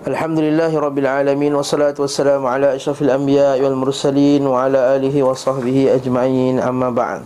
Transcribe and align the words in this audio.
Alamin 0.00 1.52
Wassalatu 1.52 2.08
wassalamu 2.08 2.48
ala 2.48 2.72
ashrafil 2.72 3.12
anbiya 3.12 3.60
wal 3.60 3.76
mursalin 3.76 4.40
Wa 4.48 4.64
ala 4.64 4.96
alihi 4.96 5.20
wa 5.20 5.36
sahbihi 5.36 5.92
ajma'in 5.92 6.56
amma 6.56 6.88
ba'd 6.88 7.20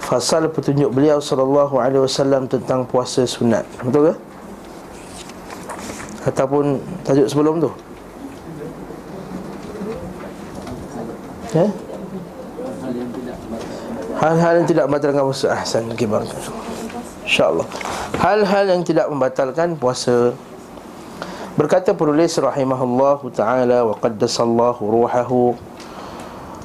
Fasal 0.00 0.48
petunjuk 0.48 0.88
beliau 0.88 1.20
sallallahu 1.20 1.76
alaihi 1.76 2.00
wasallam 2.00 2.48
tentang 2.48 2.88
puasa 2.88 3.28
sunat 3.28 3.68
Betul 3.84 4.08
ke? 4.08 4.14
Ataupun 6.32 6.80
tajuk 7.04 7.28
sebelum 7.28 7.60
tu? 7.60 7.70
Ya? 11.52 11.68
Hal-hal 14.16 14.64
yang 14.64 14.66
tidak 14.66 14.88
membatalkan 14.88 15.28
puasa 15.28 15.52
Ahsan, 15.52 15.92
barakallah 15.92 16.56
InsyaAllah 17.28 17.93
Hal-hal 18.18 18.70
yang 18.70 18.82
tidak 18.86 19.10
membatalkan 19.10 19.74
puasa 19.74 20.34
Berkata 21.58 21.94
penulis 21.94 22.34
rahimahullah 22.38 23.18
ta'ala 23.34 23.86
Wa 23.86 23.94
qaddasallahu 23.98 24.82
ruhahu 24.82 25.58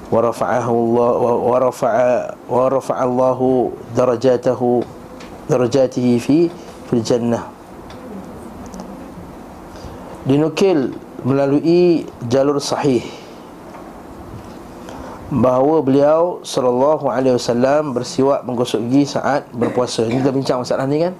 Wa 0.09 0.19
rafa'ahu 0.25 0.73
Allah 0.73 1.11
Wa 1.37 1.57
rafa'a 1.57 2.13
Wa 2.45 2.69
rafa'allahu 2.69 3.73
darajatahu 3.97 4.85
Darajatihi 5.49 6.13
fi 6.21 6.53
Fil 6.89 7.01
jannah 7.01 7.49
Dinukil 10.29 10.93
melalui 11.25 12.05
jalur 12.29 12.61
sahih 12.61 13.01
bahawa 15.29 15.85
beliau 15.85 16.41
sallallahu 16.41 17.05
alaihi 17.05 17.37
wasallam 17.37 17.93
bersiwak 17.93 18.41
menggosok 18.49 18.81
gigi 18.89 19.13
saat 19.13 19.45
berpuasa. 19.53 20.09
Ini 20.09 20.25
kita 20.25 20.33
bincang 20.33 20.65
masalah 20.65 20.89
ni 20.89 21.05
kan? 21.05 21.13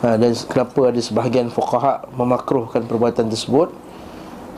Ha, 0.00 0.16
dan 0.16 0.32
kenapa 0.32 0.88
ada 0.88 0.96
sebahagian 0.96 1.52
fuqaha 1.52 2.08
memakruhkan 2.16 2.88
perbuatan 2.88 3.28
tersebut 3.28 3.68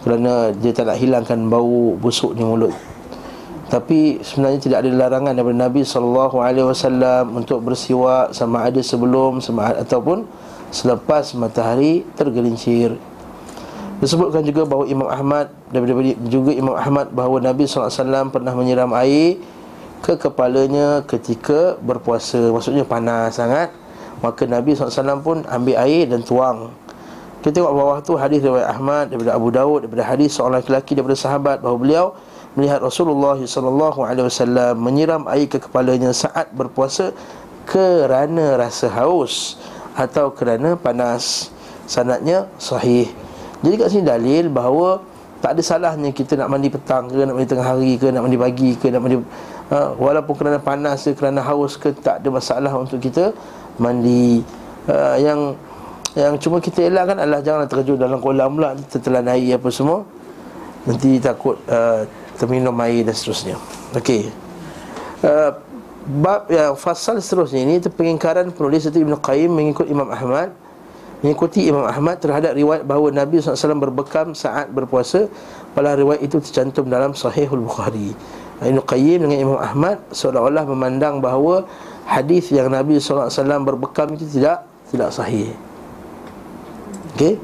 kerana 0.07 0.55
dia 0.55 0.71
tak 0.71 0.87
nak 0.87 0.99
hilangkan 1.03 1.51
bau 1.51 1.99
busuk 1.99 2.39
mulut. 2.47 2.71
Tapi 3.67 4.23
sebenarnya 4.23 4.61
tidak 4.63 4.79
ada 4.87 4.91
larangan 4.93 5.33
daripada 5.33 5.59
Nabi 5.67 5.83
wasallam 5.83 7.25
untuk 7.35 7.59
bersiwak 7.65 8.31
sama 8.37 8.69
ada 8.69 8.79
sebelum 8.85 9.43
sama 9.43 9.75
ataupun 9.75 10.29
selepas 10.71 11.35
matahari 11.35 12.07
tergelincir. 12.15 12.95
Disebutkan 13.99 14.47
juga 14.47 14.63
bahawa 14.67 14.85
Imam 14.87 15.09
Ahmad 15.11 15.51
daripada 15.75 16.15
juga 16.27 16.53
Imam 16.55 16.75
Ahmad 16.75 17.11
bahawa 17.11 17.39
Nabi 17.39 17.67
SAW 17.67 18.31
pernah 18.31 18.53
menyiram 18.55 18.91
air 18.95 19.43
ke 20.03 20.19
kepalanya 20.19 21.07
ketika 21.07 21.79
berpuasa 21.79 22.51
Maksudnya 22.51 22.83
panas 22.83 23.39
sangat 23.39 23.71
Maka 24.23 24.47
Nabi 24.47 24.79
SAW 24.79 25.19
pun 25.21 25.43
ambil 25.51 25.77
air 25.83 26.07
dan 26.07 26.23
tuang. 26.23 26.71
Kita 27.43 27.59
tengok 27.59 27.75
bawah 27.75 27.99
tu 28.07 28.15
hadis 28.15 28.39
daripada 28.39 28.71
Ahmad 28.71 29.11
Daripada 29.11 29.35
Abu 29.35 29.51
Dawud 29.51 29.83
Daripada 29.83 30.07
hadis 30.07 30.39
seorang 30.39 30.63
lelaki 30.63 30.95
daripada 30.95 31.19
sahabat 31.19 31.59
Bahawa 31.59 31.75
beliau 31.75 32.07
melihat 32.55 32.79
Rasulullah 32.79 33.35
SAW 33.35 34.79
Menyiram 34.79 35.27
air 35.27 35.51
ke 35.51 35.59
kepalanya 35.59 36.15
saat 36.15 36.55
berpuasa 36.55 37.11
Kerana 37.67 38.55
rasa 38.55 38.87
haus 38.95 39.59
Atau 39.99 40.31
kerana 40.39 40.79
panas. 40.79 41.51
Sanatnya 41.91 42.47
sahih. 42.63 43.11
Jadi 43.61 43.75
kat 43.75 43.89
sini 43.91 44.07
dalil 44.07 44.47
bahawa 44.47 45.03
tak 45.43 45.59
ada 45.59 45.63
salahnya 45.67 46.15
kita 46.15 46.39
nak 46.39 46.55
mandi 46.55 46.71
petang 46.71 47.11
ke 47.11 47.27
nak 47.27 47.35
mandi 47.35 47.51
tengah 47.51 47.67
hari 47.67 47.99
ke 47.99 48.15
nak 48.15 48.23
mandi 48.23 48.39
pagi 48.39 48.79
ke 48.79 48.95
nak 48.95 49.03
mandi 49.03 49.19
ha, 49.75 49.91
walaupun 49.99 50.39
kerana 50.39 50.63
panas 50.63 51.03
ke 51.03 51.19
kerana 51.19 51.43
haus 51.43 51.75
ke 51.75 51.91
tak 51.99 52.23
ada 52.23 52.31
masalah 52.31 52.71
untuk 52.79 53.03
kita 53.03 53.35
mandi. 53.81 54.45
Ha, 54.89 55.17
yang 55.21 55.55
yang 56.13 56.37
cuma 56.37 56.61
kita 56.61 56.85
elakkan 56.85 57.17
adalah 57.17 57.41
jangan 57.41 57.65
terjun 57.65 57.97
dalam 57.97 58.21
kolam 58.21 58.61
pula 58.61 58.77
tertelan 58.89 59.33
air 59.33 59.57
apa 59.57 59.69
semua. 59.73 60.05
Nanti 60.83 61.23
takut 61.23 61.57
uh, 61.71 62.05
terminum 62.37 62.75
air 62.83 63.07
dan 63.07 63.15
seterusnya. 63.15 63.57
Okey. 63.97 64.29
Uh, 65.23 65.55
bab 66.03 66.51
yang 66.51 66.75
fasal 66.75 67.17
seterusnya 67.23 67.63
ini 67.63 67.79
itu 67.79 67.89
pengingkaran 67.89 68.51
penulis 68.51 68.91
itu 68.91 68.99
Ibn 69.07 69.15
Qayyim 69.23 69.51
mengikut 69.55 69.87
Imam 69.89 70.11
Ahmad. 70.11 70.53
Mengikuti 71.23 71.71
Imam 71.71 71.87
Ahmad 71.87 72.19
terhadap 72.19 72.51
riwayat 72.51 72.83
bahawa 72.83 73.15
Nabi 73.15 73.39
SAW 73.39 73.79
berbekam 73.79 74.35
saat 74.35 74.75
berpuasa. 74.75 75.31
Pada 75.71 75.95
riwayat 75.95 76.19
itu 76.19 76.43
tercantum 76.43 76.91
dalam 76.91 77.15
Sahihul 77.15 77.63
Bukhari. 77.63 78.11
Ibn 78.59 78.79
Qayyim 78.83 79.27
dengan 79.27 79.39
Imam 79.39 79.59
Ahmad 79.63 80.03
seolah-olah 80.11 80.67
memandang 80.67 81.23
bahawa 81.23 81.63
Hadis 82.03 82.51
yang 82.51 82.69
Nabi 82.69 82.99
SAW 82.99 83.31
berbekam 83.63 84.15
itu 84.19 84.27
tidak 84.27 84.67
tidak 84.91 85.11
sahih. 85.15 85.55
Okey? 87.15 87.39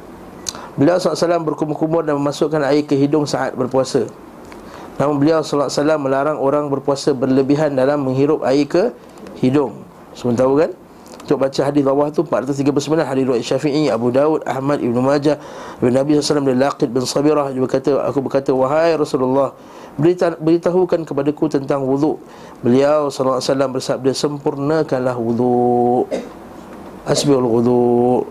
Beliau 0.78 0.94
SAW 1.02 1.42
berkumur-kumur 1.42 2.06
dan 2.06 2.14
memasukkan 2.14 2.62
air 2.62 2.86
ke 2.86 2.94
hidung 2.94 3.26
saat 3.26 3.58
berpuasa. 3.58 4.06
Namun 4.98 5.18
beliau 5.18 5.42
SAW 5.42 5.70
melarang 5.98 6.38
orang 6.38 6.70
berpuasa 6.70 7.14
berlebihan 7.14 7.74
dalam 7.74 8.02
menghirup 8.02 8.46
air 8.46 8.66
ke 8.66 8.94
hidung. 9.42 9.78
Semua 10.14 10.34
tahu 10.34 10.58
kan? 10.58 10.70
Untuk 11.28 11.44
baca 11.44 11.60
hadis 11.60 11.84
bawah 11.84 12.08
tu 12.08 12.24
439 12.24 13.04
hadis 13.04 13.22
riwayat 13.28 13.44
Syafi'i, 13.44 13.92
Abu 13.92 14.08
Daud, 14.08 14.48
Ahmad, 14.48 14.80
Ibnu 14.80 14.96
Majah, 15.04 15.36
Ibn 15.76 15.92
Nabi 15.92 16.16
SAW 16.16 16.40
dari 16.40 16.56
Laqid 16.56 16.88
bin 16.88 17.04
Sabirah. 17.04 17.52
Juga 17.52 17.68
berkata 17.68 17.90
aku 18.00 18.18
berkata 18.24 18.50
wahai 18.56 18.96
Rasulullah 18.96 19.52
beritahukan 19.98 21.02
kepadaku 21.02 21.50
tentang 21.50 21.82
wuduk 21.82 22.22
Beliau 22.62 23.10
wasallam 23.10 23.74
bersabda 23.74 24.14
sempurnakanlah 24.14 25.14
wuduk. 25.14 26.10
Asbiul 27.06 27.46
wuduk 27.46 28.22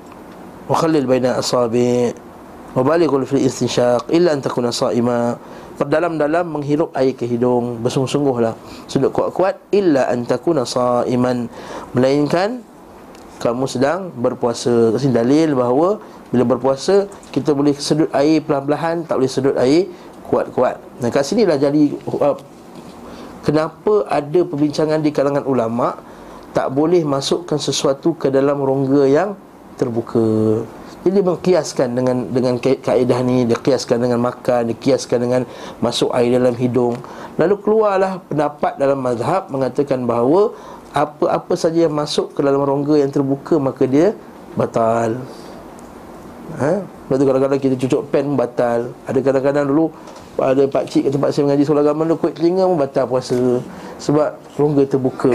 wa 0.67 0.75
khallil 0.75 1.07
baina 1.07 1.39
asabi' 1.39 2.11
wa 2.75 2.81
balighul 2.83 3.23
fil 3.23 3.43
istinsyaq 3.43 4.11
illa 4.11 4.35
an 4.35 4.43
takuna 4.43 4.71
sa'ima. 4.71 5.39
Perdalam-dalam 5.77 6.57
menghirup 6.57 6.89
air 6.97 7.13
ke 7.13 7.29
hidung 7.29 7.77
Bersungguh-sungguhlah 7.85 8.57
Sudut 8.89 9.13
kuat-kuat 9.13 9.61
Illa 9.69 10.09
antakuna 10.09 10.65
sa'iman 10.65 11.45
Melainkan 11.93 12.65
kamu 13.37 13.69
sedang 13.69 14.09
berpuasa. 14.17 14.93
Kasi 14.93 15.13
dalil 15.13 15.53
bahawa 15.53 16.01
bila 16.33 16.43
berpuasa 16.43 17.07
kita 17.31 17.55
boleh 17.55 17.71
sedut 17.77 18.09
air 18.11 18.43
perlahan-lahan, 18.43 19.07
tak 19.07 19.21
boleh 19.21 19.31
sedut 19.31 19.55
air 19.55 19.87
kuat-kuat. 20.27 20.77
Nah, 20.99 21.09
kat 21.09 21.23
sinilah 21.23 21.55
jadi 21.55 21.95
uh, 22.07 22.37
kenapa 23.47 24.05
ada 24.11 24.39
perbincangan 24.43 24.99
di 24.99 25.09
kalangan 25.15 25.47
ulama 25.47 25.97
tak 26.51 26.73
boleh 26.73 27.05
masukkan 27.05 27.57
sesuatu 27.61 28.17
ke 28.17 28.27
dalam 28.33 28.59
rongga 28.59 29.03
yang 29.07 29.29
terbuka. 29.77 30.65
Jadi 31.05 31.23
mengkiaskan 31.23 31.87
dengan 31.95 32.17
dengan 32.27 32.59
kaedah 32.59 33.19
ni, 33.23 33.47
dikiaskan 33.47 34.03
dengan 34.03 34.19
makan, 34.19 34.67
dikiaskan 34.75 35.17
dengan 35.23 35.41
masuk 35.79 36.11
air 36.11 36.35
dalam 36.35 36.51
hidung. 36.57 36.99
Lalu 37.39 37.55
keluarlah 37.63 38.19
pendapat 38.27 38.75
dalam 38.75 38.99
mazhab 38.99 39.47
mengatakan 39.47 40.03
bahawa 40.03 40.51
apa-apa 40.91 41.53
saja 41.53 41.85
yang 41.85 41.95
masuk 41.95 42.33
ke 42.33 42.41
dalam 42.41 42.65
rongga 42.65 42.99
yang 42.99 43.11
terbuka 43.13 43.55
maka 43.61 43.85
dia 43.85 44.17
batal. 44.57 45.21
Ha? 46.57 46.81
Lepas 46.81 47.15
tu 47.15 47.25
kadang-kadang 47.29 47.61
kita 47.61 47.75
cucuk 47.77 48.01
pen 48.09 48.33
batal. 48.33 48.91
Ada 49.05 49.19
kadang-kadang 49.21 49.69
dulu 49.69 49.93
ada 50.41 50.63
pak 50.69 50.85
cik 50.85 51.09
kat 51.09 51.11
tempat 51.17 51.29
saya 51.33 51.43
mengaji 51.49 51.63
sekolah 51.65 51.83
agama 51.83 52.01
dulu 52.05 52.15
kuit 52.21 52.33
telinga 52.37 52.63
pun 52.69 52.77
batal 52.77 53.05
puasa 53.09 53.37
sebab 53.97 54.29
rongga 54.57 54.83
terbuka. 54.85 55.33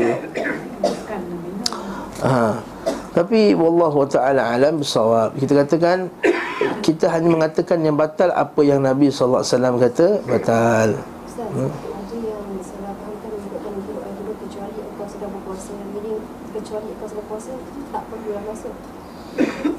Ha. 2.23 2.63
Tapi 3.13 3.53
wallahu 3.53 4.07
taala 4.07 4.55
alam 4.55 4.81
bisawab. 4.81 5.35
Kita 5.37 5.67
katakan 5.67 6.09
kita 6.81 7.11
hanya 7.11 7.29
mengatakan 7.29 7.83
yang 7.83 7.99
batal 7.99 8.31
apa 8.31 8.61
yang 8.63 8.81
Nabi 8.81 9.11
sallallahu 9.11 9.43
alaihi 9.43 9.55
wasallam 9.55 9.75
kata 9.83 10.07
batal. 10.25 10.89
Hmm. 11.53 11.73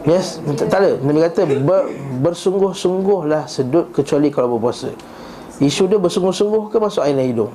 Yes, 0.03 0.41
tak, 0.59 0.68
tak 0.68 0.80
ada. 0.83 0.92
Nabi 1.00 1.19
kata 1.24 1.42
ber, 1.48 1.88
bersungguh-sungguhlah 2.19 3.48
sedut 3.48 3.88
kecuali 3.95 4.27
kalau 4.27 4.59
berpuasa. 4.59 4.92
Isu 5.61 5.85
dia 5.85 6.01
bersungguh-sungguh 6.01 6.73
ke 6.73 6.77
masuk 6.81 7.05
air 7.05 7.13
dalam 7.13 7.29
hidung? 7.29 7.51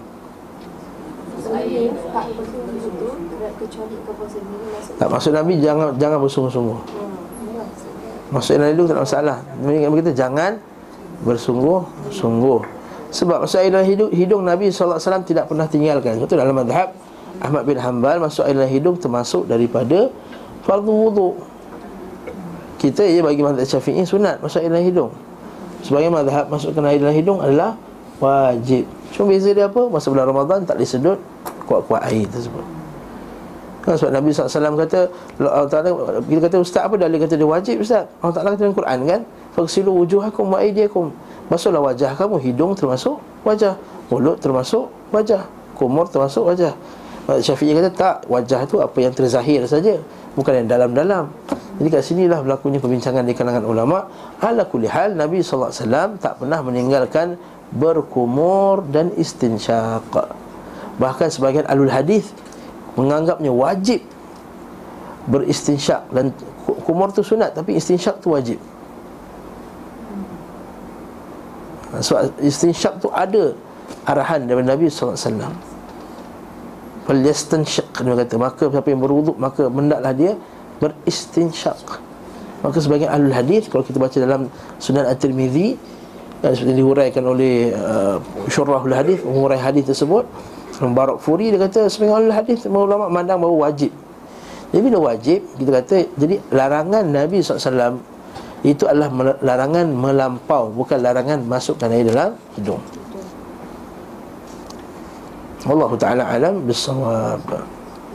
Tak 4.98 5.08
maksud 5.10 5.32
Nabi 5.34 5.58
jangan 5.58 5.94
jangan 5.98 6.18
bersungguh-sungguh. 6.22 6.78
Masuk 8.30 8.50
air 8.54 8.60
dalam 8.62 8.72
hidung 8.78 8.86
tak 8.86 8.94
ada 8.94 9.02
masalah. 9.02 9.36
Nabi 9.58 9.94
kata 9.98 10.12
jangan 10.14 10.52
bersungguh-sungguh. 11.26 12.60
Sebab 13.08 13.36
masuk 13.42 13.58
air 13.58 13.72
dalam 13.72 13.88
hidung, 13.88 14.10
hidung 14.12 14.42
Nabi 14.44 14.70
SAW 14.70 15.00
tidak 15.26 15.50
pernah 15.50 15.66
tinggalkan. 15.66 16.22
Itu 16.22 16.38
dalam 16.38 16.54
madhab 16.54 16.94
Ahmad 17.42 17.66
bin 17.66 17.80
Hanbal 17.82 18.22
masuk 18.22 18.46
air 18.46 18.54
dalam 18.54 18.70
hidung 18.70 18.94
termasuk 19.00 19.50
daripada 19.50 20.12
fardu 20.62 20.92
wudu. 20.92 21.30
Kita 22.78 23.02
ya 23.02 23.26
bagi 23.26 23.42
mazhab 23.42 23.66
Syafi'i 23.66 24.06
sunat 24.06 24.38
masuk 24.38 24.62
air 24.62 24.70
dalam 24.70 24.86
hidung. 24.86 25.10
Sebagai 25.82 26.14
mazhab 26.14 26.46
masukkan 26.46 26.84
air 26.86 27.02
dalam 27.02 27.16
hidung 27.16 27.42
adalah 27.42 27.74
wajib. 28.18 28.84
Cuma 29.14 29.32
beza 29.32 29.50
dia 29.54 29.66
apa? 29.66 29.82
Masa 29.88 30.10
bulan 30.12 30.26
Ramadan 30.28 30.62
tak 30.66 30.76
boleh 30.78 30.90
sedut 30.90 31.18
kuat-kuat 31.64 32.04
air 32.08 32.24
tersebut. 32.28 32.78
ha, 33.88 33.96
Sebab 33.96 34.12
Nabi 34.12 34.28
SAW 34.30 34.76
kata 34.76 35.00
Allah 35.40 35.68
Ta'ala 35.68 35.88
Kita 36.20 36.40
kata 36.44 36.56
Ustaz 36.60 36.82
apa 36.84 36.94
dalil 37.00 37.16
kata 37.16 37.34
dia 37.40 37.48
wajib 37.48 37.80
Ustaz 37.80 38.04
Allah 38.20 38.34
Ta'ala 38.36 38.48
kata 38.52 38.62
dalam 38.68 38.76
Quran 38.76 38.98
kan 39.08 39.20
Faksilu 39.56 39.90
wujuhakum 40.04 40.52
wa 40.52 40.60
aidiakum 40.60 41.08
Basuhlah 41.48 41.80
wajah 41.80 42.12
kamu 42.12 42.36
Hidung 42.44 42.76
termasuk 42.76 43.16
wajah 43.48 43.80
Mulut 44.12 44.36
termasuk 44.38 44.92
wajah 45.08 45.48
Kumur 45.72 46.04
termasuk 46.12 46.44
wajah 46.44 46.76
Syafi'i 47.40 47.72
kata 47.72 47.90
tak 47.92 48.16
Wajah 48.28 48.68
tu 48.68 48.80
apa 48.84 48.96
yang 49.00 49.12
terzahir 49.16 49.64
saja 49.64 49.96
Bukan 50.36 50.64
yang 50.64 50.68
dalam-dalam 50.68 51.32
Jadi 51.80 51.88
kat 51.88 52.02
sinilah 52.04 52.44
berlakunya 52.44 52.78
perbincangan 52.80 53.24
di 53.24 53.32
kalangan 53.32 53.64
ulama 53.64 54.04
Ala 54.44 54.68
kulli 54.68 54.88
hal 54.88 55.16
Nabi 55.16 55.40
SAW 55.40 56.20
tak 56.20 56.40
pernah 56.40 56.60
meninggalkan 56.60 57.40
Berkumur 57.68 58.80
dan 58.88 59.12
istinsyaq 59.12 60.08
Bahkan 60.98 61.28
sebagian 61.28 61.68
alul 61.68 61.92
hadis 61.92 62.32
Menganggapnya 62.96 63.52
wajib 63.52 64.02
Beristinsyak 65.28 66.08
Dan 66.10 66.32
kumur 66.82 67.12
tu 67.12 67.20
sunat 67.20 67.52
Tapi 67.52 67.76
istinsyak 67.76 68.18
tu 68.24 68.32
wajib. 68.32 68.56
Sebab 72.00 72.40
istinsyak 72.40 72.98
tu 72.98 73.12
ada 73.12 73.52
Arahan 74.08 74.48
daripada 74.48 74.72
Nabi 74.72 74.88
SAW 74.88 75.52
Falyastansyak 77.04 77.92
Dia 77.92 78.14
kata. 78.24 78.34
Maka 78.40 78.64
siapa 78.72 78.88
yang 78.88 79.00
berwuduk 79.04 79.36
Maka 79.36 79.68
mendaklah 79.68 80.12
dia 80.16 80.32
Beristinsyak. 80.80 82.00
Maka 82.64 82.78
sebagai 82.80 83.06
alul 83.06 83.36
hadis 83.36 83.68
Kalau 83.68 83.84
kita 83.84 84.00
baca 84.00 84.16
dalam 84.16 84.48
Sunan 84.80 85.04
At-Tirmidhi 85.04 85.97
uh, 86.44 86.52
Seperti 86.52 86.74
dihuraikan 86.78 87.24
oleh 87.26 87.72
uh, 87.72 88.18
Syurahul 88.50 88.94
hadis 88.94 89.22
Mengurai 89.22 89.60
hadis 89.60 89.86
tersebut 89.88 90.26
Barak 90.78 91.18
Furi 91.18 91.50
dia 91.50 91.58
kata 91.58 91.90
alul 91.90 92.30
hadis 92.30 92.62
Ulama 92.70 93.10
mandang 93.10 93.42
bahawa 93.42 93.66
wajib. 93.70 93.90
Jadi 94.70 94.80
bila 94.84 94.98
wajib 95.10 95.40
Kita 95.58 95.70
kata 95.82 95.96
Jadi 96.14 96.34
larangan 96.54 97.04
Nabi 97.06 97.42
SAW 97.42 97.98
Itu 98.62 98.86
adalah 98.86 99.10
larangan 99.42 99.90
melampau 99.90 100.70
Bukan 100.70 101.02
larangan 101.02 101.42
masukkan 101.42 101.90
air 101.90 102.06
dalam 102.06 102.34
hidung. 102.54 102.82
Allah 105.66 105.90
Ta'ala 105.98 106.22
alam 106.30 106.62
bisawab 106.62 107.42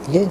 Okay 0.08 0.28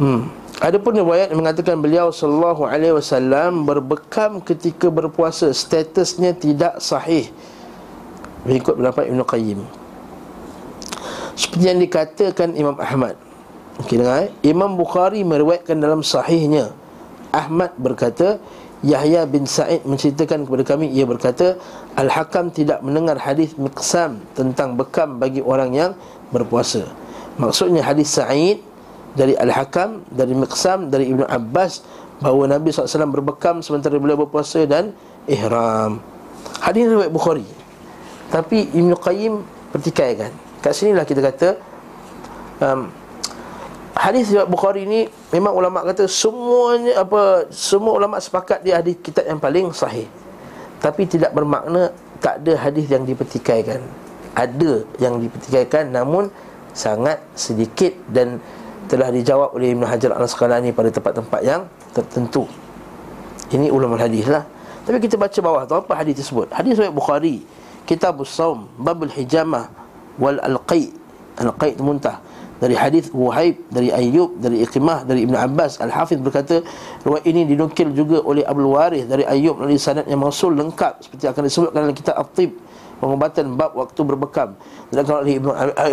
Hmm. 0.00 0.32
Adapun 0.60 0.92
riwayat 0.92 1.32
yang 1.32 1.40
mengatakan 1.40 1.80
beliau 1.80 2.12
sallallahu 2.12 2.68
alaihi 2.68 2.92
wasallam 2.92 3.64
berbekam 3.64 4.44
ketika 4.44 4.92
berpuasa 4.92 5.56
statusnya 5.56 6.36
tidak 6.36 6.76
sahih. 6.84 7.32
Mengikut 8.44 8.76
pendapat 8.76 9.08
Ibn 9.08 9.20
Qayyim. 9.24 9.60
Seperti 11.32 11.64
yang 11.64 11.80
dikatakan 11.80 12.52
Imam 12.52 12.76
Ahmad. 12.76 13.16
Okey 13.80 13.96
dengar 13.96 14.28
eh? 14.28 14.30
Imam 14.44 14.76
Bukhari 14.76 15.24
meriwayatkan 15.24 15.80
dalam 15.80 16.04
sahihnya 16.04 16.76
Ahmad 17.32 17.72
berkata 17.80 18.36
Yahya 18.84 19.24
bin 19.24 19.48
Sa'id 19.48 19.88
menceritakan 19.88 20.44
kepada 20.44 20.76
kami 20.76 20.92
Ia 20.92 21.08
berkata 21.08 21.56
Al-Hakam 21.96 22.52
tidak 22.52 22.84
mendengar 22.84 23.16
hadis 23.16 23.56
Miqsam 23.56 24.20
Tentang 24.36 24.76
bekam 24.76 25.16
bagi 25.16 25.40
orang 25.40 25.72
yang 25.72 25.92
berpuasa 26.28 26.88
Maksudnya 27.40 27.80
hadis 27.80 28.12
Sa'id 28.12 28.60
Dari 29.14 29.34
Al-Hakam 29.34 30.06
Dari 30.10 30.34
Miqsam 30.34 30.88
Dari 30.90 31.10
Ibnu 31.10 31.26
Abbas 31.26 31.82
Bahawa 32.20 32.58
Nabi 32.58 32.70
SAW 32.70 33.10
berbekam 33.10 33.64
Sementara 33.64 33.96
beliau 33.96 34.20
berpuasa 34.20 34.62
dan 34.68 34.94
Ihram 35.26 35.98
Hadis 36.62 36.86
riwayat 36.86 37.12
Bukhari 37.12 37.46
Tapi 38.30 38.70
Ibnu 38.70 38.94
Qayyim 38.96 39.34
Pertikaikan 39.74 40.30
Kat 40.60 40.76
sinilah 40.76 41.08
kita 41.08 41.24
kata 41.24 41.48
um, 42.60 42.92
hadis 43.96 44.32
riwayat 44.32 44.48
Bukhari 44.48 44.84
ni 44.84 45.08
memang 45.32 45.56
ulama 45.56 45.84
kata 45.84 46.08
semuanya 46.08 47.04
apa 47.04 47.48
semua 47.52 47.96
ulama 47.96 48.20
sepakat 48.20 48.64
dia 48.64 48.80
hadis 48.80 48.96
kitab 49.00 49.28
yang 49.28 49.40
paling 49.40 49.72
sahih. 49.76 50.08
Tapi 50.80 51.04
tidak 51.04 51.36
bermakna 51.36 51.92
tak 52.20 52.40
ada 52.44 52.56
hadis 52.56 52.88
yang 52.88 53.04
dipertikaikan. 53.04 53.84
Ada 54.32 54.88
yang 55.02 55.20
dipertikaikan 55.20 55.92
namun 55.92 56.32
sangat 56.72 57.20
sedikit 57.36 57.92
dan 58.08 58.38
telah 58.90 59.14
dijawab 59.14 59.54
oleh 59.54 59.70
Ibn 59.70 59.86
Hajar 59.86 60.10
Al-Asqalani 60.18 60.74
pada 60.74 60.90
tempat-tempat 60.90 61.40
yang 61.46 61.70
tertentu. 61.94 62.50
Ini 63.54 63.70
ulama 63.70 63.94
hadis 63.94 64.26
lah. 64.26 64.42
Tapi 64.82 64.98
kita 64.98 65.14
baca 65.14 65.38
bawah 65.38 65.62
tu 65.62 65.74
apa 65.78 65.92
hadis 65.94 66.18
tersebut? 66.18 66.50
Hadis 66.50 66.74
riwayat 66.74 66.90
Bukhari, 66.90 67.46
Kitabus 67.86 68.34
Saum, 68.34 68.66
Babul 68.74 69.14
Hijamah 69.14 69.70
wal 70.18 70.42
Al-Qai. 70.42 70.90
Al-Qai 71.38 71.78
muntah 71.78 72.18
dari 72.60 72.76
hadis 72.76 73.08
Wuhaib 73.14 73.56
dari 73.72 73.88
Ayyub 73.88 74.36
dari 74.42 74.60
Iqimah 74.60 75.08
dari 75.08 75.24
Ibn 75.24 75.32
Abbas 75.32 75.80
Al-Hafiz 75.80 76.20
berkata 76.20 76.60
riwayat 77.06 77.24
ini 77.24 77.48
dinukil 77.48 77.96
juga 77.96 78.20
oleh 78.20 78.44
Abdul 78.44 78.68
Waris 78.68 79.08
dari 79.08 79.24
Ayyub 79.24 79.56
melalui 79.64 79.80
sanad 79.80 80.04
yang 80.04 80.20
mausul 80.20 80.52
lengkap 80.52 81.00
seperti 81.00 81.24
akan 81.24 81.42
disebutkan 81.48 81.80
dalam 81.88 81.96
kitab 81.96 82.20
At-Tib 82.20 82.52
pengobatan 83.00 83.56
bab 83.56 83.72
waktu 83.74 84.00
berbekam. 84.04 84.54
Dan 84.92 85.08
oleh 85.08 85.40
Ibn 85.40 85.48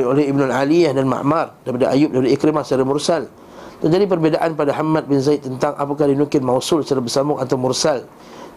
oleh 0.06 0.26
Ibn 0.28 0.42
Aliyah 0.52 0.92
dan 0.94 1.08
Ma'mar 1.08 1.56
daripada 1.64 1.96
Ayyub 1.96 2.12
dari 2.14 2.36
Ikrimah 2.36 2.68
secara 2.68 2.84
mursal. 2.84 3.32
Terjadi 3.78 4.10
perbezaan 4.10 4.58
pada 4.58 4.74
Hamad 4.74 5.06
bin 5.06 5.22
Zaid 5.22 5.46
tentang 5.46 5.78
apakah 5.78 6.10
dinukil 6.10 6.42
mausul 6.42 6.82
secara 6.82 7.00
bersambung 7.00 7.38
atau 7.38 7.56
mursal 7.56 8.04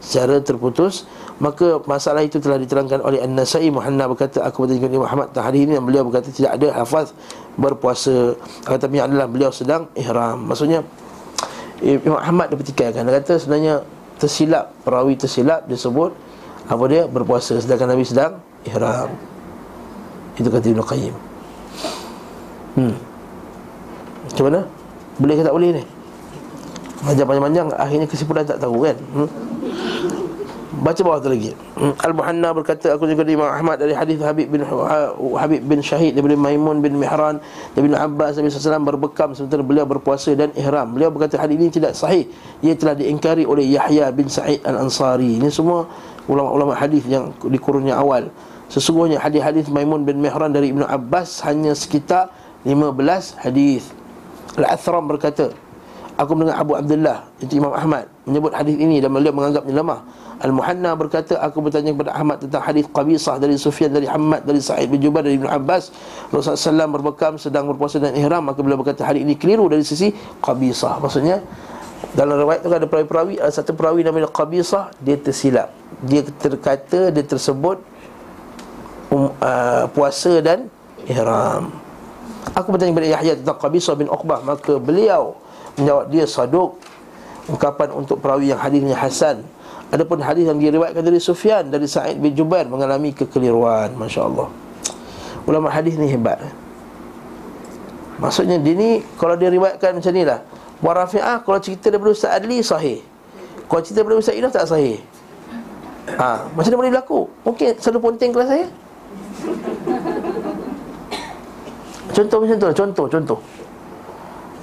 secara 0.00 0.40
terputus. 0.40 1.04
Maka 1.40 1.80
masalah 1.84 2.24
itu 2.24 2.40
telah 2.40 2.60
diterangkan 2.60 3.00
oleh 3.00 3.20
An-Nasai. 3.20 3.68
Muhanna 3.68 4.08
berkata 4.08 4.44
aku 4.44 4.64
bertanya 4.64 4.80
kepada 4.84 5.00
Muhammad 5.00 5.26
tentang 5.32 5.46
hari 5.48 5.58
ini 5.68 5.72
yang 5.76 5.84
beliau 5.84 6.02
berkata 6.08 6.28
tidak 6.32 6.56
ada 6.56 6.68
hafaz 6.76 7.12
berpuasa. 7.56 8.36
Tetapi 8.64 8.96
adalah 8.96 9.28
beliau 9.28 9.52
sedang 9.52 9.92
ihram. 9.96 10.48
Maksudnya 10.48 10.84
Imam 11.80 12.20
Ahmad 12.20 12.52
dia 12.52 12.60
pertikaikan 12.60 13.08
dia 13.08 13.24
kata 13.24 13.40
sebenarnya 13.40 13.74
tersilap 14.20 14.76
perawi 14.84 15.16
tersilap 15.16 15.64
dia 15.64 15.80
sebut 15.80 16.12
apa 16.70 16.84
dia? 16.86 17.02
Berpuasa 17.10 17.58
sedangkan 17.58 17.98
Nabi 17.98 18.06
sedang 18.06 18.38
ihram. 18.62 19.10
Itu 20.38 20.48
kata 20.48 20.66
Ibn 20.70 20.82
Qayyim. 20.86 21.14
Hmm. 22.70 22.94
macam 24.30 24.44
mana? 24.46 24.60
Boleh 25.18 25.34
ke 25.34 25.42
tak 25.42 25.54
boleh 25.58 25.70
ni? 25.74 25.82
Panjang-panjang 27.02 27.66
akhirnya 27.74 28.06
kesimpulan 28.06 28.46
tak 28.46 28.62
tahu 28.62 28.86
kan? 28.86 28.96
Hmm? 29.10 29.30
Baca 30.80 31.00
bawah 31.02 31.18
tu 31.18 31.28
lagi. 31.34 31.50
Hmm. 31.76 31.92
Al-Muhanna 31.98 32.54
berkata 32.54 32.94
Aku 32.94 33.04
juga 33.04 33.26
dari 33.26 33.34
Imam 33.36 33.50
Ahmad 33.50 33.82
Dari 33.82 33.92
hadis 33.92 34.22
Habib 34.22 34.48
bin 34.48 34.62
Habib 35.34 35.60
bin 35.66 35.80
Syahid 35.82 36.16
Dari 36.16 36.36
Maimun 36.36 36.78
bin 36.80 36.96
Mihran 36.96 37.42
Dari 37.74 37.84
bin 37.84 37.96
Abbas 37.96 38.38
Nabi 38.38 38.48
SAW 38.48 38.80
berbekam 38.84 39.34
Sementara 39.34 39.60
beliau 39.66 39.84
berpuasa 39.84 40.32
dan 40.32 40.54
ihram. 40.56 40.94
Beliau 40.94 41.10
berkata 41.10 41.36
hadis 41.36 41.58
ini 41.58 41.68
tidak 41.68 41.92
sahih. 41.98 42.24
Ia 42.62 42.78
telah 42.78 42.94
diingkari 42.96 43.44
oleh 43.44 43.66
Yahya 43.66 44.14
bin 44.14 44.30
Sa'id 44.30 44.62
Al-Ansari. 44.62 45.42
Ini 45.42 45.48
semua 45.50 45.84
ulama-ulama 46.30 46.78
hadis 46.78 47.02
yang 47.10 47.34
di 47.34 47.58
kurunnya 47.58 47.98
awal. 47.98 48.30
Sesungguhnya 48.70 49.18
hadis-hadis 49.18 49.66
Maimun 49.66 50.06
bin 50.06 50.22
Mihran 50.22 50.54
Dari 50.54 50.70
Ibn 50.70 50.86
Abbas 50.86 51.42
Hanya 51.42 51.74
sekitar 51.74 52.30
15 52.62 53.42
hadis. 53.42 53.90
Al-Athram 54.54 55.10
berkata 55.10 55.50
Aku 56.14 56.38
mendengar 56.38 56.62
Abu 56.62 56.78
Abdullah 56.78 57.26
Itu 57.42 57.58
Imam 57.58 57.74
Ahmad 57.74 58.06
Menyebut 58.30 58.54
hadis 58.54 58.78
ini 58.78 59.02
Dan 59.02 59.10
beliau 59.10 59.34
menganggapnya 59.34 59.74
lemah. 59.74 60.00
Al-Muhanna 60.38 60.94
berkata 60.94 61.34
Aku 61.42 61.66
bertanya 61.66 61.90
kepada 61.90 62.14
Ahmad 62.14 62.46
tentang 62.46 62.62
hadis 62.62 62.86
Qabisah 62.86 63.42
dari 63.42 63.58
Sufyan 63.58 63.90
dari 63.90 64.06
Ahmad 64.06 64.46
dari 64.46 64.62
Sa'id 64.62 64.86
bin 64.86 65.02
Jubair 65.02 65.26
dari 65.26 65.36
Ibn 65.36 65.50
Abbas. 65.50 65.90
Rasulullah 66.30 66.86
SAW 66.86 66.94
berbekam 66.94 67.32
sedang 67.42 67.66
berpuasa 67.66 67.98
dan 67.98 68.14
ihram 68.14 68.46
Maka 68.46 68.62
beliau 68.62 68.78
berkata 68.78 69.02
hadis 69.02 69.26
ini 69.26 69.34
keliru 69.34 69.66
dari 69.66 69.82
sisi 69.82 70.14
Qabisah. 70.40 71.02
Maksudnya 71.02 71.42
dalam 72.14 72.40
riwayat 72.40 72.64
itu 72.64 72.72
ada 72.72 72.88
perawi-perawi 72.88 73.34
Ada 73.42 73.60
satu 73.60 73.76
perawi 73.76 74.00
namanya 74.00 74.32
Qabisah 74.32 74.96
Dia 75.04 75.20
tersilap 75.20 75.79
Dia 76.04 76.24
terkata 76.24 77.12
Dia 77.12 77.24
tersebut 77.24 77.80
um, 79.12 79.32
uh, 79.40 79.84
Puasa 79.92 80.40
dan 80.40 80.68
Ihram 81.04 81.72
Aku 82.56 82.72
bertanya 82.72 82.96
kepada 82.96 83.08
Yahya 83.08 83.32
tentang 83.36 83.58
Qabisah 83.60 83.94
bin 83.96 84.08
Uqbah 84.08 84.40
Maka 84.44 84.80
beliau 84.80 85.36
Menjawab 85.76 86.08
dia 86.08 86.24
saduk 86.24 86.80
Ungkapan 87.50 87.92
untuk 87.92 88.20
perawi 88.20 88.52
yang 88.52 88.60
hadisnya 88.60 88.96
Hasan 88.96 89.44
Adapun 89.90 90.22
hadis 90.22 90.46
yang 90.46 90.54
diriwayatkan 90.54 91.02
dari 91.02 91.18
Sufyan 91.18 91.66
dari 91.66 91.90
Sa'id 91.90 92.14
bin 92.22 92.30
Jubair 92.30 92.62
mengalami 92.70 93.10
kekeliruan, 93.10 93.90
masya-Allah. 93.98 94.46
Ulama 95.50 95.66
hadis 95.66 95.98
ni 95.98 96.06
hebat. 96.06 96.38
Maksudnya 98.20 98.60
dia 98.60 98.76
ni 98.76 99.00
kalau 99.16 99.34
dia 99.34 99.48
riwayatkan 99.48 99.96
macam 99.96 100.12
ni 100.12 100.28
lah 100.28 100.44
Wa 100.84 100.92
Rafi'ah 100.92 101.40
kalau 101.40 101.56
cerita 101.56 101.88
daripada 101.88 102.12
Ustaz 102.12 102.36
Adli 102.36 102.60
sahih 102.60 103.00
Kalau 103.64 103.80
cerita 103.80 104.04
daripada 104.04 104.20
Ustaz 104.20 104.36
Idah 104.36 104.52
tak 104.52 104.68
sahih 104.68 105.00
ha, 106.18 106.48
Macam 106.50 106.70
mana 106.72 106.78
boleh 106.80 106.92
berlaku? 106.96 107.20
Mungkin 107.46 107.70
satu 107.78 107.98
ponting 108.02 108.30
kelas 108.34 108.48
saya. 108.48 108.66
Contoh 112.10 112.38
macam 112.42 112.56
tu 112.58 112.66
lah, 112.66 112.76
contoh, 112.76 113.06
contoh. 113.06 113.38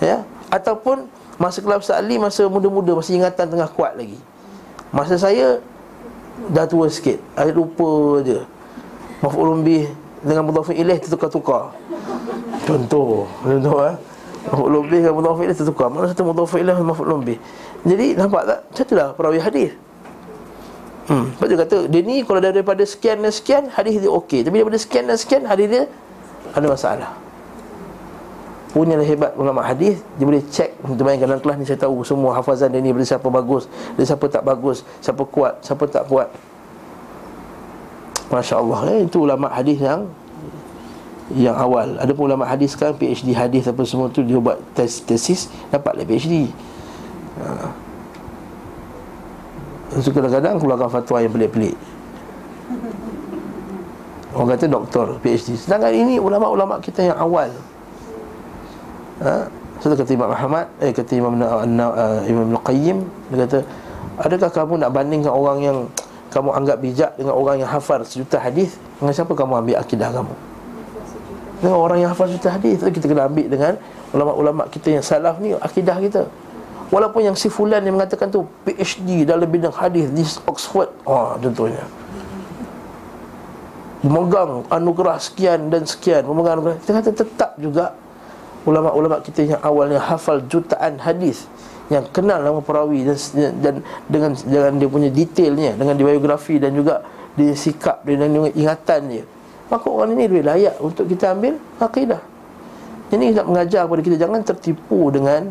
Ya? 0.03 0.21
Ataupun 0.51 1.07
masa 1.39 1.63
kelas 1.63 1.87
Ustaz 1.87 2.03
Adli 2.03 2.21
masa 2.21 2.45
muda-muda 2.45 2.93
Masa 2.97 3.15
ingatan 3.15 3.45
tengah 3.47 3.69
kuat 3.71 3.95
lagi. 3.95 4.19
Masa 4.91 5.15
saya 5.15 5.61
Dah 6.53 6.69
tua 6.69 6.91
sikit. 6.91 7.17
Saya 7.33 7.49
lupa 7.55 8.21
je. 8.21 8.39
Maf'ulun 9.23 9.65
bih 9.65 9.89
Dengan 10.21 10.45
mudhafin 10.45 10.77
ilaih 10.77 10.99
Tertukar-tukar. 11.01 11.73
Contoh 12.67 13.25
Contoh 13.41 13.77
eh? 13.87 13.95
Maf'ul 14.47 14.71
lebih 14.79 15.03
dengan 15.03 15.15
mudhaf 15.19 15.39
ilaih 15.43 15.57
tertukar. 15.59 15.91
Mana 15.91 16.07
satu 16.07 16.23
mudhaf 16.23 16.55
ilaih 16.55 16.79
maf'ul 16.79 17.19
lebih 17.19 17.35
Jadi 17.83 18.15
nampak 18.15 18.47
tak? 18.47 18.59
Satulah 18.71 19.11
perawi 19.11 19.43
hadis 19.43 19.75
Hmm. 21.07 21.31
Sebab 21.39 21.47
dia 21.47 21.57
kata 21.63 21.77
Dia 21.87 22.01
ni 22.03 22.19
kalau 22.27 22.43
daripada 22.43 22.83
sekian 22.83 23.23
dan 23.23 23.31
sekian 23.31 23.71
Hadis 23.71 23.95
dia 24.03 24.11
okey. 24.11 24.43
Tapi 24.43 24.55
daripada 24.59 24.79
sekian 24.79 25.07
dan 25.07 25.15
sekian 25.15 25.43
Hadis 25.47 25.67
dia 25.71 25.83
Ada 26.51 26.67
masalah. 26.67 27.11
Punyalah 28.75 29.07
hebat 29.07 29.31
ulama 29.39 29.63
hadis 29.63 30.03
Dia 30.19 30.25
boleh 30.27 30.43
cek 30.43 30.83
Untuk 30.83 31.07
bayangkan 31.07 31.31
dalam 31.31 31.41
kelas 31.41 31.57
ni 31.63 31.65
Saya 31.65 31.79
tahu 31.79 32.03
semua 32.03 32.35
hafazan 32.35 32.67
dia 32.75 32.83
ni 32.83 32.91
Dari 32.91 33.07
siapa 33.07 33.27
bagus 33.31 33.71
Dari 33.95 34.03
siapa 34.03 34.27
tak 34.27 34.43
bagus 34.43 34.83
Siapa 34.99 35.23
kuat 35.23 35.63
Siapa 35.63 35.83
tak 35.87 36.03
kuat. 36.11 36.27
Masya 38.27 38.59
Allah 38.59 38.79
eh, 38.91 38.99
Itu 39.07 39.23
ulama 39.23 39.47
hadis 39.47 39.79
yang 39.79 40.11
Yang 41.31 41.55
awal. 41.55 41.87
Ada 42.03 42.11
pun 42.11 42.23
ulama 42.27 42.43
hadis 42.43 42.75
sekarang 42.75 42.99
PhD 42.99 43.31
hadis 43.31 43.63
apa 43.71 43.79
semua 43.87 44.11
tu 44.11 44.19
Dia 44.27 44.43
buat 44.43 44.59
tes, 44.75 44.99
tesis 45.07 45.47
Dapatlah 45.71 46.03
PhD 46.03 46.51
Haa 47.39 47.87
So 49.96 50.12
kadang-kadang 50.12 50.60
keluarkan 50.60 50.89
fatwa 50.91 51.17
yang 51.24 51.32
pelik-pelik. 51.32 51.75
Orang 54.36 54.53
kata 54.53 54.67
doktor, 54.67 55.08
PhD 55.24 55.58
Sedangkan 55.58 55.89
ini 55.96 56.20
ulama-ulama 56.20 56.77
kita 56.84 57.10
yang 57.10 57.17
awal. 57.17 57.50
Ha? 59.24 59.48
So 59.82 59.89
kata 59.89 60.13
Imam 60.13 60.29
Muhammad 60.29 60.70
Eh 60.77 60.94
kata 60.94 61.12
Imam, 61.17 61.34
uh, 61.41 62.22
Imam 62.25 62.53
Qayyim 62.62 63.01
Dia 63.34 63.50
kata 63.50 63.60
Adakah 64.22 64.50
kamu 64.53 64.74
nak 64.82 64.94
bandingkan 64.94 65.34
orang 65.34 65.58
yang 65.65 65.77
Kamu 66.29 66.53
anggap 66.53 66.77
bijak 66.84 67.17
dengan 67.17 67.34
orang 67.34 67.65
yang 67.65 67.70
hafal 67.72 68.03
sejuta 68.06 68.38
hadis? 68.38 68.77
Dengan 69.01 69.13
siapa 69.15 69.34
kamu 69.34 69.63
ambil 69.63 69.75
akidah 69.82 70.10
kamu? 70.12 70.34
Dengan 71.63 71.77
orang 71.82 71.98
yang 72.06 72.10
hafal 72.13 72.29
sejuta 72.29 72.53
hadis. 72.53 72.77
Kita 72.84 73.06
kena 73.10 73.25
ambil 73.25 73.48
dengan 73.50 73.74
Ulama-ulama 74.13 74.70
kita 74.70 74.94
yang 74.94 75.03
salaf 75.03 75.41
ni 75.41 75.58
Akidah 75.58 75.98
kita 75.98 76.29
Walaupun 76.88 77.22
yang 77.27 77.36
si 77.36 77.51
fulan 77.51 77.84
yang 77.84 78.00
mengatakan 78.00 78.32
tu 78.32 78.48
PhD 78.63 79.27
dalam 79.27 79.48
bidang 79.48 79.75
hadis 79.75 80.08
di 80.12 80.24
Oxford. 80.48 80.88
Ah, 81.03 81.36
oh, 81.36 81.41
contohnya. 81.41 81.84
Memegang 84.06 84.63
anugerah 84.70 85.17
sekian 85.17 85.74
dan 85.74 85.82
sekian 85.89 86.22
Memegang 86.29 86.62
anugerah. 86.62 86.77
Kita 86.86 86.91
kata 87.01 87.12
tetap 87.17 87.51
juga 87.58 87.98
Ulama-ulama 88.62 89.25
kita 89.25 89.41
yang 89.58 89.62
awalnya 89.65 89.98
hafal 89.98 90.38
jutaan 90.46 91.01
hadis 91.01 91.50
Yang 91.89 92.13
kenal 92.13 92.46
nama 92.46 92.62
perawi 92.62 93.01
dan, 93.10 93.17
dan 93.58 93.75
dengan, 94.06 94.38
dengan 94.38 94.72
dia 94.77 94.86
punya 94.86 95.10
detailnya 95.10 95.74
Dengan 95.74 95.98
biografi 95.98 96.62
dan 96.62 96.77
juga 96.77 97.01
dia 97.38 97.53
sikap 97.53 98.01
dia 98.01 98.17
dan 98.17 98.34
dengan 98.34 98.50
ingatan 98.50 99.01
dia. 99.06 99.24
Maka 99.70 99.86
orang 99.86 100.17
ini 100.17 100.25
lebih 100.25 100.44
layak 100.44 100.75
untuk 100.82 101.06
kita 101.06 101.38
ambil 101.38 101.62
akidah. 101.77 102.22
Ini 103.13 103.39
nak 103.39 103.46
mengajar 103.48 103.88
kepada 103.88 104.01
kita 104.03 104.17
Jangan 104.20 104.41
tertipu 104.44 105.13
dengan 105.13 105.48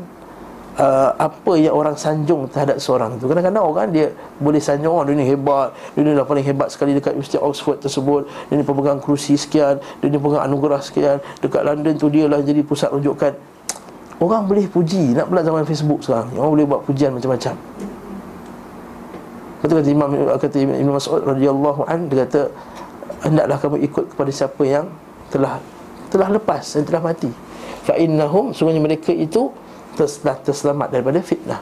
uh, 0.78 1.11
apa 1.16 1.52
yang 1.56 1.75
orang 1.75 1.97
sanjung 1.97 2.49
terhadap 2.49 2.80
seorang 2.80 3.16
tu. 3.16 3.26
Kadang-kadang 3.26 3.64
orang 3.64 3.88
dia 3.92 4.12
boleh 4.40 4.61
sanjung 4.61 4.92
oh, 4.92 5.04
dia 5.04 5.16
ni 5.16 5.26
hebat. 5.26 5.73
Dia 5.97 6.00
ni 6.04 6.12
dah 6.12 6.25
paling 6.25 6.45
hebat 6.45 6.68
sekali 6.73 6.97
dekat 6.97 7.16
Universiti 7.16 7.40
Oxford 7.40 7.80
tersebut. 7.83 8.28
Dia 8.49 8.61
ni 8.61 8.64
pemegang 8.64 9.00
kerusi 9.00 9.35
sekian. 9.37 9.80
Dia 10.00 10.06
ni 10.06 10.16
pemegang 10.21 10.45
anugerah 10.47 10.80
sekian. 10.80 11.18
Dekat 11.40 11.64
London 11.64 11.95
tu 11.97 12.09
dia 12.12 12.28
lah 12.28 12.40
jadi 12.40 12.61
pusat 12.64 12.92
rujukan 12.92 13.56
orang 14.21 14.49
boleh 14.49 14.64
puji. 14.68 15.12
Nak 15.16 15.28
pula 15.28 15.45
zaman 15.45 15.64
Facebook 15.68 16.00
sekarang 16.04 16.33
orang 16.37 16.50
boleh 16.56 16.66
buat 16.68 16.80
pujian 16.88 17.12
macam-macam. 17.12 17.54
Kata 19.61 19.73
kata 19.73 19.88
Imam 19.88 20.11
kata 20.37 20.56
Imam 20.62 20.95
Mas'ud 20.95 21.23
radhiyallahu 21.25 21.80
an 21.88 22.06
dia 22.06 22.23
kata 22.28 22.40
hendaklah 23.25 23.56
kamu 23.59 23.76
ikut 23.88 24.04
kepada 24.14 24.30
siapa 24.30 24.62
yang 24.62 24.87
telah 25.33 25.59
telah 26.12 26.28
lepas 26.30 26.62
dan 26.76 26.83
telah 26.87 27.02
mati. 27.02 27.30
Fa 27.83 27.97
innahum 27.99 28.54
sungguhnya 28.54 28.83
mereka 28.83 29.11
itu 29.11 29.50
telah 29.96 30.36
terselamat 30.44 30.88
daripada 30.92 31.18
fitnah. 31.24 31.60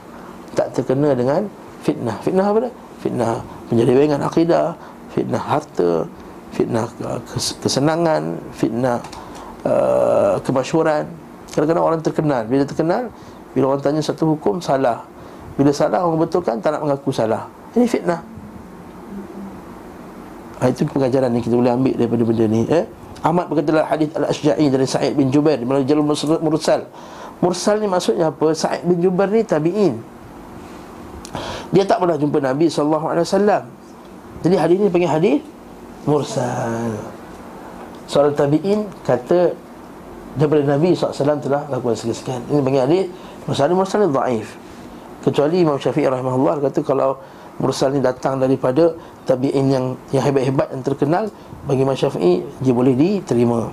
Tak 0.59 0.75
terkena 0.75 1.15
dengan 1.15 1.47
fitnah. 1.87 2.19
Fitnah 2.21 2.47
apa 2.51 2.59
dah 2.69 2.73
fitnah 2.99 3.35
penyelewengan 3.69 4.21
akidah 4.25 4.73
fitnah 5.13 5.43
harta 5.43 6.09
fitnah 6.57 6.89
kesenangan 7.61 8.41
fitnah 8.57 8.99
uh, 9.69 10.41
kemasyhuran 10.43 11.07
kadang-kadang 11.55 11.85
orang 11.85 12.01
terkenal. 12.03 12.43
Bila 12.51 12.63
terkenal 12.67 13.13
bila 13.55 13.65
orang 13.75 13.83
tanya 13.87 14.03
satu 14.03 14.35
hukum 14.35 14.59
salah. 14.59 15.07
Bila 15.55 15.71
salah 15.71 16.03
orang 16.03 16.27
betulkan 16.27 16.59
tak 16.59 16.75
nak 16.75 16.83
mengaku 16.83 17.15
salah. 17.15 17.47
Ini 17.79 17.87
fitnah. 17.87 18.21
Ha, 20.59 20.71
itu 20.71 20.87
pengajaran 20.87 21.31
yang 21.35 21.45
kita 21.45 21.55
boleh 21.55 21.73
ambil 21.75 21.95
daripada 21.99 22.23
benda 22.23 22.45
ni 22.47 22.63
eh? 22.71 22.87
Ahmad 23.25 23.49
berkata 23.49 23.69
dalam 23.75 23.89
hadis 23.89 24.09
Al-Ashja'i 24.15 24.67
dari 24.69 24.87
Sa'id 24.87 25.13
bin 25.17 25.33
Jubair 25.33 25.57
melalui 25.65 25.89
jalur 25.89 26.05
mursal 26.41 26.85
Mursal 27.43 27.83
ni 27.83 27.87
maksudnya 27.91 28.31
apa? 28.31 28.55
Sa'id 28.55 28.87
bin 28.87 29.03
Jubair 29.03 29.31
ni 29.33 29.43
tabi'in. 29.43 30.15
Dia 31.75 31.83
tak 31.83 31.99
pernah 32.07 32.15
jumpa 32.15 32.39
Nabi 32.39 32.71
SAW 32.71 33.11
Jadi 34.47 34.55
hadis 34.55 34.77
ni 34.79 34.87
panggil 34.87 35.11
hadis 35.11 35.37
Mursal. 36.07 36.95
Seorang 38.07 38.35
tabi'in 38.39 38.87
kata 39.03 39.51
Daripada 40.39 40.63
Nabi 40.67 40.95
SAW 40.95 41.43
telah 41.43 41.67
lakukan 41.67 41.99
sekian-sekian 41.99 42.47
Ini 42.47 42.61
panggil 42.63 42.83
hadis 42.87 43.05
Mursal. 43.51 43.67
Ni 43.67 43.75
mursal 43.75 44.07
ni 44.07 44.09
da'if 44.15 44.55
Kecuali 45.27 45.67
Imam 45.67 45.75
Syafi'i 45.83 46.07
rahimahullah 46.07 46.63
Kata 46.71 46.79
kalau 46.87 47.19
mursal 47.59 47.91
ni 47.91 47.99
datang 47.99 48.39
daripada 48.39 48.95
Tabi'in 49.27 49.67
yang 49.67 49.85
yang 50.15 50.23
hebat-hebat 50.31 50.71
yang 50.71 50.85
terkenal 50.87 51.25
Bagi 51.67 51.83
Imam 51.83 51.99
Syafi'i 51.99 52.45
Dia 52.63 52.71
boleh 52.71 52.95
diterima. 52.95 53.67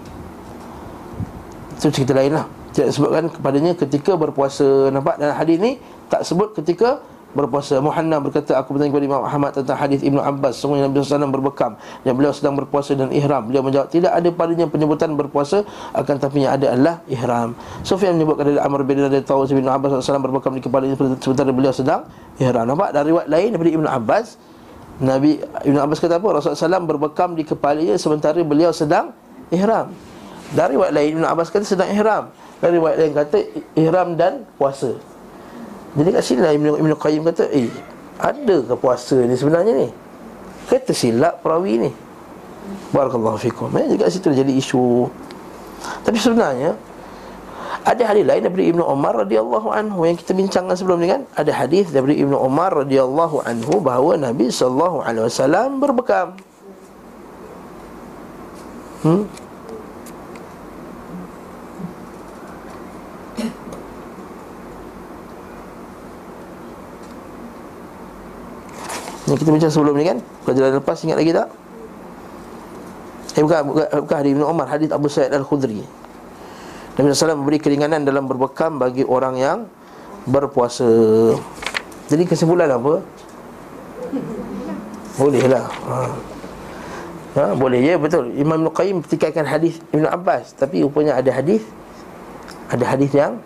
Itu 1.78 1.94
cerita 1.94 2.18
lain 2.18 2.34
lah 2.34 2.61
tidak 2.72 2.88
disebutkan 2.96 3.28
kepadanya 3.28 3.72
ketika 3.76 4.16
berpuasa 4.16 4.88
Nampak 4.96 5.20
dalam 5.20 5.36
hadis 5.36 5.60
ni 5.60 5.72
Tak 6.08 6.24
sebut 6.24 6.56
ketika 6.56 7.04
berpuasa. 7.32 7.80
Muhanna 7.80 8.20
berkata 8.20 8.56
Aku 8.60 8.76
bertanya 8.76 8.92
kepada 8.96 9.08
Imam 9.08 9.24
Ahmad 9.24 9.52
tentang 9.56 9.76
hadis 9.80 10.04
Ibnu 10.04 10.20
Abbas. 10.20 10.60
Sungguhnya 10.60 10.88
Nabi 10.88 11.04
SAW 11.04 11.32
berbekam 11.32 11.76
Dan 12.04 12.16
beliau 12.16 12.32
sedang 12.36 12.56
berpuasa 12.56 12.96
dan 12.96 13.12
ihram. 13.12 13.48
Beliau 13.48 13.64
menjawab 13.64 13.92
Tidak 13.92 14.12
ada 14.12 14.30
padanya 14.32 14.68
penyebutan 14.72 15.16
berpuasa 15.16 15.68
Akan 15.92 16.16
tapi 16.20 16.48
yang 16.48 16.56
ada 16.56 16.72
adalah 16.76 16.96
ihram. 17.12 17.56
Sufyan 17.84 18.16
menyebutkan 18.16 18.52
dari 18.52 18.60
Amr 18.60 18.88
bin 18.88 19.04
Radha 19.04 19.20
Tahu 19.20 19.48
Ibnu 19.48 19.68
Abbas 19.72 20.04
SAW 20.04 20.24
berbekam 20.24 20.56
di 20.56 20.64
kepala 20.64 20.88
Sementara 21.20 21.52
beliau 21.52 21.76
sedang 21.76 22.08
ihram. 22.40 22.64
Nampak 22.68 22.96
dari 22.96 23.12
riwayat 23.12 23.28
lain 23.28 23.48
daripada 23.56 23.72
Ibnu 23.76 23.88
Abbas 23.88 24.28
Nabi 25.02 25.44
Ibnu 25.68 25.80
Abbas 25.82 25.98
kata 25.98 26.24
apa? 26.24 26.28
Rasulullah 26.40 26.78
SAW 26.80 26.88
berbekam 26.88 27.36
di 27.36 27.44
kepalanya 27.44 27.96
Sementara 28.00 28.40
beliau 28.44 28.72
sedang 28.72 29.12
ihram. 29.52 29.92
Dari 30.52 30.76
riwayat 30.80 30.94
lain 30.96 31.20
Ibnu 31.20 31.26
Abbas 31.28 31.52
kata 31.52 31.64
sedang 31.68 31.92
ihram 31.92 32.32
dan 32.62 32.70
riwayat 32.78 32.98
lain 33.02 33.14
kata 33.18 33.38
ihram 33.74 34.10
dan 34.14 34.46
puasa. 34.56 34.94
Jadi 35.98 36.10
kat 36.14 36.24
sini 36.24 36.40
lah 36.46 36.54
Ibn, 36.56 36.68
Ibn 36.78 36.92
Qayyim 36.96 37.22
kata, 37.28 37.44
eh, 37.52 37.68
ada 38.22 38.56
ke 38.64 38.76
puasa 38.78 39.18
ni 39.20 39.36
sebenarnya 39.36 39.74
ni? 39.76 39.90
Kata 40.70 40.94
silap 40.96 41.44
perawi 41.44 41.90
ni. 41.90 41.92
Barakallahu 42.96 43.42
fikum. 43.42 43.74
Eh, 43.76 43.98
juga 43.98 44.08
situ 44.08 44.32
jadi 44.32 44.54
isu. 44.54 45.10
Tapi 46.06 46.16
sebenarnya, 46.22 46.78
ada 47.82 48.02
hadis 48.06 48.24
lain 48.24 48.46
daripada 48.46 48.64
Ibnu 48.64 48.84
Umar 48.86 49.14
radhiyallahu 49.26 49.68
anhu 49.74 50.06
yang 50.06 50.14
kita 50.14 50.38
bincangkan 50.38 50.78
sebelum 50.78 51.02
ni 51.02 51.10
kan? 51.10 51.26
Ada 51.34 51.66
hadis 51.66 51.90
daripada 51.90 52.14
Ibnu 52.14 52.38
Umar 52.38 52.78
radhiyallahu 52.78 53.42
anhu 53.42 53.82
bahawa 53.82 54.22
Nabi 54.22 54.54
wasallam 55.28 55.82
berbekam. 55.82 56.38
Hmm? 59.02 59.26
Yang 69.32 69.48
kita 69.48 69.50
bincang 69.56 69.72
sebelum 69.72 69.96
ni 69.96 70.04
kan 70.04 70.18
Pelajaran 70.44 70.76
lepas 70.84 71.00
ingat 71.08 71.16
lagi 71.16 71.32
tak? 71.32 71.48
Eh 73.32 73.42
bukan, 73.48 73.60
bukan, 73.64 73.88
bukan 74.04 74.16
hadis 74.20 74.32
Ibn 74.36 74.44
Umar 74.44 74.68
Hadis 74.68 74.92
Abu 74.92 75.08
Sa'id 75.08 75.32
Al-Khudri 75.32 75.88
Nabi 77.00 77.16
SAW 77.16 77.40
memberi 77.40 77.64
keringanan 77.64 78.04
dalam 78.04 78.28
berbekam 78.28 78.76
Bagi 78.76 79.08
orang 79.08 79.40
yang 79.40 79.58
berpuasa 80.28 80.84
Jadi 82.12 82.28
kesimpulan 82.28 82.68
apa? 82.68 83.00
Boleh 85.16 85.44
lah 85.48 85.72
ha. 85.88 85.96
ha. 87.40 87.44
Boleh 87.56 87.80
ya 87.80 87.96
betul 87.96 88.36
Imam 88.36 88.68
Ibn 88.68 88.76
Qayyim 88.76 89.00
hadis 89.48 89.80
Ibn 89.96 90.12
Abbas 90.12 90.60
Tapi 90.60 90.84
rupanya 90.84 91.16
ada 91.16 91.32
hadis 91.32 91.64
Ada 92.68 92.84
hadis 92.84 93.16
yang 93.16 93.40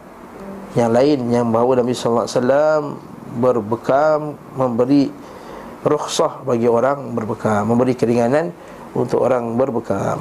Yang 0.74 0.90
lain 0.90 1.20
Yang 1.30 1.46
bahawa 1.54 1.72
Nabi 1.78 1.94
SAW 1.94 2.98
Berbekam 3.38 4.34
Memberi 4.58 5.25
rukhsah 5.86 6.42
bagi 6.42 6.66
orang 6.66 7.14
berbekam 7.14 7.70
memberi 7.70 7.94
keringanan 7.94 8.50
untuk 8.98 9.22
orang 9.22 9.54
berbekam 9.54 10.18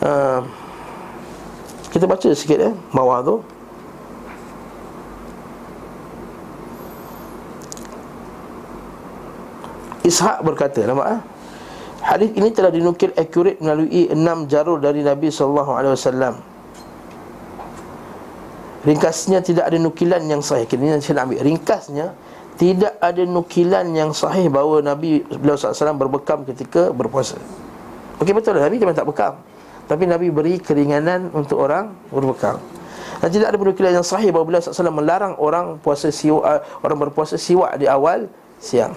uh, 0.00 0.40
kita 1.92 2.08
baca 2.08 2.28
sikit 2.32 2.58
eh 2.72 2.74
bawah 2.90 3.20
tu 3.20 3.36
Ishaq 10.06 10.38
berkata 10.46 10.86
nampak 10.86 11.18
eh? 11.18 11.20
Hadis 11.98 12.30
ini 12.38 12.54
telah 12.54 12.70
dinukil 12.70 13.10
akurat 13.18 13.58
melalui 13.58 14.06
enam 14.06 14.46
jarur 14.46 14.78
dari 14.78 15.02
Nabi 15.02 15.26
sallallahu 15.26 15.74
alaihi 15.74 15.98
wasallam. 15.98 16.34
Ringkasnya 18.86 19.42
tidak 19.42 19.66
ada 19.66 19.82
nukilan 19.82 20.22
yang 20.30 20.38
sahih 20.38 20.62
Kini 20.62 20.94
saya 21.02 21.18
nak 21.18 21.24
ambil 21.26 21.42
Ringkasnya 21.42 22.06
Tidak 22.56 23.04
ada 23.04 23.22
nukilan 23.28 23.84
yang 23.92 24.16
sahih 24.16 24.48
Bahawa 24.48 24.80
Nabi 24.80 25.20
beliau 25.28 25.60
SAW 25.60 25.92
berbekam 25.92 26.40
ketika 26.48 26.88
berpuasa. 26.88 27.36
Okey 28.16 28.32
betul 28.32 28.56
Nabi 28.56 28.80
memang 28.80 28.96
tak 28.96 29.04
bekam. 29.04 29.36
Tapi 29.86 30.08
Nabi 30.08 30.32
beri 30.32 30.56
keringanan 30.58 31.30
untuk 31.36 31.60
orang 31.60 31.92
berbekam. 32.08 32.56
Dan 33.20 33.28
tidak 33.28 33.52
ada 33.52 33.58
penukilan 33.60 33.92
yang 34.00 34.06
sahih 34.06 34.32
bahawa 34.32 34.44
beliau 34.48 34.60
SAW 34.64 34.92
melarang 34.92 35.36
orang 35.36 35.76
puasa 35.80 36.08
siwa, 36.08 36.40
uh, 36.42 36.60
orang 36.80 37.08
berpuasa 37.08 37.36
siwak 37.36 37.76
di 37.76 37.86
awal 37.88 38.28
siang 38.56 38.96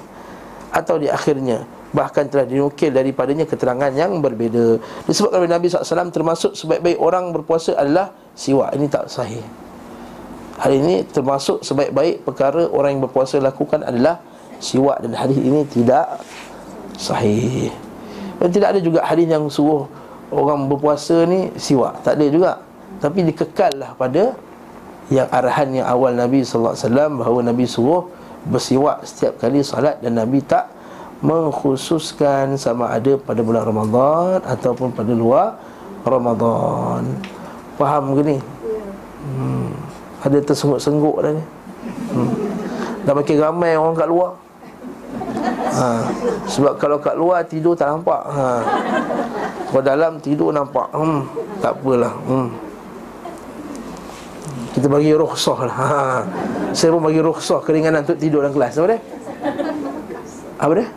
atau 0.72 0.96
di 0.96 1.12
akhirnya. 1.12 1.68
Bahkan 1.90 2.30
telah 2.30 2.46
dinukil 2.46 2.94
daripadanya 2.94 3.44
keterangan 3.50 3.90
yang 3.92 4.22
berbeza. 4.24 4.78
Disebutkan 5.10 5.42
oleh 5.42 5.52
Nabi 5.52 5.68
SAW 5.68 6.14
termasuk 6.14 6.54
sebaik-baik 6.56 7.02
orang 7.02 7.34
berpuasa 7.36 7.76
adalah 7.76 8.14
siwak. 8.38 8.72
Ini 8.78 8.86
tak 8.88 9.10
sahih 9.12 9.69
Hal 10.60 10.76
ini 10.76 11.08
termasuk 11.08 11.64
sebaik-baik 11.64 12.28
perkara 12.28 12.68
orang 12.68 13.00
yang 13.00 13.02
berpuasa 13.08 13.40
lakukan 13.40 13.80
adalah 13.80 14.20
siwak 14.60 15.00
dan 15.00 15.16
hadis 15.16 15.40
ini 15.40 15.64
tidak 15.72 16.20
sahih. 17.00 17.72
Dan 18.44 18.52
tidak 18.52 18.76
ada 18.76 18.80
juga 18.84 19.00
hadis 19.08 19.28
yang 19.28 19.48
suruh 19.48 19.88
orang 20.36 20.68
berpuasa 20.68 21.24
ni 21.24 21.48
siwak. 21.56 22.04
Tak 22.04 22.20
ada 22.20 22.26
juga. 22.28 22.52
Tapi 23.00 23.24
dikekallah 23.32 23.96
pada 23.96 24.36
yang 25.08 25.32
arahan 25.32 25.80
yang 25.80 25.88
awal 25.88 26.12
Nabi 26.12 26.44
sallallahu 26.44 26.76
alaihi 26.76 26.86
wasallam 26.86 27.12
bahawa 27.24 27.40
Nabi 27.48 27.66
suruh 27.66 28.04
bersiwak 28.46 29.08
setiap 29.08 29.40
kali 29.40 29.64
salat 29.64 30.00
dan 30.04 30.20
Nabi 30.20 30.44
tak 30.44 30.68
mengkhususkan 31.20 32.56
sama 32.56 32.92
ada 32.96 33.20
pada 33.20 33.44
bulan 33.44 33.64
Ramadan 33.64 34.40
ataupun 34.44 34.92
pada 34.96 35.12
luar 35.12 35.60
Ramadan. 36.04 37.04
Faham 37.76 38.16
ke 38.16 38.22
ni? 38.24 38.38
Hmm. 39.24 39.89
Ada 40.20 40.38
tersengguk-sengguk 40.44 41.16
dah 41.24 41.32
ni 41.32 41.44
hmm. 42.14 42.30
Dah 43.08 43.14
makin 43.16 43.38
ramai 43.40 43.80
orang 43.80 43.96
kat 43.96 44.10
luar 44.12 44.32
ha. 45.72 45.88
Sebab 46.48 46.76
kalau 46.76 46.98
kat 47.00 47.16
luar 47.16 47.48
tidur 47.48 47.74
tak 47.78 47.92
nampak 47.92 48.22
ha. 48.28 48.64
Kalau 49.72 49.84
dalam 49.84 50.20
tidur 50.20 50.52
nampak 50.52 50.92
hmm. 50.92 51.22
Tak 51.64 51.72
apalah 51.80 52.14
hmm. 52.28 52.48
Kita 54.76 54.88
bagi 54.92 55.12
rukhsah 55.16 55.60
lah 55.66 55.78
ha. 55.80 55.90
Saya 56.76 56.92
pun 56.92 57.02
bagi 57.04 57.24
rukhsah 57.24 57.64
keringanan 57.64 58.04
untuk 58.04 58.20
tidur 58.20 58.44
dalam 58.44 58.54
kelas 58.54 58.76
Apa 58.76 58.88
dia? 58.92 59.00
Apa 60.60 60.74
dia? 60.76 60.88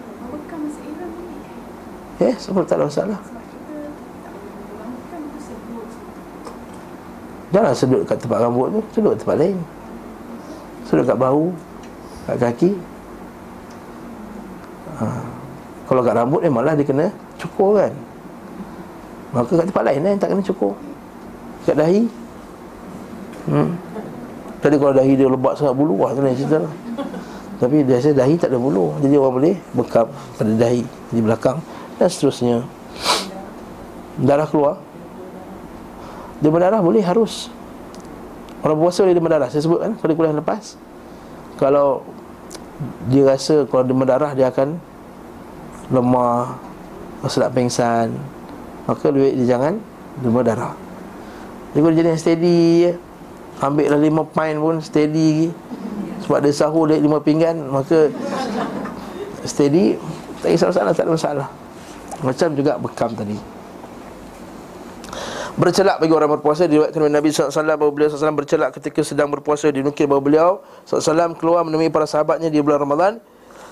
Eh, 2.22 2.34
sebab 2.38 2.62
tak 2.62 2.78
ada 2.78 2.86
masalah 2.86 3.41
Jangan 7.52 7.72
sedut 7.76 8.02
kat 8.08 8.16
tempat 8.16 8.40
rambut 8.40 8.72
tu 8.72 8.80
Sedut 8.96 9.12
kat 9.12 9.20
tempat 9.22 9.36
lain. 9.44 9.56
Sedut 10.88 11.04
kat 11.04 11.18
bahu 11.20 11.52
Kat 12.24 12.36
kaki. 12.40 12.70
Ha. 15.02 15.06
Kalau 15.84 16.00
kat 16.00 16.14
rambut 16.16 16.40
memanglah 16.40 16.72
dia 16.78 16.86
kena 16.86 17.06
cukur 17.36 17.76
kan. 17.76 17.92
Maka 19.36 19.52
kat 19.60 19.66
tempat 19.68 19.84
lain 19.84 20.00
yang 20.00 20.20
tak 20.20 20.30
kena 20.32 20.42
cukur. 20.44 20.72
Kat 21.68 21.76
dahi. 21.76 22.08
Hmm. 23.50 23.74
Tadi 24.62 24.78
kalau 24.78 24.94
dahi 24.94 25.12
dia 25.18 25.26
lebat 25.26 25.58
sangat 25.58 25.74
bulu 25.74 25.98
Wah 25.98 26.14
kena 26.14 26.32
cerita 26.32 26.62
lah. 26.62 26.72
Tapi 27.58 27.82
biasa 27.82 28.14
dahi 28.14 28.34
tak 28.38 28.54
ada 28.54 28.58
bulu. 28.62 28.94
Jadi 29.02 29.14
orang 29.18 29.34
boleh 29.34 29.56
bekap 29.74 30.06
pada 30.38 30.52
dahi 30.54 30.82
Di 31.10 31.18
belakang 31.18 31.58
Dan 31.98 32.06
seterusnya. 32.06 32.62
Darah 34.22 34.46
keluar 34.46 34.78
dia 36.42 36.50
berdarah 36.50 36.82
boleh 36.82 37.06
harus. 37.06 37.46
Orang 38.62 38.78
puasa 38.78 39.06
boleh 39.06 39.14
dia 39.14 39.22
berdarah. 39.22 39.48
Saya 39.50 39.62
sebut 39.62 39.78
kan 39.82 39.98
pada 39.98 40.14
kuliah 40.14 40.30
lepas 40.30 40.78
Kalau 41.58 42.06
Dia 43.10 43.26
rasa 43.26 43.66
kalau 43.66 43.82
dia 43.82 43.94
berdarah 43.94 44.32
Dia 44.38 44.54
akan 44.54 44.78
Lemah 45.90 46.62
Rasa 47.26 47.46
nak 47.46 47.52
pengsan 47.58 48.14
Maka 48.86 49.10
lebih 49.10 49.34
dia 49.42 49.58
jangan 49.58 49.82
Dia 50.22 50.30
berdarah. 50.30 50.78
Dia 51.74 51.82
boleh 51.82 51.96
jadi 51.98 52.14
yang 52.14 52.22
steady 52.22 52.94
Ambil 53.62 53.94
lah 53.94 54.00
lima 54.02 54.26
pint 54.26 54.58
pun 54.58 54.78
steady. 54.82 55.50
Sebab 56.26 56.38
dia 56.42 56.54
sahur 56.54 56.86
dia 56.86 57.02
lima 57.02 57.18
pinggan 57.18 57.58
Maka 57.66 58.14
Steady 59.42 59.98
Tak 60.38 60.54
kisah 60.54 60.70
masalah 60.70 60.94
Tak 60.94 61.02
ada 61.02 61.12
masalah. 61.18 61.48
Macam 62.22 62.48
juga 62.54 62.78
bekam 62.78 63.10
tadi 63.10 63.61
Bercelak 65.52 66.00
bagi 66.00 66.12
orang 66.16 66.40
berpuasa. 66.40 66.64
Diriwayatkan 66.64 67.00
oleh 67.04 67.12
Nabi 67.12 67.28
SAW 67.28 67.76
Bahawa 67.76 67.92
beliau 67.92 68.08
SAW 68.08 68.32
bercelak 68.32 68.72
ketika 68.72 69.04
sedang 69.04 69.28
berpuasa 69.28 69.68
Dinukir 69.68 70.08
bahawa 70.08 70.22
beliau 70.24 70.50
SAW 70.88 71.36
keluar 71.36 71.60
menemui 71.68 71.92
para 71.92 72.08
sahabatnya 72.08 72.48
Di 72.48 72.64
bulan 72.64 72.80
Ramadan. 72.88 73.12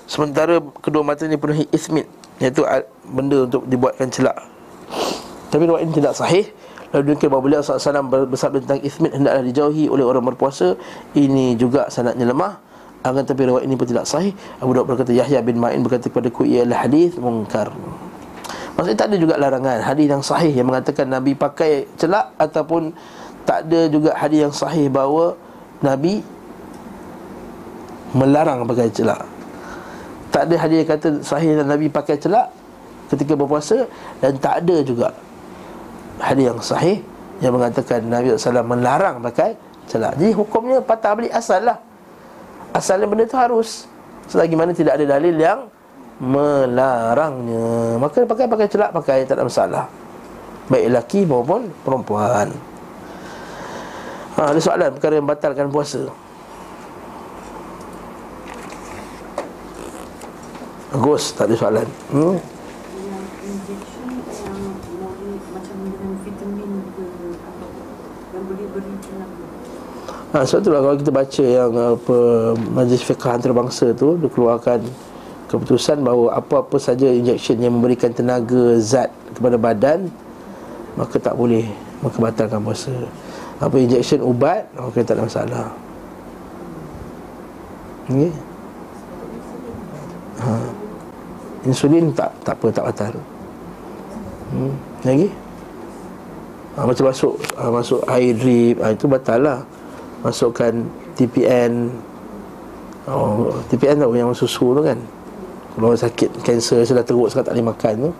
Sementara 0.05 0.61
kedua 0.81 1.01
mata 1.01 1.25
ini 1.25 1.41
penuhi 1.41 1.65
ismit 1.73 2.05
Iaitu 2.37 2.61
benda 3.09 3.49
untuk 3.49 3.65
dibuatkan 3.65 4.13
celak. 4.13 4.37
Tapi 5.49 5.61
riwayat 5.65 5.83
ini 5.89 5.93
tidak 5.97 6.13
sahih. 6.13 6.45
Lalu 6.93 7.01
dinukir 7.13 7.27
bahawa 7.33 7.43
beliau 7.49 7.61
SAW 7.65 8.29
bersabda 8.29 8.57
tentang 8.61 8.81
ismit 8.85 9.11
Hendaklah 9.17 9.41
dijauhi 9.41 9.89
oleh 9.89 10.05
orang 10.05 10.21
berpuasa. 10.21 10.77
Ini 11.17 11.57
juga 11.57 11.89
sanatnya 11.89 12.29
lemah. 12.29 12.61
Akan 13.01 13.25
tapi 13.25 13.49
riwayat 13.49 13.65
ini 13.65 13.73
pun 13.73 13.89
tidak 13.89 14.05
sahih. 14.05 14.37
Abu 14.61 14.77
Dawud 14.77 14.85
berkata 14.85 15.09
Yahya 15.09 15.41
bin 15.41 15.57
Ma'in 15.57 15.81
berkata 15.81 16.13
kepada 16.13 16.29
ku 16.29 16.45
Ialah 16.45 16.85
hadis 16.85 17.17
mungkar 17.17 17.73
Maksudnya 18.75 18.97
tak 18.97 19.09
ada 19.11 19.17
juga 19.19 19.35
larangan. 19.37 19.79
Hadis 19.83 20.05
yang 20.07 20.23
sahih 20.23 20.53
yang 20.55 20.67
mengatakan 20.67 21.05
Nabi 21.11 21.35
pakai 21.35 21.85
celak 21.99 22.31
Ataupun 22.39 22.95
tak 23.43 23.67
ada 23.67 23.89
juga 23.91 24.15
hadis 24.15 24.39
yang 24.47 24.53
sahih 24.53 24.87
bahawa 24.87 25.35
Nabi 25.81 26.21
melarang 28.13 28.63
pakai 28.69 28.87
celak. 28.93 29.21
Tak 30.31 30.47
ada 30.47 30.55
hadis 30.55 30.77
yang 30.85 30.89
kata 30.89 31.07
sahih 31.25 31.49
dan 31.59 31.67
Nabi 31.67 31.91
pakai 31.91 32.15
celak 32.15 32.47
Ketika 33.11 33.35
berpuasa 33.35 33.83
Dan 34.23 34.39
tak 34.39 34.63
ada 34.63 34.79
juga 34.79 35.11
hadis 36.23 36.43
yang 36.47 36.59
sahih 36.63 36.97
Yang 37.43 37.53
mengatakan 37.59 37.99
Nabi 38.07 38.39
SAW 38.39 38.63
melarang 38.63 39.19
pakai 39.19 39.71
celak. 39.91 40.15
Jadi 40.15 40.31
hukumnya 40.31 40.79
patah 40.79 41.11
balik 41.19 41.35
asal 41.35 41.67
lah. 41.67 41.77
Asalnya 42.71 43.11
benda 43.11 43.27
tu 43.27 43.35
harus. 43.35 43.91
Selagi 44.31 44.55
mana 44.55 44.71
tidak 44.71 44.95
ada 44.95 45.19
dalil 45.19 45.35
yang 45.35 45.67
melarangnya. 46.21 47.97
Maka 47.97 48.21
pakai 48.29 48.45
pakai 48.45 48.67
celak 48.69 48.93
pakai 48.93 49.25
tak 49.25 49.41
ada 49.41 49.49
masalah. 49.49 49.85
Baik 50.69 50.93
lelaki 50.93 51.25
maupun 51.25 51.73
perempuan. 51.81 52.53
Ha, 54.37 54.53
ada 54.53 54.59
soalan? 54.61 54.93
Perkara 54.95 55.17
yang 55.17 55.27
batalkan 55.27 55.67
puasa? 55.73 56.05
Bagus 60.93 61.33
tak 61.33 61.49
ada 61.49 61.55
soalan. 61.57 61.87
Hmm? 62.13 62.37
Ha, 70.31 70.47
sebab 70.47 70.63
itulah 70.63 70.79
kalau 70.79 70.95
kita 70.95 71.11
baca 71.11 71.43
yang 71.43 71.71
apa 71.75 72.17
Majlis 72.55 73.03
Fiqh 73.03 73.27
Antarabangsa 73.27 73.91
tu 73.91 74.15
Dia 74.15 74.31
keluarkan 74.31 74.79
keputusan 75.51 75.99
bahawa 75.99 76.39
apa-apa 76.39 76.79
saja 76.79 77.11
injection 77.11 77.59
yang 77.59 77.75
memberikan 77.75 78.15
tenaga 78.15 78.79
zat 78.79 79.11
kepada 79.35 79.59
badan 79.59 80.07
maka 80.95 81.19
tak 81.19 81.35
boleh 81.35 81.67
maka 81.99 82.17
batalkan 82.17 82.63
puasa. 82.63 82.95
Apa 83.59 83.75
injection 83.75 84.23
ubat 84.23 84.63
maka 84.73 85.03
tak 85.03 85.19
ada 85.19 85.27
masalah. 85.27 85.67
Okey? 88.07 88.31
Ha. 90.41 90.49
insulin 91.67 92.09
tak 92.15 92.31
tak 92.47 92.55
apa 92.57 92.67
tak 92.71 92.85
batal. 92.87 93.13
Hmm. 94.51 94.73
lagi? 95.03 95.29
Ha, 96.71 96.87
macam 96.87 97.05
masuk 97.11 97.35
ha, 97.59 97.67
masuk 97.67 98.01
air 98.07 98.31
drip 98.33 98.79
ha, 98.79 98.95
itu 98.95 99.05
batal 99.05 99.39
lah. 99.43 99.59
Masukkan 100.23 100.73
TPN 101.19 101.91
oh, 103.05 103.51
TPN 103.67 103.99
tahu 103.99 104.15
yang 104.15 104.31
susu 104.31 104.73
tu 104.73 104.81
kan 104.81 104.97
kalau 105.71 105.95
orang 105.95 106.01
sakit 106.03 106.29
kanser 106.43 106.83
sudah 106.83 107.03
teruk 107.03 107.31
sangat 107.31 107.51
tak 107.51 107.53
boleh 107.55 107.67
makan 107.71 107.93
tu. 108.09 108.11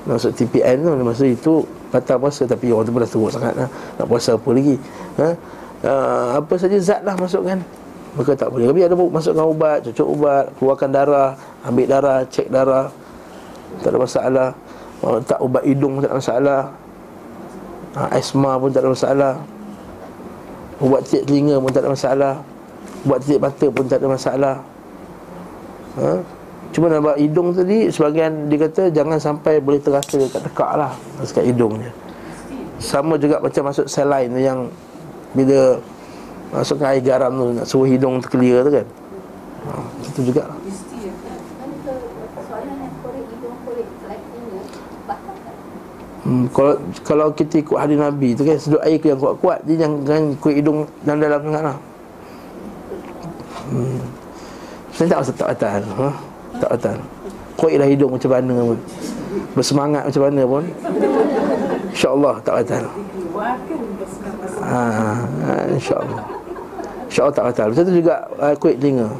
Maksud 0.00 0.32
TPN 0.32 0.80
tu 0.80 0.90
Maksud 0.96 1.28
itu 1.28 1.52
batal 1.92 2.16
puasa 2.16 2.48
Tapi 2.48 2.72
orang 2.72 2.88
tu 2.88 2.92
pun 2.94 3.00
dah 3.04 3.10
teruk 3.10 3.30
sangat 3.32 3.52
lah. 3.52 3.68
Nak 4.00 4.06
puasa 4.08 4.32
apa 4.32 4.48
lagi? 4.48 4.76
Ha? 5.20 5.28
Uh, 5.80 6.26
apa 6.40 6.54
saja 6.60 6.76
zat 6.80 7.00
lah 7.04 7.16
masukkan 7.20 7.60
Maka 8.16 8.32
tak 8.32 8.48
boleh. 8.48 8.68
Tapi 8.68 8.80
ada 8.84 8.94
masukkan 8.96 9.44
ubat 9.44 9.84
Cucuk 9.84 10.08
ubat 10.08 10.44
Keluarkan 10.56 10.88
darah 10.88 11.36
Ambil 11.68 11.84
darah 11.84 12.24
Cek 12.24 12.48
darah. 12.48 12.88
Tak 13.84 13.92
ada 13.92 13.98
masalah. 14.00 14.48
Uh, 15.04 15.20
Tak 15.20 15.38
ubat 15.44 15.62
hidung 15.68 16.00
tak 16.00 16.10
ada 16.12 16.16
masalah. 16.16 16.62
Uh, 17.92 18.08
Asma 18.16 18.56
pun 18.56 18.70
tak 18.72 18.82
ada 18.82 18.90
masalah. 18.92 19.34
Ubat 20.80 21.00
titik 21.04 21.28
telinga 21.28 21.60
pun 21.60 21.70
tak 21.70 21.84
ada 21.84 21.92
masalah. 21.92 22.34
Ubat 23.04 23.18
titik 23.20 23.40
mata 23.40 23.66
pun 23.68 23.84
tak 23.84 23.98
ada 24.00 24.08
masalah. 24.08 24.56
Uh, 26.00 26.20
Cuma 26.70 26.86
nampak 26.86 27.18
hidung 27.18 27.50
tadi 27.50 27.90
Sebagian 27.90 28.46
dia 28.46 28.58
kata 28.66 28.82
Jangan 28.94 29.18
sampai 29.18 29.58
boleh 29.58 29.82
terasa 29.82 30.16
dekat 30.18 30.42
tekak 30.46 30.72
lah 30.78 30.92
Dekat 31.18 31.44
hidungnya 31.46 31.90
Sama 32.78 33.18
juga 33.18 33.42
macam 33.42 33.62
masuk 33.70 33.86
sel 33.90 34.06
lain 34.06 34.30
Yang 34.38 34.70
Bila 35.34 35.60
Masukkan 36.50 36.94
air 36.94 37.02
garam 37.02 37.32
tu 37.34 37.46
Nak 37.54 37.66
suruh 37.66 37.88
hidung 37.90 38.22
terkelia 38.22 38.62
tu 38.62 38.70
kan 38.70 38.86
ha, 39.66 39.70
Itu 40.06 40.20
juga 40.30 40.42
lah 40.46 40.58
Hmm, 46.20 46.46
kalau 46.52 46.76
kalau 47.00 47.26
kita 47.32 47.64
ikut 47.64 47.74
hadis 47.80 47.96
Nabi 47.96 48.36
tu 48.36 48.44
kan 48.44 48.54
sedut 48.60 48.78
air 48.84 49.00
yang 49.00 49.16
kuat-kuat 49.16 49.64
dia 49.64 49.82
jangan 49.82 50.36
ikut 50.36 50.52
hidung 50.52 50.84
dalam 51.00 51.18
dalam 51.18 51.40
sangat 51.42 51.62
lah. 51.64 51.76
Hmm. 53.72 54.00
Saya 54.92 55.06
tak 55.08 55.18
rasa 55.24 55.32
tak 55.32 55.48
batal 55.56 55.82
ha? 55.96 56.29
Tak 56.60 56.70
batal 56.76 56.96
Kuatlah 57.56 57.88
hidung 57.92 58.16
macam 58.16 58.30
mana 58.32 58.56
pun. 58.72 58.78
Bersemangat 59.52 60.02
macam 60.08 60.22
mana 60.24 60.42
pun. 60.48 60.64
InsyaAllah 61.92 62.34
tak 62.40 62.54
batal. 62.56 62.84
Ha, 64.64 64.80
ha, 64.88 65.54
InsyaAllah. 65.68 66.24
InsyaAllah 67.04 67.34
tak 67.36 67.44
batal. 67.52 67.66
Macam 67.68 67.84
tu 67.84 67.92
juga 67.92 68.14
uh, 68.40 68.54
kuat 68.56 68.80
telinga. 68.80 69.12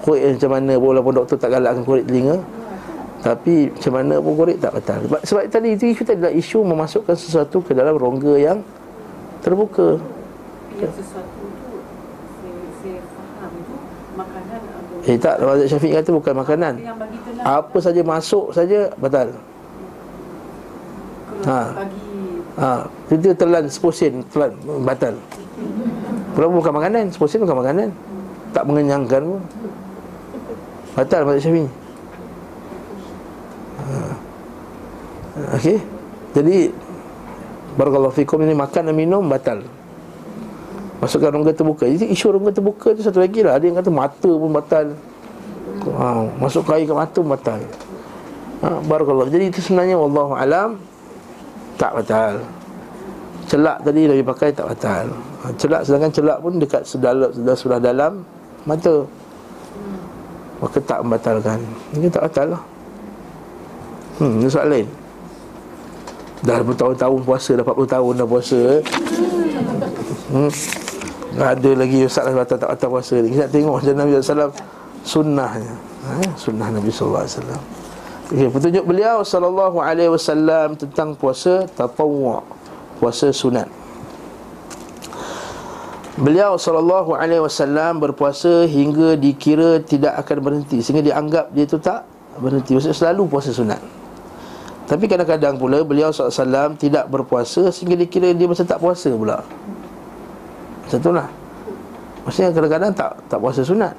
Kuat 0.00 0.24
macam 0.24 0.50
mana 0.56 0.72
pun 0.80 0.88
Walaupun 0.88 1.12
doktor 1.20 1.36
tak 1.36 1.52
galakkan 1.52 1.84
kuat 1.84 2.08
telinga 2.08 2.40
tapi 3.22 3.70
macam 3.70 3.92
mana 3.94 4.14
pun 4.18 4.32
korek 4.34 4.58
tak 4.58 4.74
batal. 4.74 4.98
Sebab, 5.22 5.46
tadi 5.46 5.78
itu 5.78 5.94
isu 5.94 6.02
tadi 6.02 6.18
adalah 6.18 6.34
isu 6.34 6.58
memasukkan 6.66 7.14
sesuatu 7.14 7.62
ke 7.62 7.70
dalam 7.70 7.94
rongga 7.94 8.34
yang 8.34 8.58
terbuka. 9.46 10.02
Sesuatu 10.74 11.30
tu 11.38 11.70
saya, 12.42 12.58
saya 12.82 12.98
faham 13.14 13.52
tu 13.62 13.78
makanan 14.18 14.62
atau 14.74 14.91
Eh 15.02 15.18
tak, 15.18 15.42
Mazhab 15.42 15.66
Syafiq 15.66 15.98
kata 15.98 16.14
bukan 16.14 16.34
makanan 16.38 16.74
Apa 17.42 17.78
saja 17.82 18.06
masuk 18.06 18.54
saja 18.54 18.86
batal 19.02 19.34
kalau 19.34 19.50
Ha. 21.42 21.74
Ha, 22.54 22.86
itu 23.10 23.34
telan 23.34 23.66
seposin 23.66 24.22
telan 24.30 24.54
batal. 24.86 25.16
Walaupun 26.38 26.56
bukan 26.62 26.74
makanan, 26.78 27.10
seposin 27.10 27.42
bukan 27.42 27.58
makanan. 27.58 27.88
Tak 28.52 28.62
mengenyangkan 28.68 29.22
pun. 29.26 29.42
Batal 30.94 31.26
mazhab 31.26 31.42
Syafi'i. 31.42 31.66
Ha. 33.80 33.94
Okey. 35.58 35.78
Jadi 36.32 36.56
barakallahu 37.74 38.14
fikum 38.14 38.40
ini 38.44 38.54
makan 38.54 38.92
dan 38.92 38.94
minum 38.94 39.24
batal. 39.26 39.64
Masukkan 41.02 41.34
rongga 41.34 41.50
terbuka. 41.50 41.84
Jadi 41.90 42.14
isu 42.14 42.30
rongga 42.30 42.54
terbuka 42.54 42.94
tu 42.94 43.02
satu 43.02 43.18
lagi 43.18 43.42
lah. 43.42 43.58
Ada 43.58 43.64
yang 43.66 43.76
kata 43.82 43.90
mata 43.90 44.30
pun 44.30 44.50
batal. 44.54 44.86
Ha, 45.82 46.06
masuk 46.38 46.70
air 46.70 46.86
ke 46.86 46.94
mata 46.94 47.18
pun 47.18 47.30
batal. 47.34 47.60
Ha, 48.62 48.78
barakallahu. 48.86 49.26
Jadi 49.26 49.50
itu 49.50 49.58
sebenarnya 49.58 49.98
wallahu 49.98 50.38
alam 50.38 50.78
tak 51.82 51.98
batal 51.98 52.38
Celak 53.50 53.82
tadi 53.82 54.06
Nabi 54.06 54.22
pakai 54.22 54.54
tak 54.54 54.70
batal 54.70 55.06
ha, 55.42 55.50
Celak 55.58 55.82
sedangkan 55.82 56.12
celak 56.14 56.38
pun 56.38 56.52
dekat 56.62 56.82
sedalam, 56.86 57.30
sudah 57.34 57.56
sudah 57.58 57.78
dalam 57.82 58.22
mata 58.62 59.02
Maka 60.62 60.78
tak 60.78 61.02
membatalkan 61.02 61.58
Ini 61.98 62.06
tak 62.06 62.30
batal 62.30 62.54
lah 62.54 62.62
Hmm, 64.20 64.38
ini 64.38 64.46
soal 64.46 64.70
lain 64.70 64.86
Dah 66.46 66.62
bertahun-tahun 66.62 67.20
puasa 67.26 67.58
Dah 67.58 67.64
40 67.66 67.94
tahun 67.96 68.12
dah 68.22 68.28
puasa 68.28 68.58
eh. 68.78 68.82
hmm. 70.30 70.81
Dah 71.32 71.56
ada 71.56 71.70
lagi 71.72 72.04
Ustaz 72.04 72.28
batal 72.28 72.60
tak 72.60 72.68
batal 72.76 72.88
puasa 72.92 73.14
ni 73.20 73.32
Kita 73.32 73.48
tengok 73.48 73.80
macam 73.80 73.94
Nabi 73.96 74.10
SAW 74.20 74.52
Sunnahnya 75.02 75.72
ha, 76.04 76.12
Sunnah 76.36 76.68
Nabi 76.68 76.92
SAW 76.92 77.24
Okay, 78.32 78.48
petunjuk 78.48 78.88
beliau 78.88 79.20
wasallam 79.20 80.72
tentang 80.72 81.12
puasa 81.12 81.68
tatawwu, 81.68 82.40
puasa 82.96 83.28
sunat. 83.28 83.68
Beliau 86.16 86.56
wasallam 86.56 87.92
berpuasa 88.00 88.64
hingga 88.64 89.20
dikira 89.20 89.84
tidak 89.84 90.16
akan 90.24 90.36
berhenti 90.48 90.80
sehingga 90.80 91.04
dianggap 91.04 91.52
dia 91.52 91.68
tu 91.68 91.76
tak 91.76 92.08
berhenti. 92.40 92.72
Maksudnya 92.72 92.96
selalu 92.96 93.28
puasa 93.28 93.52
sunat. 93.52 93.84
Tapi 94.88 95.04
kadang-kadang 95.12 95.60
pula 95.60 95.84
beliau 95.84 96.08
SAW 96.08 96.80
tidak 96.80 97.12
berpuasa 97.12 97.68
sehingga 97.68 98.00
dikira 98.00 98.32
dia 98.32 98.48
macam 98.48 98.64
tak 98.64 98.80
puasa 98.80 99.12
pula. 99.12 99.44
Macam 100.86 100.98
tu 100.98 101.10
lah. 101.14 101.28
Maksudnya 102.22 102.50
kadang-kadang 102.54 102.92
tak 102.94 103.10
tak 103.26 103.38
puasa 103.42 103.60
sunat. 103.66 103.94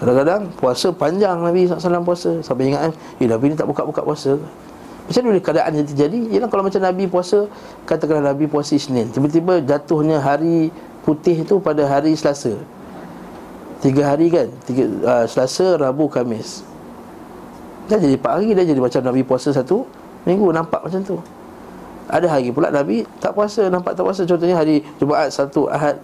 Kadang-kadang 0.00 0.48
puasa 0.56 0.88
panjang 0.96 1.36
Nabi 1.44 1.68
SAW 1.68 2.00
puasa. 2.00 2.30
Sampai 2.40 2.72
ingat 2.72 2.88
kan 2.88 2.92
Eh 3.20 3.28
Nabi 3.28 3.52
ni 3.52 3.56
tak 3.56 3.68
buka-buka 3.68 4.00
puasa 4.00 4.40
Macam 5.04 5.20
mana 5.28 5.40
keadaan 5.44 5.76
yang 5.76 5.84
terjadi? 5.84 6.20
Ialah 6.32 6.48
kalau 6.48 6.64
macam 6.64 6.80
Nabi 6.80 7.04
puasa 7.04 7.44
Katakanlah 7.84 8.32
Nabi 8.32 8.48
puasa 8.48 8.80
Isnin. 8.80 9.12
Tiba-tiba 9.12 9.60
jatuhnya 9.60 10.24
hari 10.24 10.72
putih 11.04 11.44
tu 11.44 11.60
pada 11.60 11.84
hari 11.84 12.16
Selasa. 12.16 12.56
Tiga 13.84 14.08
hari 14.08 14.32
kan? 14.32 14.48
Tiga, 14.64 14.88
uh, 15.04 15.24
Selasa, 15.28 15.76
Rabu, 15.76 16.08
Kamis. 16.08 16.64
Dah 17.88 18.00
jadi 18.00 18.16
empat 18.16 18.40
hari 18.40 18.56
Dah 18.56 18.64
jadi 18.64 18.80
macam 18.80 19.00
Nabi 19.04 19.20
puasa 19.20 19.52
satu 19.52 19.84
Minggu. 20.24 20.48
Nampak 20.48 20.80
macam 20.88 21.00
tu 21.04 21.16
Ada 22.10 22.26
hari 22.26 22.50
pula 22.50 22.74
Nabi 22.74 23.06
tak 23.22 23.38
puasa 23.38 23.70
Nampak 23.70 23.94
tak 23.94 24.02
puasa. 24.02 24.26
Contohnya 24.26 24.58
hari 24.58 24.82
Jumaat, 24.98 25.30
Sabtu, 25.30 25.70
Ahad. 25.70 26.02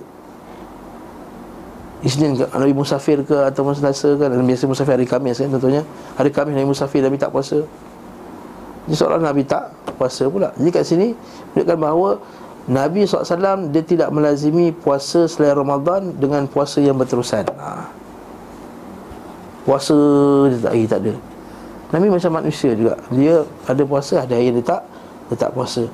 Isnin 2.07 2.39
ke, 2.39 2.47
Nabi 2.55 2.71
musafir 2.71 3.19
ke 3.27 3.35
ataupun 3.51 3.75
Selasa 3.75 4.15
kan 4.15 4.31
biasa 4.31 4.71
musafir 4.71 4.95
hari 4.95 5.09
Khamis 5.09 5.43
kan 5.43 5.51
contohnya. 5.51 5.83
Hari 6.15 6.31
Khamis 6.31 6.55
Nabi 6.55 6.69
musafir 6.71 7.03
Nabi 7.03 7.19
tak 7.19 7.35
puasa. 7.35 7.67
Jadi 8.87 8.95
seolah 8.95 9.19
Nabi 9.19 9.43
tak 9.43 9.75
puasa 9.99 10.31
pula. 10.31 10.55
Jadi 10.55 10.71
kat 10.71 10.85
sini 10.87 11.19
menunjukkan 11.53 11.79
bahawa 11.83 12.11
Nabi 12.67 13.07
SAW 13.07 13.71
dia 13.71 13.83
tidak 13.83 14.11
melazimi 14.11 14.71
puasa 14.75 15.27
selain 15.27 15.55
Ramadan 15.55 16.15
dengan 16.19 16.47
puasa 16.47 16.79
yang 16.79 16.99
berterusan. 16.99 17.47
Ha. 17.47 17.91
puasa 19.67 19.95
dia 20.51 20.59
tak, 20.63 20.73
eh, 20.79 20.87
tak 20.87 21.01
ada. 21.03 21.15
Nabi 21.91 22.07
macam 22.11 22.31
manusia 22.39 22.71
juga. 22.75 22.95
Dia 23.11 23.43
ada 23.67 23.83
puasa 23.83 24.23
ada 24.23 24.35
hari 24.35 24.55
dia 24.55 24.63
tak 24.63 24.83
tak 25.35 25.51
puasa 25.57 25.91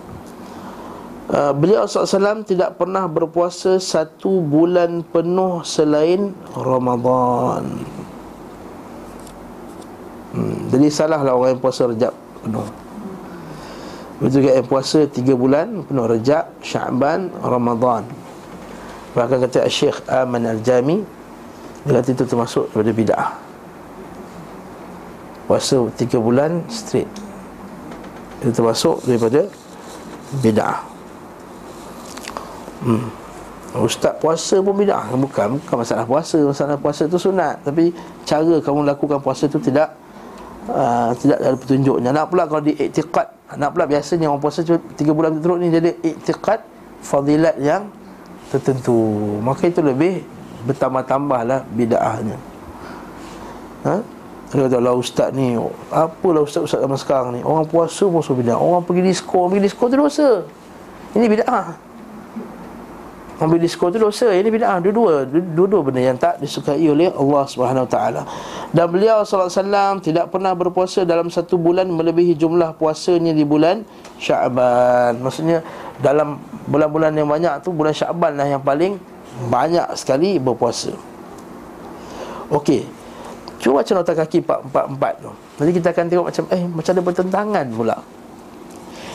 Uh, 1.33 1.55
beliau 1.55 1.89
SAW 1.89 2.45
tidak 2.45 2.77
pernah 2.77 3.09
berpuasa 3.09 3.81
satu 3.81 4.45
bulan 4.45 5.01
penuh 5.01 5.65
selain 5.65 6.35
Ramadan. 6.53 7.79
Hmm, 10.37 10.69
jadi 10.69 10.93
salahlah 10.93 11.33
orang 11.33 11.57
yang 11.57 11.63
puasa 11.63 11.89
rejab 11.89 12.13
penuh. 12.43 12.69
Betul 14.21 14.45
juga 14.45 14.51
yang 14.61 14.69
puasa 14.69 15.09
tiga 15.09 15.33
bulan 15.33 15.87
penuh 15.89 16.05
rejab, 16.05 16.53
sya'ban, 16.61 17.33
Ramadan. 17.41 18.05
Bahkan 19.13 19.39
kata 19.45 19.69
Syekh 19.69 20.01
Aman 20.09 20.49
Al-Jami 20.49 21.05
Dia 21.85 22.01
kata 22.01 22.17
itu 22.17 22.25
termasuk 22.25 22.65
daripada 22.73 22.93
bid'ah 22.97 23.31
Puasa 25.45 25.85
tiga 26.01 26.17
bulan 26.17 26.65
straight 26.73 27.09
Itu 28.43 28.51
termasuk 28.51 29.07
daripada 29.07 29.47
bid'ah. 30.43 30.83
Hmm. 32.83 33.07
Ustaz 33.79 34.19
puasa 34.19 34.59
pun 34.59 34.75
bid'ah. 34.75 35.15
Bukan 35.15 35.63
bukan 35.63 35.77
masalah 35.79 36.03
puasa. 36.03 36.43
Masalah 36.43 36.75
puasa 36.75 37.07
tu 37.07 37.23
sunat. 37.23 37.63
Tapi 37.63 37.95
cara 38.27 38.59
kamu 38.59 38.83
lakukan 38.83 39.23
puasa 39.23 39.47
tu 39.47 39.63
tidak 39.63 39.95
uh, 40.67 41.15
tidak 41.23 41.39
ada 41.39 41.55
petunjuknya. 41.55 42.11
Nak 42.11 42.27
pula 42.27 42.51
kalau 42.51 42.67
di 42.67 42.75
i'tiqad. 42.75 43.57
Nak 43.63 43.71
pula 43.79 43.85
biasanya 43.87 44.27
orang 44.27 44.43
puasa 44.43 44.67
3 44.67 44.83
bulan 45.15 45.39
berturut 45.39 45.63
ni 45.63 45.71
jadi 45.71 45.95
i'tiqad 46.03 46.67
fadilat 46.99 47.55
yang 47.63 47.87
tertentu. 48.51 48.99
Maka 49.39 49.71
itu 49.71 49.79
lebih 49.79 50.27
bertambah-tambahlah 50.67 51.63
bid'ahnya. 51.71 52.37
Ha 53.87 54.22
dia 54.53 54.69
kata 54.69 54.85
lah 54.85 54.93
ustaz 54.93 55.33
ni 55.33 55.57
Apalah 55.89 56.45
ustaz-ustaz 56.45 56.85
zaman 56.85 57.01
sekarang 57.01 57.29
ni? 57.33 57.41
Orang 57.41 57.65
puasa 57.65 58.05
pun 58.05 58.21
so 58.21 58.37
bid'ah. 58.37 58.61
Orang 58.61 58.85
pergi 58.85 59.01
disko 59.01 59.49
Pergi 59.49 59.65
disko 59.65 59.85
tu 59.89 59.97
dosa. 59.97 60.45
Ini 61.17 61.25
bid'ah 61.25 61.67
Ambil 63.41 63.65
disko 63.65 63.89
tu 63.89 63.97
dosa. 63.97 64.29
Ini 64.29 64.53
bid'ah 64.53 64.77
Dua-dua 64.85 65.25
Dua-dua 65.25 65.81
benda 65.81 66.05
yang 66.05 66.21
tak 66.21 66.37
disukai 66.37 66.85
oleh 66.85 67.09
Allah 67.17 67.49
Taala. 67.89 68.23
Dan 68.77 68.93
beliau 68.93 69.25
SAW 69.25 70.05
tidak 70.05 70.29
pernah 70.29 70.53
berpuasa 70.53 71.09
dalam 71.09 71.33
satu 71.33 71.57
bulan 71.57 71.89
Melebihi 71.89 72.37
jumlah 72.37 72.77
puasanya 72.77 73.33
di 73.33 73.49
bulan 73.49 73.89
Syaban 74.21 75.17
Maksudnya 75.25 75.65
dalam 76.05 76.37
bulan-bulan 76.69 77.17
yang 77.17 77.25
banyak 77.25 77.65
tu 77.65 77.73
Bulan 77.73 77.97
Syaban 77.97 78.37
lah 78.37 78.53
yang 78.53 78.61
paling 78.61 79.01
banyak 79.33 79.97
sekali 79.97 80.37
berpuasa. 80.37 80.93
Okey 82.53 83.02
Cuba 83.63 83.79
baca 83.79 83.93
nota 83.95 84.13
kaki 84.19 84.43
444 84.43 85.23
tu. 85.23 85.31
Nanti 85.31 85.71
kita 85.79 85.89
akan 85.95 86.05
tengok 86.11 86.27
macam 86.27 86.45
Eh 86.51 86.63
macam 86.67 86.91
ada 86.91 87.03
bertentangan 87.07 87.67
pula. 87.71 87.97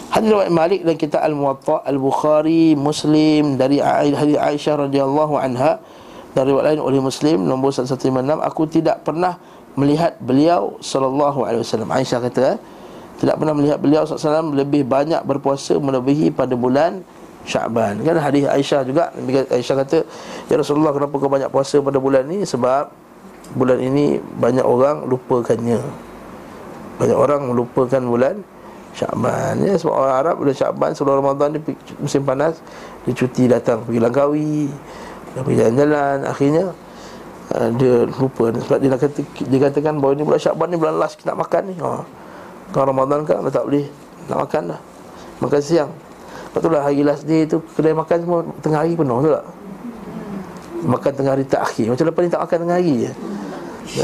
Hadis 0.08 0.28
riwayat 0.32 0.54
Malik 0.56 0.82
dan 0.88 0.96
kita 0.96 1.20
Al-Muwatta 1.20 1.84
Al-Bukhari 1.84 2.80
Muslim 2.80 3.60
dari 3.60 3.84
hadis 3.84 4.40
Aisyah 4.40 4.88
radhiyallahu 4.88 5.36
anha 5.36 5.84
dari 6.32 6.48
riwayat 6.48 6.80
lain 6.80 6.80
oleh 6.80 7.04
Muslim 7.04 7.44
nombor 7.44 7.76
1156 7.76 8.40
aku 8.40 8.64
tidak 8.72 9.04
pernah 9.04 9.36
melihat 9.76 10.16
beliau 10.24 10.80
sallallahu 10.80 11.44
alaihi 11.44 11.68
wasallam. 11.68 11.92
Aisyah 11.92 12.24
kata 12.24 12.56
tidak 13.20 13.36
pernah 13.36 13.52
melihat 13.52 13.84
beliau 13.84 14.08
sallallahu 14.08 14.56
lebih 14.56 14.88
banyak 14.88 15.28
berpuasa 15.28 15.76
melebihi 15.76 16.32
pada 16.32 16.56
bulan 16.56 17.04
Syaban 17.48 18.04
Kan 18.04 18.20
hadis 18.20 18.44
Aisyah 18.44 18.84
juga 18.84 19.12
Aisyah 19.28 19.76
kata 19.84 19.98
Ya 20.52 20.56
Rasulullah 20.60 20.92
kenapa 20.92 21.16
kau 21.16 21.32
banyak 21.32 21.48
puasa 21.48 21.80
pada 21.80 21.96
bulan 21.96 22.28
ni? 22.28 22.44
Sebab 22.44 23.07
bulan 23.56 23.80
ini 23.80 24.20
banyak 24.20 24.66
orang 24.66 25.08
lupakannya. 25.08 26.08
Banyak 26.98 27.18
orang 27.18 27.54
melupakan 27.54 28.02
bulan 28.02 28.42
Syaban 28.98 29.62
ya, 29.62 29.78
Sebab 29.78 29.94
orang 29.94 30.16
Arab 30.18 30.36
bulan 30.42 30.56
Syaban 30.58 30.90
sebelum 30.98 31.22
Ramadan 31.22 31.54
ni 31.54 31.60
musim 32.02 32.26
panas 32.26 32.58
Dia 33.06 33.14
cuti 33.14 33.46
datang 33.46 33.86
pergi 33.86 34.02
Langkawi 34.02 34.66
Dia 35.34 35.40
pergi 35.46 35.58
jalan-jalan. 35.62 36.18
Akhirnya 36.26 36.66
uh, 37.54 37.70
dia 37.78 38.10
lupa. 38.10 38.50
Sebab 38.50 38.78
dia, 38.82 38.90
kata, 38.98 39.22
dia 39.22 39.60
katakan 39.62 40.02
bahawa 40.02 40.18
ini 40.18 40.24
bulan 40.26 40.42
Syaban 40.42 40.68
ni 40.74 40.78
bulan 40.82 40.96
last 40.98 41.22
kita 41.22 41.38
nak 41.38 41.46
makan 41.46 41.62
ni. 41.70 41.76
Ha. 41.78 42.02
Kalau 42.74 42.86
Ramadan 42.90 43.22
kan 43.24 43.46
dah 43.46 43.54
tak 43.54 43.66
boleh 43.70 43.86
nak 44.26 44.38
makan 44.50 44.62
dah. 44.74 44.80
Makan 45.38 45.62
siang. 45.62 45.92
Lepas 46.50 46.60
tu 46.66 46.70
lah 46.74 46.82
hari 46.82 47.06
last 47.06 47.30
day 47.30 47.46
tu 47.46 47.62
Kedai 47.76 47.94
makan 47.94 48.18
semua 48.24 48.40
tengah 48.66 48.82
hari 48.82 48.98
penuh 48.98 49.20
tu 49.22 49.30
tak 49.30 49.46
Makan 50.86 51.12
tengah 51.14 51.32
hari 51.34 51.46
tak 51.48 51.66
akhir 51.66 51.90
Macam 51.90 52.06
lepas 52.06 52.22
ni 52.22 52.30
tak 52.30 52.42
makan 52.46 52.58
tengah 52.68 52.78
hari 52.78 52.94
je. 53.08 53.12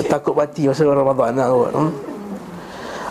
Takut 0.07 0.33
mati 0.33 0.65
masa 0.65 0.87
Ramadan 0.87 1.35
lah 1.37 1.47
kot 1.51 1.71
hmm? 1.75 1.91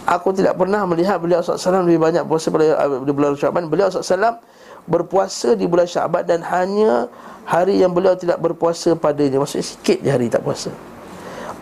Aku 0.02 0.34
tidak 0.34 0.58
pernah 0.58 0.82
melihat 0.82 1.22
beliau 1.22 1.38
SAW 1.38 1.86
lebih 1.86 2.02
banyak 2.02 2.26
puasa 2.26 2.50
pada 2.50 2.90
di 3.06 3.12
bulan 3.14 3.38
Syaban 3.38 3.70
Beliau 3.70 3.86
SAW 3.86 4.42
berpuasa 4.90 5.54
di 5.54 5.70
bulan 5.70 5.86
Syaban 5.86 6.26
Dan 6.26 6.42
hanya 6.42 7.06
hari 7.46 7.78
yang 7.78 7.94
beliau 7.94 8.18
tidak 8.18 8.42
berpuasa 8.42 8.98
padanya. 8.98 9.38
Maksudnya 9.38 9.66
sikit 9.66 9.98
je 10.02 10.10
hari 10.10 10.26
tak 10.26 10.42
puasa. 10.42 10.74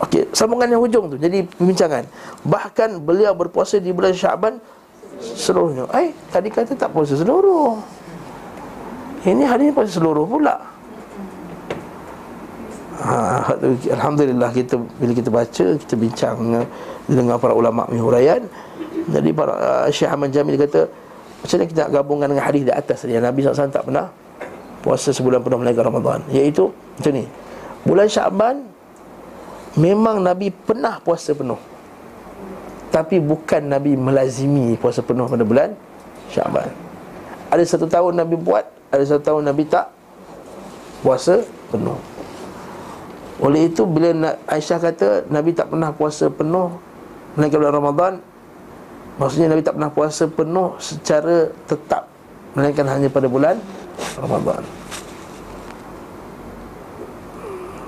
Okey, 0.01 0.33
sambungan 0.33 0.65
yang 0.73 0.81
hujung 0.81 1.13
tu. 1.13 1.17
Jadi 1.21 1.45
pembincangan 1.45 2.09
Bahkan 2.41 3.05
beliau 3.05 3.37
berpuasa 3.37 3.77
di 3.77 3.93
bulan 3.93 4.17
Syaban 4.17 4.57
seluruhnya. 5.21 5.85
Eh, 5.93 6.09
tadi 6.33 6.49
kata 6.49 6.73
tak 6.73 6.89
puasa 6.89 7.13
seluruh. 7.13 7.77
Ini 9.21 9.45
hari 9.45 9.69
ini 9.69 9.73
puasa 9.73 10.01
seluruh 10.01 10.25
pula 10.25 10.80
ha, 13.01 13.57
Alhamdulillah 13.97 14.49
kita 14.53 14.77
Bila 14.77 15.11
kita 15.11 15.29
baca, 15.33 15.65
kita 15.75 15.93
bincang 15.97 16.37
Dengan 17.09 17.35
para 17.41 17.57
ulama' 17.57 17.89
mihurayan 17.89 18.45
Jadi 19.09 19.29
para 19.33 19.53
uh, 19.57 19.87
Syekh 19.89 20.09
Ahmad 20.13 20.29
Jamil 20.29 20.55
kata 20.55 20.85
Macam 21.41 21.55
mana 21.57 21.65
kita 21.65 21.79
nak 21.87 21.91
gabungkan 21.91 22.27
dengan 22.29 22.45
hadis 22.45 22.63
di 22.63 22.73
atas 22.73 22.97
Yang 23.09 23.25
Nabi 23.25 23.37
SAW 23.41 23.73
tak 23.73 23.85
pernah 23.89 24.07
Puasa 24.81 25.13
sebulan 25.13 25.45
penuh 25.45 25.61
melainkan 25.61 25.93
Ramadan. 25.93 26.25
Iaitu 26.33 26.73
macam 26.73 27.11
ni. 27.13 27.25
Bulan 27.85 28.07
Syaban 28.09 28.65
Memang 29.77 30.19
Nabi 30.25 30.49
pernah 30.51 30.99
puasa 30.99 31.31
penuh. 31.31 31.61
Tapi 32.91 33.23
bukan 33.23 33.71
Nabi 33.71 33.95
melazimi 33.95 34.75
puasa 34.75 34.99
penuh 34.99 35.23
pada 35.25 35.47
bulan 35.47 35.69
Syaban 36.27 36.67
Ada 37.47 37.63
satu 37.63 37.87
tahun 37.87 38.19
Nabi 38.19 38.35
buat 38.35 38.67
Ada 38.91 39.15
satu 39.15 39.21
tahun 39.31 39.47
Nabi 39.47 39.63
tak 39.63 39.87
Puasa 40.99 41.39
penuh 41.71 42.20
Oleh 43.41 43.73
itu 43.73 43.81
bila 43.89 44.37
Aisyah 44.45 44.77
kata 44.77 45.07
Nabi 45.33 45.49
tak 45.57 45.73
pernah 45.73 45.89
puasa 45.89 46.29
penuh 46.29 46.77
Melainkan 47.33 47.57
bulan 47.57 47.73
Ramadan 47.73 48.13
Maksudnya 49.17 49.49
Nabi 49.49 49.65
tak 49.65 49.81
pernah 49.81 49.89
puasa 49.89 50.29
penuh 50.29 50.77
Secara 50.77 51.49
tetap 51.65 52.05
Melainkan 52.53 52.85
hanya 52.85 53.09
pada 53.09 53.25
bulan 53.25 53.57
Ramadan 54.21 54.61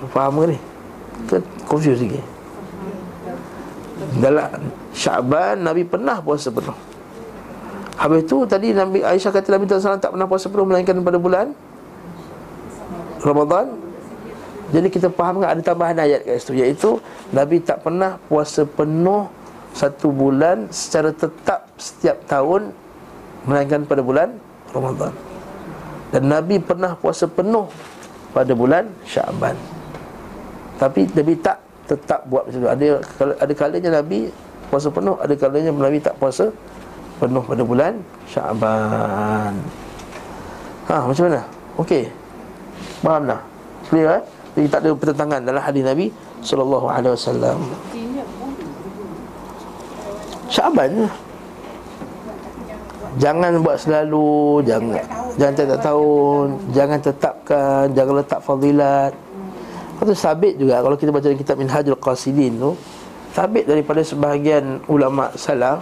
Faham 0.10 0.42
ke 0.42 0.46
ni? 0.50 0.58
Ke 1.30 1.38
confuse 1.70 2.02
lagi? 2.02 2.22
Dalam 4.18 4.50
Syaban 4.90 5.62
Nabi 5.62 5.86
pernah 5.86 6.18
puasa 6.18 6.50
penuh 6.50 6.76
Habis 7.94 8.26
tu 8.26 8.42
tadi 8.50 8.74
Nabi 8.74 9.06
Aisyah 9.06 9.30
kata 9.30 9.54
Nabi 9.54 9.70
SAW 9.70 10.02
tak 10.02 10.18
pernah 10.18 10.26
puasa 10.26 10.50
penuh 10.50 10.66
Melainkan 10.66 10.98
pada 11.06 11.22
bulan 11.22 11.54
Ramadan 13.22 13.83
Jadi 14.74 14.90
kita 14.90 15.08
fahamkan 15.14 15.54
ada 15.54 15.62
tambahan 15.62 16.02
ayat 16.02 16.26
kat 16.26 16.42
situ 16.42 16.58
Iaitu 16.58 16.90
Nabi 17.30 17.62
tak 17.62 17.86
pernah 17.86 18.18
puasa 18.26 18.66
penuh 18.66 19.30
Satu 19.78 20.10
bulan 20.10 20.66
secara 20.74 21.14
tetap 21.14 21.70
setiap 21.78 22.18
tahun 22.26 22.74
Melainkan 23.46 23.86
pada 23.86 24.02
bulan 24.02 24.34
Ramadan 24.74 25.14
Dan 26.10 26.26
Nabi 26.26 26.58
pernah 26.58 26.98
puasa 26.98 27.30
penuh 27.30 27.70
Pada 28.34 28.58
bulan 28.58 28.90
Syaban 29.06 29.54
Tapi 30.82 31.06
Nabi 31.14 31.38
tak 31.38 31.62
tetap 31.86 32.26
buat 32.26 32.50
macam 32.50 32.66
tu 32.66 32.70
Ada, 32.74 32.86
ada 33.46 33.54
kalanya 33.54 34.02
Nabi 34.02 34.34
puasa 34.74 34.90
penuh 34.90 35.16
Ada 35.22 35.34
kalanya 35.38 35.70
Nabi 35.70 36.02
tak 36.02 36.18
puasa 36.18 36.50
penuh 37.22 37.46
pada 37.46 37.62
bulan 37.62 37.94
Syaban 38.26 39.54
Ha, 40.84 41.00
macam 41.00 41.24
mana? 41.32 41.42
Okey 41.80 42.10
Faham 43.06 43.24
tak? 43.30 43.42
Clear 43.88 44.20
eh? 44.20 44.24
Jadi 44.54 44.68
tak 44.70 44.80
ada 44.86 44.90
pertentangan 44.94 45.42
dalam 45.42 45.62
hadis 45.62 45.82
Nabi 45.82 46.08
Sallallahu 46.46 46.86
alaihi 46.86 47.14
wasallam. 47.18 47.58
Syaban 50.54 51.10
Jangan 53.18 53.62
buat 53.66 53.78
selalu 53.82 54.62
Jangan 54.66 55.02
Jangan 55.38 55.54
tiap 55.58 55.82
tahun 55.82 56.46
Jangan 56.74 56.98
tetapkan 57.02 57.84
Jangan 57.94 58.14
letak 58.22 58.42
fadilat. 58.46 59.14
Itu 59.98 60.14
sabit 60.14 60.62
juga 60.62 60.86
Kalau 60.86 60.94
kita 60.94 61.10
baca 61.10 61.34
kitab 61.34 61.58
Minhajul 61.58 61.98
Qasidin 61.98 62.62
tu 62.62 62.78
Sabit 63.34 63.66
daripada 63.66 64.06
sebahagian 64.06 64.86
ulama 64.86 65.34
salaf 65.34 65.82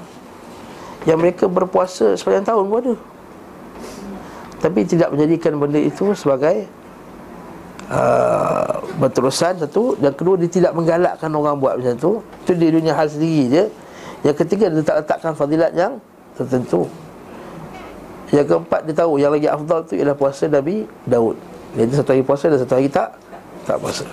Yang 1.04 1.18
mereka 1.20 1.46
berpuasa 1.52 2.16
sepanjang 2.16 2.48
tahun 2.48 2.66
pun 2.72 2.80
ada. 2.80 2.96
Tapi 4.62 4.80
tidak 4.86 5.10
menjadikan 5.10 5.58
benda 5.58 5.82
itu 5.82 6.14
sebagai 6.14 6.70
uh, 7.92 8.80
Berterusan 8.98 9.60
satu. 9.60 10.00
Dan 10.00 10.16
kedua 10.16 10.40
dia 10.40 10.48
tidak 10.48 10.72
menggalakkan 10.72 11.30
orang 11.36 11.60
buat 11.60 11.76
macam 11.76 11.96
tu. 12.00 12.12
Itu 12.48 12.56
di 12.56 12.72
dunia 12.72 12.96
hal 12.96 13.12
sendiri 13.12 13.44
je. 13.52 13.64
Yang 14.24 14.36
ketiga 14.46 14.72
dia 14.72 14.84
tak 14.86 15.04
letakkan 15.04 15.34
fadilat 15.36 15.76
yang 15.76 16.00
tertentu. 16.40 16.88
Yang 18.32 18.48
keempat 18.56 18.88
dia 18.88 18.96
tahu 18.96 19.20
yang 19.20 19.32
lagi 19.36 19.52
afdal 19.52 19.84
tu 19.84 19.94
ialah 20.00 20.16
puasa 20.16 20.48
Nabi 20.48 20.88
Daud. 21.04 21.36
Jadi 21.76 21.92
satu 21.92 22.10
hari 22.16 22.24
puasa 22.24 22.46
dan 22.48 22.60
satu 22.64 22.74
hari 22.80 22.88
tak 22.88 23.16
Tak 23.68 23.78
puasa. 23.78 24.06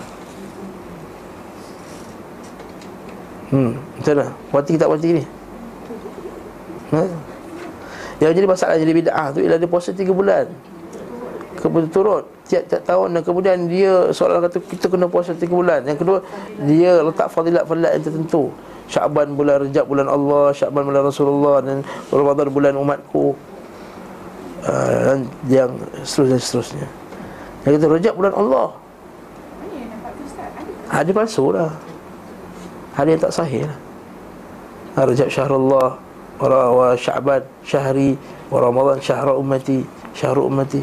Hmm, 3.49 3.81
mana? 4.05 4.29
Puati 4.53 4.77
tak 4.77 4.93
puati 4.93 5.09
ni? 5.17 5.25
Ha? 6.93 7.01
Yang 8.21 8.33
jadi 8.43 8.47
masalah 8.51 8.77
jadi 8.77 8.93
bid'ah 8.93 9.27
tu 9.33 9.41
ialah 9.41 9.57
dia 9.57 9.71
puasa 9.71 9.89
3 9.95 10.05
bulan. 10.13 10.45
Kebetul-turut 11.57 12.25
Tiap-tiap 12.49 12.83
tahun 12.89 13.09
dan 13.13 13.23
kemudian 13.23 13.69
dia 13.69 14.09
Seolah 14.09 14.49
kata 14.49 14.59
kita 14.65 14.89
kena 14.89 15.05
puasa 15.05 15.37
3 15.37 15.45
bulan. 15.53 15.85
Yang 15.85 15.99
kedua 16.01 16.19
Dia 16.65 17.05
letak 17.05 17.29
fadilat-fadilat 17.29 18.01
yang 18.01 18.05
tertentu. 18.09 18.49
Syakban 18.89 19.37
bulan 19.37 19.69
rejab 19.69 19.85
bulan 19.85 20.09
Allah 20.09 20.49
Syakban 20.57 20.89
bulan 20.89 21.03
Rasulullah 21.05 21.61
Dan 21.61 21.85
Ramadan 22.09 22.49
bulan 22.49 22.75
umatku. 22.81 23.37
Uh, 24.65 24.89
Dan 25.05 25.19
yang 25.47 25.71
seterusnya 26.03 26.41
seterusnya. 26.41 26.89
Yang 27.69 27.73
kata 27.79 27.87
rejab 28.01 28.15
bulan 28.17 28.33
Allah. 28.33 28.69
Hadis 30.89 31.13
palsu 31.13 31.53
lah. 31.53 31.71
Hadis 32.97 33.21
yang 33.21 33.23
tak 33.29 33.35
sahih 33.37 33.63
lah. 33.69 33.79
Rajab 34.99 35.29
syahrullah 35.31 35.89
Wa 36.43 36.95
sya'ban 36.99 37.43
syahri 37.63 38.19
Wa 38.51 38.59
ramadhan 38.59 38.99
syahra 38.99 39.37
ummati 39.37 39.85
Syahru 40.17 40.49
ummati. 40.49 40.83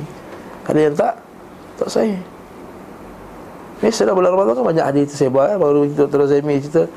Ada 0.70 0.80
yang 0.80 0.96
tak 0.96 1.14
Tak 1.76 1.90
sahih 1.92 2.20
Biasalah 3.84 4.16
bulan 4.16 4.32
Ramadan 4.32 4.54
kan 4.56 4.66
banyak 4.72 4.86
hadis 4.88 5.12
tersebar 5.12 5.52
eh? 5.52 5.58
Baru 5.60 5.84
kita 5.84 6.08
Dr. 6.08 6.32
Zaimi 6.32 6.64
cerita 6.64 6.88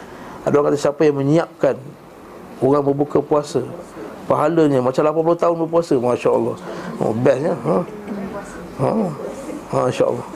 Ada 0.47 0.55
orang 0.55 0.67
kata 0.73 0.79
siapa 0.79 1.01
yang 1.03 1.17
menyiapkan 1.19 1.75
Orang 2.62 2.83
berbuka 2.87 3.19
puasa 3.19 3.67
Pahalanya 4.31 4.79
macam 4.79 5.03
80 5.03 5.43
tahun 5.43 5.57
berpuasa 5.67 5.95
Masya 5.99 6.31
Allah 6.31 6.57
Oh 7.03 7.11
bestnya 7.11 7.55
ha? 7.67 7.77
Ha? 8.79 8.91
Masya 9.75 10.05
Allah 10.07 10.27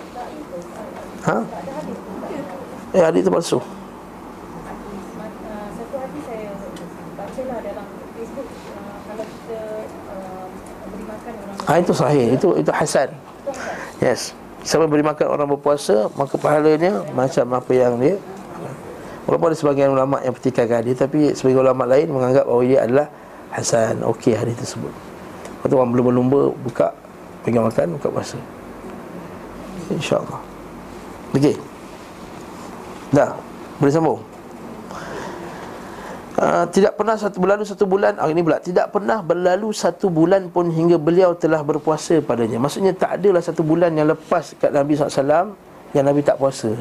Ha? 1.23 1.39
Eh 2.93 3.03
hadis 3.03 3.23
tu 3.23 3.31
palsu 3.31 3.59
Ha, 11.63 11.79
itu 11.79 11.95
sahih, 11.95 12.35
itu 12.35 12.49
itu 12.59 12.71
hasan. 12.75 13.09
Yes. 14.03 14.35
Siapa 14.67 14.91
beri 14.91 15.07
makan 15.07 15.27
orang 15.31 15.49
berpuasa, 15.55 16.11
maka 16.19 16.35
pahalanya 16.39 17.03
macam 17.15 17.47
apa 17.55 17.73
yang 17.75 17.99
dia 17.99 18.15
Walaupun 19.27 19.55
ada 19.55 19.59
sebagian 19.59 19.91
ulama 19.95 20.19
yang 20.23 20.35
pertikaikan 20.35 20.83
hadis 20.83 20.99
Tapi 20.99 21.35
sebagian 21.35 21.63
ulama 21.63 21.87
lain 21.87 22.11
menganggap 22.11 22.43
bahawa 22.47 22.63
dia 22.67 22.83
adalah 22.83 23.07
Hasan, 23.53 24.01
okey 24.01 24.33
hadis 24.33 24.57
tersebut. 24.59 24.89
Lepas 24.91 25.67
tu 25.69 25.77
orang 25.77 25.93
berlumba-lumba 25.93 26.41
buka 26.67 26.89
Pegang 27.43 27.67
makan, 27.67 27.99
buka 27.99 28.09
puasa. 28.11 28.39
InsyaAllah. 29.91 30.41
Okey. 31.35 31.59
Dah, 33.13 33.35
boleh 33.83 33.93
sambung 33.93 34.32
Uh, 36.33 36.65
tidak 36.73 36.97
pernah 36.97 37.13
satu 37.13 37.37
berlalu 37.45 37.65
satu 37.69 37.85
bulan. 37.85 38.17
Ah, 38.17 38.25
ini 38.25 38.41
pula 38.41 38.57
tidak 38.57 38.89
pernah 38.89 39.21
berlalu 39.21 39.69
satu 39.69 40.09
bulan 40.09 40.49
pun 40.49 40.73
hingga 40.73 40.97
beliau 40.97 41.37
telah 41.37 41.61
berpuasa 41.61 42.25
padanya. 42.25 42.57
Maksudnya 42.57 42.97
tak 42.97 43.21
adalah 43.21 43.45
satu 43.45 43.61
bulan 43.61 43.93
yang 43.93 44.09
lepas 44.09 44.57
kat 44.57 44.73
Nabi 44.73 44.97
SAW 44.97 45.53
yang 45.93 46.05
Nabi 46.09 46.25
tak 46.25 46.41
puasa. 46.41 46.73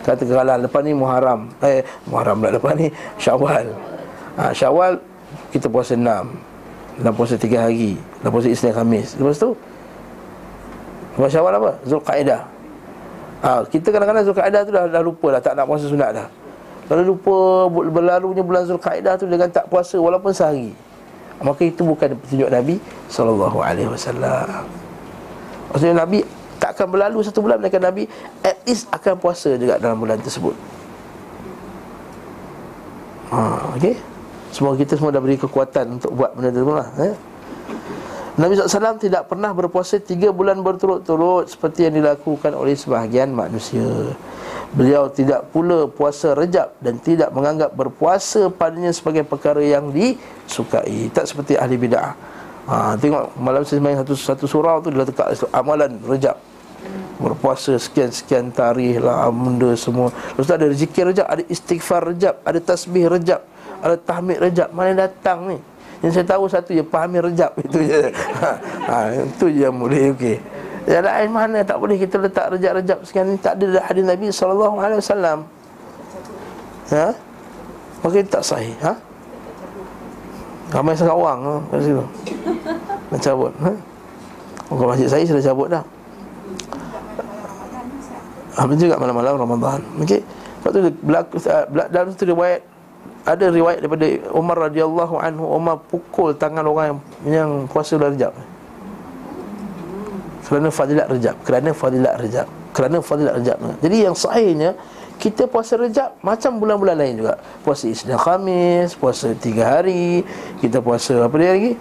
Kata 0.00 0.24
kalau 0.24 0.56
lepas 0.56 0.80
ni 0.80 0.96
Muharram. 0.96 1.52
Eh 1.60 1.84
Muharram 2.08 2.40
pula 2.40 2.56
lepas 2.56 2.72
ni 2.80 2.88
Syawal. 3.20 3.68
Ha, 4.40 4.56
Syawal 4.56 5.04
kita 5.52 5.68
puasa 5.68 5.92
enam. 5.92 6.32
Dan 6.96 7.12
puasa 7.12 7.36
tiga 7.36 7.68
hari. 7.68 8.00
Dan 8.24 8.32
puasa 8.32 8.48
Isnin 8.48 8.72
Khamis. 8.72 9.20
Lepas 9.20 9.36
tu 9.36 9.52
lepas 11.20 11.28
Syawal 11.28 11.60
apa? 11.60 11.70
Zulqaidah. 11.84 12.40
Ha, 13.44 13.68
kita 13.68 13.92
kadang-kadang 13.92 14.24
Zulqaidah 14.24 14.60
tu 14.64 14.72
dah, 14.72 14.88
dah 14.88 15.02
lupa 15.04 15.28
dah 15.36 15.44
tak 15.44 15.52
nak 15.60 15.68
puasa 15.68 15.92
sunat 15.92 16.16
dah 16.16 16.45
kalau 16.86 17.02
lupa 17.02 17.36
berlalunya 17.90 18.46
bulan 18.46 18.62
Zulkaidah 18.62 19.18
tu 19.18 19.26
dengan 19.26 19.50
tak 19.50 19.66
puasa 19.66 19.98
walaupun 19.98 20.30
sehari. 20.30 20.70
Maka 21.42 21.68
itu 21.68 21.82
bukan 21.82 22.16
petunjuk 22.16 22.48
Nabi 22.48 22.80
sallallahu 23.10 23.58
alaihi 23.60 23.90
wasallam. 23.90 24.64
Maksudnya 25.74 26.06
Nabi 26.06 26.22
tak 26.56 26.78
akan 26.78 26.86
berlalu 26.94 27.18
satu 27.26 27.44
bulan 27.44 27.60
melainkan 27.60 27.82
Nabi 27.84 28.08
at 28.40 28.56
least 28.64 28.88
akan 28.94 29.18
puasa 29.18 29.58
juga 29.58 29.76
dalam 29.82 29.98
bulan 29.98 30.16
tersebut. 30.22 30.54
Ha, 33.34 33.74
okey. 33.76 33.98
Semoga 34.54 34.80
kita 34.80 34.94
semua 34.96 35.10
dah 35.10 35.20
beri 35.20 35.36
kekuatan 35.36 35.98
untuk 36.00 36.14
buat 36.14 36.32
benda 36.32 36.54
tu 36.54 36.70
lah, 36.70 36.88
eh? 37.02 37.12
Nabi 38.36 38.52
SAW 38.54 39.00
tidak 39.02 39.26
pernah 39.26 39.50
berpuasa 39.56 39.96
tiga 39.96 40.28
bulan 40.28 40.60
berturut-turut 40.60 41.48
Seperti 41.48 41.88
yang 41.88 42.04
dilakukan 42.04 42.52
oleh 42.52 42.76
sebahagian 42.76 43.32
manusia 43.32 44.12
Beliau 44.74 45.06
tidak 45.06 45.54
pula 45.54 45.86
puasa 45.86 46.34
rejab 46.34 46.74
dan 46.82 46.98
tidak 46.98 47.30
menganggap 47.30 47.70
berpuasa 47.72 48.50
padanya 48.50 48.90
sebagai 48.90 49.22
perkara 49.22 49.62
yang 49.62 49.94
disukai. 49.94 51.06
Tak 51.14 51.30
seperti 51.30 51.54
ahli 51.54 51.78
bid'ah. 51.78 52.12
Ha, 52.66 52.98
tengok 52.98 53.38
malam 53.38 53.62
saya 53.62 53.78
main 53.78 53.94
satu 53.94 54.18
satu 54.18 54.44
surau 54.50 54.82
tu 54.82 54.90
dia 54.90 55.06
letak 55.06 55.38
amalan 55.54 56.02
rejab. 56.02 56.34
Berpuasa 57.22 57.78
sekian-sekian 57.78 58.50
tarikh 58.50 58.98
lah 58.98 59.30
benda 59.30 59.70
semua. 59.78 60.10
Lepas 60.34 60.50
tu 60.50 60.54
ada 60.58 60.66
zikir 60.74 61.04
rejab, 61.06 61.26
ada 61.30 61.42
istighfar 61.46 62.02
rejab, 62.10 62.42
ada 62.42 62.58
tasbih 62.58 63.06
rejab, 63.06 63.40
ada 63.78 63.94
tahmid 63.94 64.42
rejab. 64.42 64.68
Mana 64.74 65.06
datang 65.06 65.46
ni? 65.46 65.58
Yang 66.04 66.12
saya 66.20 66.26
tahu 66.26 66.44
satu 66.50 66.70
je 66.76 66.84
pahami 66.84 67.22
rejab 67.22 67.54
itu 67.64 67.78
je. 67.86 68.12
Ha, 68.12 68.50
ha 68.90 68.96
itu 69.14 69.46
je 69.48 69.62
yang 69.64 69.78
boleh 69.78 70.12
okey. 70.12 70.55
Yang 70.86 71.02
lain 71.10 71.30
mana 71.34 71.58
tak 71.66 71.82
boleh 71.82 71.98
kita 71.98 72.14
letak 72.22 72.46
rejab-rejab 72.54 73.02
sekian 73.02 73.34
ni 73.34 73.36
Tak 73.42 73.58
ada 73.58 73.82
hadis 73.90 74.06
Nabi 74.06 74.30
SAW 74.30 74.78
Ha? 76.86 77.10
Maka 78.06 78.22
tak 78.30 78.46
sahih 78.46 78.70
ha? 78.78 78.94
Ramai 80.70 80.94
sangat 80.94 81.18
wang 81.18 81.42
ha? 81.42 81.54
Kat 81.74 81.82
situ 81.82 82.04
Nak 83.10 83.18
cabut 83.18 83.50
ha? 83.58 83.70
Bukan 84.70 84.86
masjid 84.94 85.10
saya 85.10 85.26
sudah 85.26 85.42
cabut 85.42 85.66
dah 85.66 85.82
Apa 88.54 88.70
juga 88.78 88.94
malam-malam 89.02 89.34
Ramadan 89.34 89.82
Okey 89.98 90.22
Sebab 90.62 90.70
tu 90.70 90.80
berlaku, 91.02 91.34
Dalam 91.90 92.14
tu 92.14 92.22
riwayat 92.30 92.62
Ada 93.26 93.50
riwayat 93.50 93.82
daripada 93.82 94.06
Umar 94.30 94.70
radhiyallahu 94.70 95.18
anhu 95.18 95.50
Umar 95.50 95.82
pukul 95.90 96.30
tangan 96.38 96.62
orang 96.62 96.86
yang, 96.86 96.98
yang 97.26 97.50
puasa 97.66 97.98
rejab 97.98 98.30
kerana 100.46 100.68
fadilat 100.70 101.06
rejab 101.10 101.34
kerana 101.42 101.70
fadilat 101.74 102.14
rejab 102.22 102.46
kerana 102.76 103.00
fadilat 103.00 103.34
rejab. 103.40 103.56
Jadi 103.80 103.96
yang 104.04 104.12
sahihnya 104.12 104.76
kita 105.16 105.48
puasa 105.48 105.80
rejab 105.80 106.12
macam 106.20 106.60
bulan-bulan 106.60 106.96
lain 107.00 107.24
juga. 107.24 107.34
Puasa 107.64 107.88
Isnin 107.88 108.20
Khamis 108.20 108.92
puasa 108.94 109.32
tiga 109.32 109.80
hari 109.80 110.22
kita 110.60 110.84
puasa 110.84 111.24
apa 111.24 111.34
dia 111.40 111.56
lagi? 111.56 111.72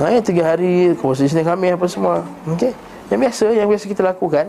Ha, 0.00 0.18
tiga 0.24 0.42
hari 0.56 0.96
puasa 0.98 1.22
Isnin 1.28 1.44
Khamis 1.44 1.76
apa 1.76 1.86
semua. 1.86 2.24
Okey? 2.48 2.72
Yang 3.12 3.20
biasa 3.28 3.44
yang 3.52 3.68
biasa 3.68 3.84
kita 3.86 4.02
lakukan 4.02 4.46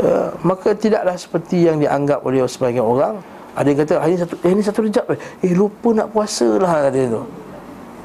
uh, 0.00 0.30
maka 0.46 0.72
tidaklah 0.78 1.18
seperti 1.18 1.66
yang 1.66 1.82
dianggap 1.82 2.22
oleh 2.22 2.46
sebagian 2.46 2.86
orang. 2.86 3.18
Ada 3.58 3.66
yang 3.74 3.78
kata 3.82 3.94
hari 3.98 4.14
satu 4.14 4.34
eh, 4.46 4.50
ini 4.54 4.62
satu 4.62 4.80
rejab. 4.86 5.04
Eh, 5.42 5.52
lupa 5.58 5.90
nak 5.90 6.14
puasa 6.14 6.46
lah 6.62 6.86
kata 6.86 7.10
tu. 7.10 7.22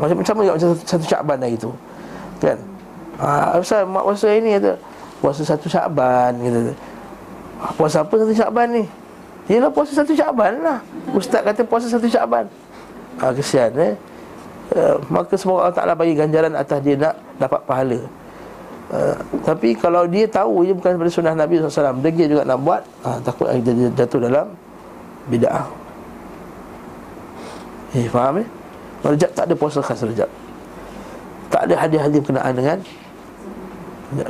Macam 0.02 0.16
macam 0.18 0.34
macam 0.42 0.58
satu, 0.58 0.76
satu 0.82 1.06
Syaban 1.06 1.38
hari 1.38 1.54
tu 1.54 1.70
Kan? 2.44 2.60
Ha, 3.24 3.56
Ustaz, 3.56 3.88
mak 3.88 4.04
puasa 4.04 4.28
ini 4.36 4.60
kata 4.60 4.76
Puasa 5.24 5.42
satu 5.48 5.72
syakban 5.72 6.36
kata. 6.36 6.60
Ha, 7.64 7.66
puasa 7.80 8.04
apa 8.04 8.14
satu 8.20 8.34
syakban 8.36 8.68
ni? 8.76 8.84
Yelah 9.48 9.72
puasa 9.72 9.92
satu 9.96 10.12
syakban 10.12 10.60
lah. 10.60 10.84
Ustaz 11.16 11.40
kata 11.48 11.64
puasa 11.64 11.88
satu 11.88 12.12
syakban. 12.12 12.52
Ha, 13.24 13.32
Kesian 13.32 13.72
eh? 13.80 13.96
Uh, 14.74 15.00
Maka 15.08 15.40
semoga 15.40 15.70
Allah 15.70 15.76
Ta'ala 15.76 15.94
bagi 15.94 16.18
ganjaran 16.18 16.52
atas 16.56 16.80
dia 16.84 17.00
nak 17.00 17.16
dapat 17.40 17.62
pahala. 17.64 18.00
Uh, 18.92 19.16
Tapi 19.48 19.80
kalau 19.80 20.04
dia 20.04 20.28
tahu 20.28 20.68
dia 20.68 20.76
bukan 20.76 21.00
daripada 21.00 21.12
sunnah 21.14 21.32
Nabi 21.32 21.56
SAW 21.56 22.04
Dia 22.04 22.28
juga 22.28 22.44
nak 22.44 22.60
buat 22.62 22.82
uh, 23.08 23.16
Takut 23.24 23.48
dia 23.64 23.90
jatuh 23.96 24.20
dalam 24.28 24.52
Bida'ah 25.32 25.66
Eh 27.96 28.12
faham 28.12 28.44
eh? 28.44 28.48
Rejab 29.08 29.32
tak 29.32 29.48
ada 29.48 29.56
puasa 29.56 29.80
khas 29.80 30.04
rejab 30.04 30.28
tak 31.54 31.70
ada 31.70 31.86
hadis-hadis 31.86 32.20
berkenaan 32.26 32.54
dengan 32.58 32.78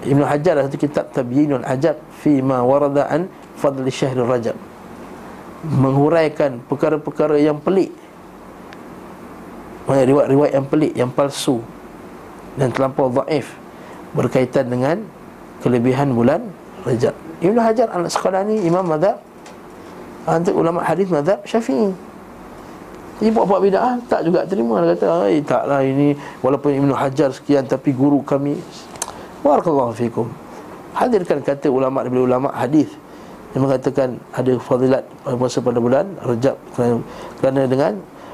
Ibn 0.03 0.21
Hajar 0.27 0.59
satu 0.67 0.75
kitab 0.75 1.15
Tabyinul 1.15 1.63
Ajab 1.63 1.95
fi 2.19 2.43
ma 2.43 2.59
warada 2.63 3.07
an 3.07 3.31
fadli 3.55 3.87
syahr 3.87 4.19
Rajab. 4.19 4.59
Menghuraikan 5.63 6.59
perkara-perkara 6.67 7.39
yang 7.39 7.63
pelik. 7.63 7.95
Banyak 9.87 10.11
riwayat-riwayat 10.11 10.53
yang 10.55 10.67
pelik 10.67 10.91
yang 10.95 11.11
palsu 11.11 11.63
dan 12.59 12.75
terlampau 12.75 13.07
dhaif 13.07 13.55
berkaitan 14.11 14.67
dengan 14.67 15.03
kelebihan 15.63 16.11
bulan 16.11 16.43
Rajab. 16.83 17.15
Ibn 17.39 17.57
Hajar 17.59 17.87
al-Asqalani 17.91 18.67
imam 18.67 18.83
mazhab 18.83 19.19
antara 20.27 20.55
ulama 20.55 20.83
hadis 20.83 21.07
mazhab 21.07 21.39
Syafi'i 21.47 21.91
ini 23.23 23.31
buat-buat 23.31 23.61
bid'ah 23.63 24.03
tak 24.11 24.27
juga 24.27 24.43
terima 24.43 24.83
dia 24.83 24.99
kata, 24.99 25.07
"Ai 25.23 25.39
taklah 25.39 25.79
ini 25.79 26.11
walaupun 26.43 26.75
Ibnu 26.75 26.91
Hajar 26.91 27.31
sekian 27.31 27.63
tapi 27.63 27.95
guru 27.95 28.19
kami." 28.19 28.59
Barakallahu 29.39 29.95
fikum. 29.95 30.27
Hadirkan 30.91 31.39
kata 31.39 31.71
ulama 31.71 32.03
daripada 32.03 32.23
ulama 32.27 32.47
hadis 32.51 32.91
yang 33.55 33.63
mengatakan 33.63 34.19
ada 34.35 34.59
fadilat 34.59 35.07
puasa 35.23 35.63
pada 35.63 35.79
bulan 35.79 36.05
Rajab 36.19 36.59
kerana, 36.75 36.95
kerana 37.39 37.61
dengan 37.63 37.91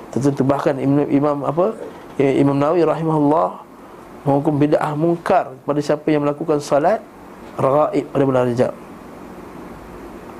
tertentu 0.09 0.41
bahkan 0.41 0.73
Imam, 0.81 1.05
Imam 1.05 1.37
apa 1.45 1.77
Imam 2.17 2.57
Nawawi 2.57 2.81
rahimahullah 2.81 3.61
menghukum 4.25 4.57
bid'ah 4.57 4.97
mungkar 4.97 5.53
kepada 5.53 5.79
siapa 5.85 6.07
yang 6.09 6.25
melakukan 6.25 6.57
salat 6.57 6.97
raghaib 7.61 8.09
pada 8.09 8.23
bulan 8.25 8.43
Rajab. 8.49 8.73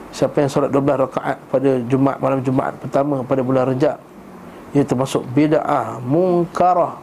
Siapa 0.10 0.36
yang 0.42 0.50
solat 0.50 0.74
12 0.74 1.06
rakaat 1.06 1.38
pada 1.54 1.70
Jumaat 1.86 2.18
malam 2.18 2.42
Jumaat 2.42 2.74
pertama 2.82 3.22
pada 3.22 3.46
bulan 3.46 3.70
Rajab 3.70 4.09
ia 4.74 4.84
termasuk 4.86 5.26
bid'ah 5.34 5.98
munkarah. 6.06 7.02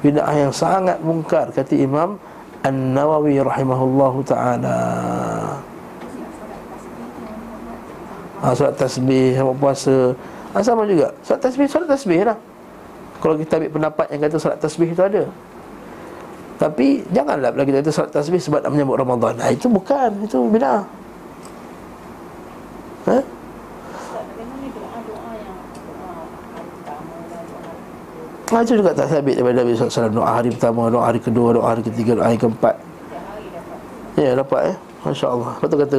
Bid'ah 0.00 0.32
yang 0.32 0.52
sangat 0.54 1.02
mungkar 1.02 1.50
kata 1.52 1.74
Imam 1.74 2.16
An-Nawawi 2.64 3.38
rahimahullahu 3.42 4.24
taala. 4.24 4.78
Ha, 8.38 8.54
solat 8.54 8.78
tasbih, 8.78 9.34
sama 9.34 9.52
puasa. 9.58 10.14
Ha, 10.54 10.62
Sama 10.62 10.86
juga. 10.86 11.10
Solat 11.26 11.42
tasbih, 11.42 11.66
solat 11.66 11.90
tasbih 11.90 12.22
lah. 12.22 12.38
Kalau 13.18 13.34
kita 13.34 13.58
ambil 13.58 13.70
pendapat 13.74 14.06
yang 14.14 14.20
kata 14.22 14.36
solat 14.38 14.58
tasbih 14.62 14.94
itu 14.94 15.02
ada. 15.02 15.26
Tapi 16.58 17.02
janganlah 17.10 17.50
bila 17.50 17.62
kita 17.66 17.82
kata 17.82 17.90
solat 17.90 18.10
tasbih 18.14 18.38
sebab 18.38 18.62
nak 18.62 18.70
menyambut 18.70 18.96
Ramadan. 19.02 19.34
Ha, 19.42 19.50
Itu 19.50 19.66
bukan, 19.66 20.22
itu 20.22 20.38
bid'ah. 20.54 20.82
Ha? 23.10 23.37
Itu 28.48 28.80
juga 28.80 28.96
tak 28.96 29.12
sabit 29.12 29.36
daripada 29.36 29.60
Nabi 29.60 29.76
SAW 29.76 30.08
Doa 30.08 30.30
hari 30.40 30.48
pertama, 30.48 30.88
doa 30.88 31.04
hari 31.04 31.20
kedua, 31.20 31.52
doa 31.52 31.66
hari 31.68 31.84
ketiga, 31.84 32.16
doa 32.16 32.26
hari 32.32 32.40
keempat. 32.40 32.74
Ya, 34.16 34.32
dapat 34.34 34.72
ya. 34.72 34.74
Masya 34.98 35.26
Allah 35.30 35.50
Lepas 35.54 35.68
tu 35.70 35.78
kata 35.78 35.98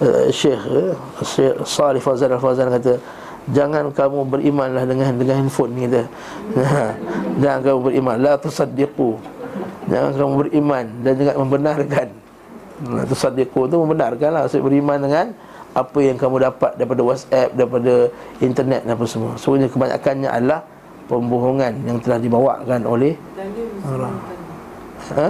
uh, 0.00 0.24
Syekh 0.32 0.62
uh, 0.64 0.94
Syekh 1.20 1.54
Salih 1.68 2.00
Fazal 2.00 2.32
Al-Fazal 2.32 2.72
kata 2.72 2.96
Jangan 3.52 3.92
kamu 3.92 4.24
berimanlah 4.32 4.88
dengan 4.88 5.20
dengan 5.20 5.44
handphone 5.44 5.76
ni 5.76 5.84
kata. 5.84 6.08
Jangan 7.44 7.60
kamu 7.60 7.78
beriman. 7.92 8.16
La 8.16 8.40
tusaddiqu. 8.40 9.20
Jangan 9.84 10.16
kamu 10.16 10.32
beriman 10.48 10.84
Dan 11.04 11.12
jangan 11.20 11.36
membenarkan. 11.44 12.08
La 12.88 13.04
tusaddiqu 13.04 13.68
tu 13.68 13.76
membenarkan 13.76 14.28
lah. 14.32 14.48
Maksud 14.48 14.64
beriman 14.64 14.96
dengan 14.96 15.26
Apa 15.76 15.98
yang 16.00 16.16
kamu 16.16 16.40
dapat 16.40 16.72
daripada 16.80 17.04
WhatsApp 17.04 17.52
Daripada 17.52 18.08
internet 18.40 18.80
dan 18.88 18.96
apa 18.96 19.04
semua. 19.04 19.36
Sebenarnya 19.36 19.68
kebanyakannya 19.68 20.30
adalah 20.32 20.60
pembohongan 21.06 21.72
yang 21.84 21.98
telah 22.00 22.18
dibawakan 22.20 22.80
oleh 22.84 23.14
orang. 23.84 24.16
Ha? 25.14 25.28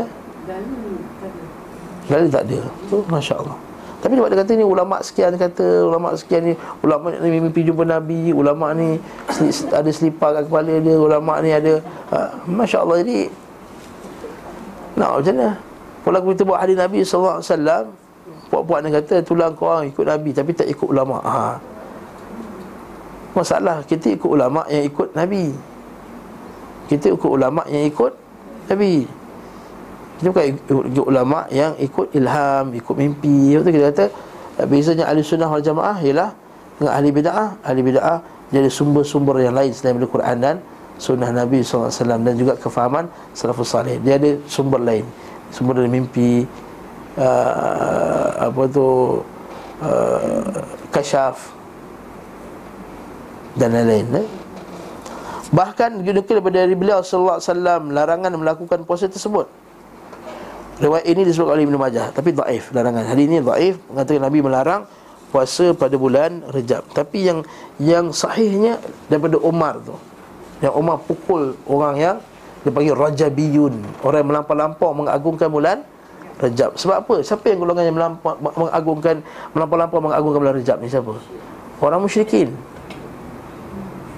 Dalil 2.04 2.28
tak 2.28 2.42
ada. 2.46 2.60
Tu 2.90 2.96
masya-Allah. 3.08 3.56
Tapi 4.04 4.20
sebab 4.20 4.28
dia 4.28 4.38
kata 4.44 4.52
ni 4.52 4.64
ulama 4.68 5.00
sekian 5.00 5.32
kata 5.40 5.88
ulama 5.88 6.12
sekian 6.12 6.44
ni 6.44 6.52
ulama 6.84 7.08
ni 7.08 7.40
mimpi 7.40 7.64
jumpa 7.64 7.88
nabi, 7.88 8.36
ulama 8.36 8.76
ni 8.76 9.00
ada 9.72 9.88
selipar 9.88 10.36
kat 10.36 10.44
kepala 10.44 10.76
dia, 10.76 10.94
ulama 11.00 11.40
ni 11.40 11.56
ada 11.56 11.80
ha, 12.12 12.36
masya-Allah 12.44 13.00
jadi 13.00 13.32
nak 14.94 15.10
macam 15.18 15.34
mana? 15.34 15.48
Kalau 16.04 16.18
kita 16.20 16.42
buat 16.44 16.60
hadis 16.60 16.76
Nabi 16.76 16.98
sallallahu 17.00 17.40
alaihi 17.40 17.48
wasallam, 17.48 17.84
puak-puak 18.52 18.78
ni 18.84 18.88
kata 18.92 19.14
tulang 19.24 19.52
kau 19.56 19.80
ikut 19.80 20.04
nabi 20.04 20.30
tapi 20.36 20.52
tak 20.52 20.68
ikut 20.68 20.84
ulama. 20.84 21.18
Ha. 21.24 21.56
Masalah 23.34 23.82
kita 23.82 24.14
ikut 24.14 24.30
ulama 24.30 24.62
yang 24.70 24.86
ikut 24.86 25.10
nabi. 25.18 25.50
Kita 26.86 27.10
ikut 27.10 27.30
ulama 27.30 27.66
yang 27.66 27.84
ikut 27.90 28.12
nabi. 28.70 29.04
Kita 30.14 30.26
bukan 30.30 30.44
ikut 30.54 31.06
ulama 31.10 31.38
yang 31.50 31.74
ikut 31.82 32.14
ilham, 32.14 32.70
ikut 32.70 32.94
mimpi. 32.94 33.58
Itu 33.58 33.66
kita 33.66 33.90
kata 33.90 34.06
bezanya 34.70 35.10
ahli 35.10 35.26
sunnah 35.26 35.50
wal 35.50 35.58
jamaah 35.58 35.98
ialah 35.98 36.30
dengan 36.78 36.92
ahli 36.94 37.10
bid'ah, 37.10 37.48
ahli 37.66 37.80
bid'ah 37.82 38.18
jadi 38.54 38.70
sumber-sumber 38.70 39.42
yang 39.42 39.58
lain 39.58 39.74
selain 39.74 39.98
dari 39.98 40.06
Quran 40.06 40.36
dan 40.38 40.56
sunnah 40.94 41.34
Nabi 41.34 41.66
SAW 41.66 41.90
dan 41.90 42.34
juga 42.38 42.54
kefahaman 42.54 43.10
salafus 43.34 43.74
salih. 43.74 43.98
Dia 43.98 44.14
ada 44.14 44.38
sumber 44.46 44.78
lain. 44.78 45.02
Sumber 45.50 45.82
dari 45.82 45.90
mimpi 45.90 46.46
uh, 47.18 48.46
apa 48.46 48.62
tu 48.70 49.18
uh, 49.82 50.54
kasyaf 50.94 51.50
dan 53.54 53.74
lain-lain. 53.74 54.06
Eh? 54.22 54.26
Bahkan 55.54 56.02
dinukil 56.02 56.42
daripada 56.42 56.66
dari 56.66 56.74
beliau 56.74 57.00
sallallahu 57.02 57.38
alaihi 57.38 57.50
wasallam 57.50 57.82
larangan 57.94 58.32
melakukan 58.34 58.78
puasa 58.82 59.06
tersebut. 59.06 59.46
Riwayat 60.74 61.06
ini 61.06 61.22
disebut 61.22 61.54
oleh 61.54 61.62
Ibn 61.70 61.78
Majah 61.78 62.10
Tapi 62.10 62.34
daif 62.34 62.74
larangan 62.74 63.06
Hari 63.06 63.30
ini 63.30 63.38
daif 63.38 63.78
Mengatakan 63.86 64.26
Nabi 64.26 64.38
melarang 64.42 64.82
Puasa 65.30 65.70
pada 65.70 65.94
bulan 65.94 66.42
Rejab 66.50 66.82
Tapi 66.90 67.30
yang 67.30 67.46
yang 67.78 68.10
sahihnya 68.10 68.82
Daripada 69.06 69.38
Umar 69.38 69.78
tu 69.78 69.94
Yang 70.58 70.74
Umar 70.74 70.98
pukul 71.06 71.54
orang 71.70 71.94
yang 71.94 72.16
Dia 72.66 72.74
panggil 72.74 72.90
Rajabiyun 72.90 74.02
Orang 74.02 74.26
yang 74.26 74.30
melampau-lampau 74.34 74.90
Mengagungkan 74.98 75.46
bulan 75.46 75.86
Rejab 76.42 76.74
Sebab 76.74 77.06
apa? 77.06 77.14
Siapa 77.22 77.54
yang 77.54 77.62
golongan 77.62 77.84
yang 77.86 77.94
melampau, 77.94 78.34
mengagungkan 78.34 79.22
Melampau-lampau 79.54 79.98
mengagungkan 80.02 80.38
bulan 80.42 80.54
Rejab 80.58 80.82
ni 80.82 80.90
siapa? 80.90 81.14
Orang 81.78 82.02
musyrikin 82.02 82.50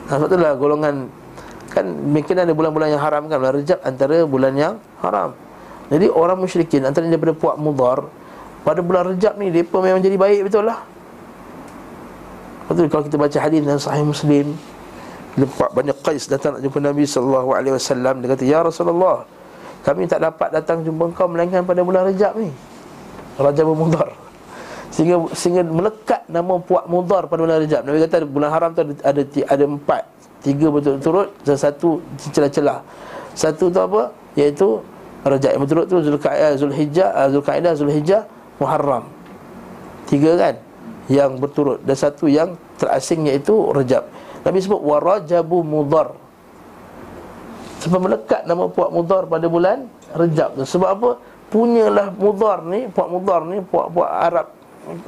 nah, 0.07 0.17
Sebab 0.17 0.29
itulah 0.31 0.53
golongan 0.55 0.95
Kan 1.71 1.85
mungkin 2.15 2.39
ada 2.41 2.53
bulan-bulan 2.55 2.95
yang 2.95 3.03
haram 3.03 3.29
kan 3.29 3.37
Bulan 3.43 3.55
Rejab 3.59 3.79
antara 3.85 4.23
bulan 4.25 4.55
yang 4.57 4.75
haram 5.03 5.37
jadi 5.87 6.11
orang 6.11 6.39
musyrikin 6.43 6.83
antara 6.83 7.07
daripada 7.07 7.31
puak 7.31 7.57
mudar 7.63 8.11
pada 8.67 8.83
bulan 8.83 9.15
Rejab 9.15 9.39
ni 9.39 9.55
depa 9.55 9.79
memang 9.79 10.03
jadi 10.03 10.19
baik 10.19 10.51
betul 10.51 10.67
lah. 10.67 10.83
Betul 12.67 12.91
kalau 12.91 13.07
kita 13.07 13.15
baca 13.15 13.39
hadis 13.39 13.63
dalam 13.63 13.79
sahih 13.79 14.03
Muslim 14.03 14.59
puak 15.55 15.71
Bani 15.71 15.95
Qais 15.95 16.27
datang 16.27 16.59
nak 16.59 16.65
jumpa 16.65 16.81
Nabi 16.81 17.05
wasallam 17.07 18.25
dia 18.25 18.29
kata 18.33 18.43
ya 18.49 18.65
Rasulullah 18.65 19.29
kami 19.85 20.09
tak 20.11 20.25
dapat 20.25 20.49
datang 20.51 20.83
jumpa 20.83 21.13
engkau 21.15 21.31
melainkan 21.31 21.63
pada 21.63 21.87
bulan 21.87 22.11
Rejab 22.11 22.35
ni. 22.35 22.51
Rajab 23.39 23.71
Mudar. 23.71 24.26
Sehingga 24.97 25.28
sehingga 25.36 25.61
melekat 25.61 26.24
nama 26.24 26.57
puak 26.57 26.88
Mudar 26.88 27.28
pada 27.28 27.44
bulan 27.44 27.61
Rejab. 27.61 27.84
Nabi 27.84 28.01
kata 28.01 28.24
bulan 28.24 28.49
haram 28.49 28.72
tu 28.72 28.80
ada 28.80 28.94
ada, 29.05 29.22
ada 29.28 29.64
empat, 29.68 30.09
tiga 30.40 30.72
betul 30.72 30.97
turut 31.05 31.28
dan 31.44 31.53
satu 31.61 32.01
celah-celah. 32.32 32.80
Satu 33.36 33.68
tu 33.68 33.76
apa? 33.76 34.09
Iaitu 34.40 34.80
Rajab 35.20 35.53
yang 35.53 35.62
berturut 35.68 35.84
tu 35.84 36.01
Zulkaidah, 36.01 36.57
Zulhijjah, 36.57 37.12
uh, 37.12 37.28
Zulkaidah, 37.28 37.76
Zulhijjah, 37.76 38.24
Muharram. 38.57 39.05
Tiga 40.09 40.32
kan 40.40 40.55
yang 41.12 41.36
berturut 41.36 41.84
dan 41.84 41.92
satu 41.92 42.24
yang 42.24 42.57
terasing 42.80 43.28
iaitu 43.28 43.53
Rajab. 43.53 44.09
Nabi 44.49 44.64
sebut 44.64 44.80
warajabu 44.80 45.61
mudhar. 45.61 46.16
Sebab 47.84 48.01
melekat 48.01 48.49
nama 48.49 48.64
puak 48.64 48.88
mudhar 48.88 49.28
pada 49.28 49.44
bulan 49.44 49.92
Rajab 50.16 50.57
tu. 50.57 50.64
Sebab 50.64 50.88
apa? 50.88 51.11
Punyalah 51.53 52.16
mudhar 52.16 52.64
ni, 52.64 52.88
puak 52.88 53.12
mudhar 53.12 53.44
ni 53.44 53.61
puak-puak 53.61 54.09
Arab 54.09 54.57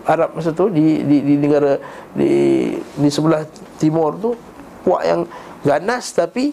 Arab 0.06 0.34
masa 0.34 0.50
tu 0.50 0.66
di 0.68 1.06
di, 1.06 1.16
di 1.22 1.34
negara 1.38 1.78
di 2.12 2.30
di 2.74 3.08
sebelah 3.08 3.46
timur 3.78 4.18
tu 4.18 4.34
puak 4.82 5.02
yang 5.06 5.22
ganas 5.62 6.10
tapi 6.14 6.50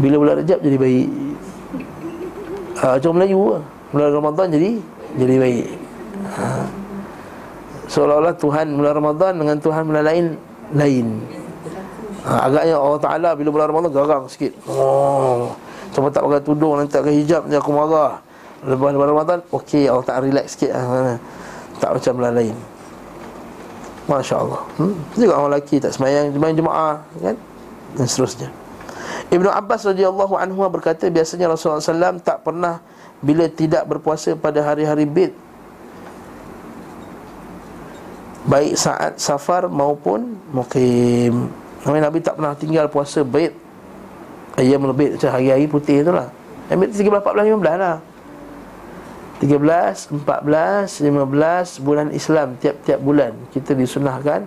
bila 0.00 0.16
bulan 0.22 0.34
Rajab 0.40 0.58
jadi 0.62 0.78
baik. 0.78 1.08
Ha, 2.80 2.96
Macam 2.96 3.12
Melayu 3.12 3.40
lah 3.58 3.64
Bulan 3.92 4.10
Ramadan 4.16 4.46
jadi 4.48 4.70
Jadi 5.20 5.34
baik. 5.36 5.66
Ha. 6.32 6.46
Seolah-olah 7.90 8.34
Tuhan 8.40 8.66
bulan 8.72 8.94
Ramadan 8.96 9.32
Dengan 9.36 9.56
Tuhan 9.60 9.82
bulan 9.84 10.04
lain 10.06 10.24
Lain. 10.72 11.06
Ha, 12.24 12.48
Agaknya 12.48 12.80
Allah 12.80 13.00
Ta'ala 13.02 13.30
Bila 13.36 13.48
bulan 13.52 13.68
Ramadan 13.68 13.90
garang 13.92 14.24
sikit. 14.30 14.54
Oh. 14.64 15.52
Cuma 15.92 16.08
tak 16.08 16.24
pakai 16.24 16.40
tudung 16.40 16.78
Nanti 16.78 16.96
pakai 16.96 17.14
hijab 17.20 17.44
Nanti 17.44 17.58
aku 17.58 17.70
marah. 17.74 18.22
Lepas 18.64 18.92
bulan 18.96 19.10
Ramadan 19.12 19.38
Okey 19.52 19.84
Allah 19.90 20.06
Ta'ala 20.06 20.22
relax 20.24 20.56
sikit. 20.56 20.72
Ha. 20.72 21.18
Tak 21.80 21.96
macam 21.96 22.12
bulan 22.20 22.34
lain 22.36 22.56
Masya 24.06 24.36
Allah 24.36 24.62
hmm? 24.78 24.94
Juga 25.16 25.32
orang 25.40 25.50
lelaki 25.56 25.80
tak 25.80 25.96
semayang 25.96 26.30
Semayang 26.36 26.56
jemaah 26.60 26.96
kan 27.18 27.36
Dan 27.96 28.06
seterusnya 28.06 28.48
Ibnu 29.30 29.46
Abbas 29.46 29.86
radhiyallahu 29.86 30.34
anhu 30.34 30.60
berkata 30.66 31.06
biasanya 31.06 31.46
Rasulullah 31.50 31.82
SAW 31.82 32.18
tak 32.18 32.42
pernah 32.42 32.82
bila 33.22 33.46
tidak 33.46 33.86
berpuasa 33.86 34.34
pada 34.34 34.58
hari-hari 34.58 35.06
bid 35.06 35.30
baik 38.50 38.74
saat 38.74 39.20
safar 39.20 39.68
maupun 39.68 40.34
mukim. 40.50 41.52
Nabi 41.86 41.98
Nabi 42.00 42.18
tak 42.18 42.34
pernah 42.40 42.52
tinggal 42.56 42.90
puasa 42.90 43.22
bid 43.22 43.54
ayam 44.58 44.84
lebih 44.88 45.16
macam 45.16 45.30
hari-hari 45.30 45.66
putih 45.70 46.02
itulah. 46.02 46.28
Ambil 46.66 46.90
13 46.90 47.22
14 47.22 47.54
15 47.54 47.78
lah. 47.78 47.96
13, 49.40 50.12
14, 50.20 51.00
15 51.00 51.80
bulan 51.80 52.12
Islam. 52.12 52.60
Tiap-tiap 52.60 53.00
bulan 53.00 53.32
kita 53.56 53.72
disunahkan 53.72 54.44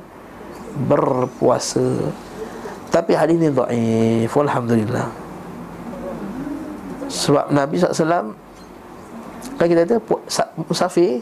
berpuasa. 0.85 2.13
Tapi 2.93 3.17
hadis 3.17 3.41
ni 3.41 3.49
dhaif 3.49 4.29
Alhamdulillah. 4.29 5.09
Sebab 7.09 7.49
Nabi 7.49 7.81
SAW 7.81 8.37
Kan 9.53 9.65
kita 9.69 9.85
kata 9.85 9.97
Musafir 10.65 11.21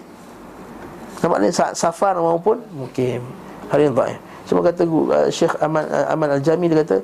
Nampak 1.20 1.38
ni 1.44 1.52
saat 1.52 1.76
safar 1.80 2.16
maupun 2.20 2.60
Mukim. 2.76 3.24
Hadis 3.72 3.88
ni 3.88 3.96
dhaif. 3.96 4.20
Sebab 4.52 4.62
kata 4.68 4.84
uh, 4.84 5.28
Syekh 5.32 5.56
Aman, 5.64 5.88
uh, 5.88 6.12
Aman 6.12 6.28
Al-Jami 6.28 6.68
Dia 6.68 6.84
kata 6.84 6.98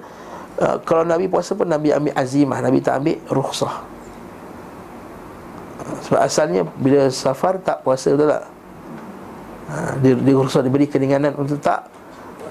uh, 0.60 0.76
Kalau 0.84 1.08
Nabi 1.08 1.32
puasa 1.32 1.56
pun 1.56 1.72
Nabi 1.72 1.96
ambil 1.96 2.12
azimah 2.12 2.60
Nabi 2.60 2.84
tak 2.84 3.00
ambil 3.00 3.24
rukhsah 3.32 3.97
Sebab 6.08 6.20
asalnya 6.20 6.62
Bila 6.78 7.08
safar 7.12 7.60
tak 7.62 7.84
puasa 7.84 8.14
betul 8.14 8.30
tak? 8.32 8.46
Ha, 9.68 10.00
dia, 10.00 10.16
dia 10.16 10.34
rukhsah 10.34 10.64
diberi 10.64 10.88
keninganan 10.88 11.36
untuk 11.36 11.60
tak 11.60 11.92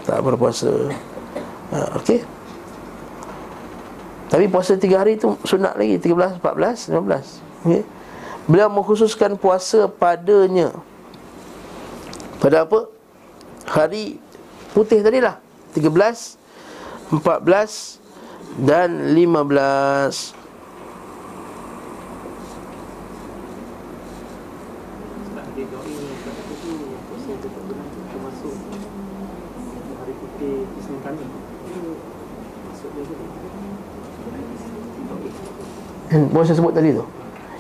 tak 0.04 0.20
berpuasa. 0.22 0.68
Ha, 1.72 1.98
Okey. 1.98 2.22
Tapi 4.28 4.44
puasa 4.52 4.76
tiga 4.76 5.00
hari 5.00 5.16
tu 5.16 5.34
sunat 5.42 5.74
lagi 5.80 5.96
13, 5.98 6.38
14, 6.44 6.92
15 6.92 7.66
Okey. 7.66 7.82
Beliau 8.46 8.68
mengkhususkan 8.70 9.34
puasa 9.34 9.90
padanya. 9.90 10.70
Pada 12.38 12.68
apa? 12.68 12.86
Hari 13.66 14.22
putih 14.76 15.00
tadi 15.02 15.18
lah 15.18 15.40
13 15.74 15.90
14 17.10 17.98
Dan 18.62 19.10
15 19.16 20.45
Yang 36.10 36.46
saya 36.46 36.56
sebut 36.62 36.72
tadi 36.74 36.94
tu 36.94 37.04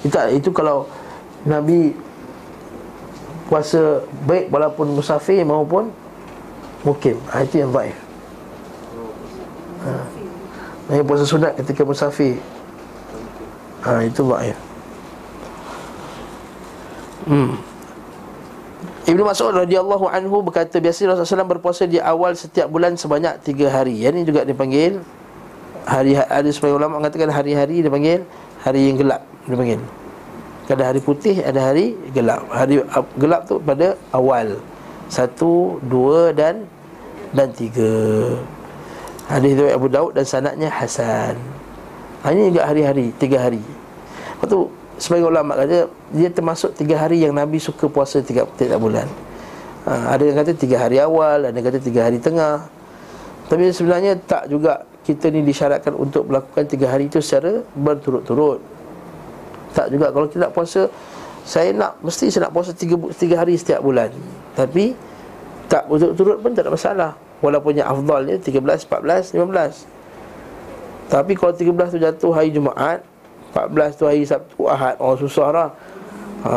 itu, 0.04 0.16
itu 0.34 0.50
kalau 0.54 0.86
Nabi 1.42 1.94
Puasa 3.46 4.02
baik 4.26 4.50
walaupun 4.50 4.90
musafir 4.98 5.46
maupun 5.46 5.94
Mukim 6.82 7.14
ha, 7.30 7.46
Itu 7.46 7.62
yang 7.62 7.70
baik 7.70 7.94
ha. 9.86 10.02
Nabi 10.90 11.02
puasa 11.06 11.26
sunat 11.26 11.54
ketika 11.58 11.86
musafir 11.86 12.38
ha, 13.86 14.02
Itu 14.02 14.26
baik 14.26 14.58
hmm. 17.30 17.76
Ibnu 19.06 19.22
Mas'ud 19.22 19.54
radhiyallahu 19.54 20.10
anhu 20.10 20.42
berkata 20.42 20.82
biasa 20.82 21.06
Rasulullah 21.06 21.46
SAW 21.46 21.46
berpuasa 21.46 21.86
di 21.86 22.02
awal 22.02 22.34
setiap 22.34 22.66
bulan 22.66 22.98
sebanyak 22.98 23.38
tiga 23.38 23.70
hari. 23.70 24.02
Yang 24.02 24.18
ini 24.18 24.22
juga 24.26 24.42
dipanggil 24.42 24.98
hari 25.86 26.18
ada 26.18 26.50
sebagai 26.50 26.76
ulama 26.82 26.98
mengatakan 26.98 27.30
hari-hari 27.30 27.80
dia 27.80 27.88
panggil 27.88 28.20
hari 28.60 28.90
yang 28.90 28.98
gelap 28.98 29.22
dia 29.46 29.56
panggil. 29.56 29.80
Ada 30.66 30.82
hari 30.90 30.98
putih, 30.98 31.38
ada 31.46 31.60
hari 31.62 31.94
gelap. 32.10 32.42
Hari 32.50 32.82
gelap 33.22 33.46
tu 33.46 33.62
pada 33.62 33.94
awal. 34.10 34.58
Satu, 35.06 35.78
dua 35.86 36.34
dan 36.34 36.66
dan 37.30 37.54
tiga. 37.54 37.94
Hadis 39.30 39.54
riwayat 39.54 39.78
Abu 39.78 39.86
Daud 39.86 40.10
dan 40.18 40.26
sanadnya 40.26 40.66
Hasan. 40.66 41.38
Hanya 42.26 42.50
juga 42.50 42.66
hari-hari, 42.66 43.14
tiga 43.14 43.46
hari. 43.46 43.62
Lepas 43.62 44.46
tu, 44.50 44.66
sebagai 44.98 45.30
ulama 45.30 45.54
kata 45.54 45.86
Dia 46.10 46.30
termasuk 46.30 46.74
tiga 46.74 46.98
hari 46.98 47.22
yang 47.22 47.34
Nabi 47.34 47.62
suka 47.62 47.86
puasa 47.86 48.18
tiga, 48.18 48.42
tiga 48.58 48.74
bulan. 48.78 49.06
Ha, 49.86 50.18
Ada 50.18 50.22
yang 50.26 50.36
kata 50.42 50.50
tiga 50.58 50.82
hari 50.82 50.98
awal, 50.98 51.46
ada 51.46 51.54
yang 51.54 51.66
kata 51.70 51.78
tiga 51.78 52.10
hari 52.10 52.18
tengah. 52.18 52.66
Tapi 53.46 53.70
sebenarnya 53.70 54.18
tak 54.26 54.50
juga 54.50 54.82
kita 55.06 55.30
ni 55.30 55.46
disyaratkan 55.46 55.94
untuk 55.94 56.26
melakukan 56.26 56.66
tiga 56.66 56.90
hari 56.90 57.06
itu 57.06 57.22
secara 57.22 57.62
berturut-turut. 57.78 58.58
Tak 59.76 59.92
juga 59.92 60.08
kalau 60.08 60.24
kita 60.24 60.48
nak 60.48 60.56
puasa 60.56 60.88
Saya 61.44 61.68
nak 61.76 62.00
Mesti 62.00 62.32
saya 62.32 62.48
nak 62.48 62.56
puasa 62.56 62.72
tiga, 62.72 62.96
tiga 63.12 63.44
hari 63.44 63.60
setiap 63.60 63.84
bulan. 63.84 64.08
Tapi 64.56 64.96
Tak 65.68 65.84
turut-turut 65.92 66.40
pun 66.40 66.56
tak 66.56 66.64
ada 66.64 66.72
masalah. 66.72 67.12
Walaupun 67.44 67.76
yang 67.76 67.92
afdalnya 67.92 68.40
13, 68.40 68.56
14, 68.88 69.36
15 69.36 71.12
Tapi 71.12 71.32
kalau 71.36 71.52
13 71.52 71.92
tu 71.92 71.98
jatuh 72.00 72.32
hari 72.32 72.48
Jumaat 72.48 73.04
14 73.52 74.00
tu 74.00 74.08
hari 74.08 74.24
Sabtu 74.24 74.64
Ahad 74.64 74.96
Oh 74.96 75.12
susah 75.20 75.52
lah. 75.52 75.68
Ha, 76.48 76.52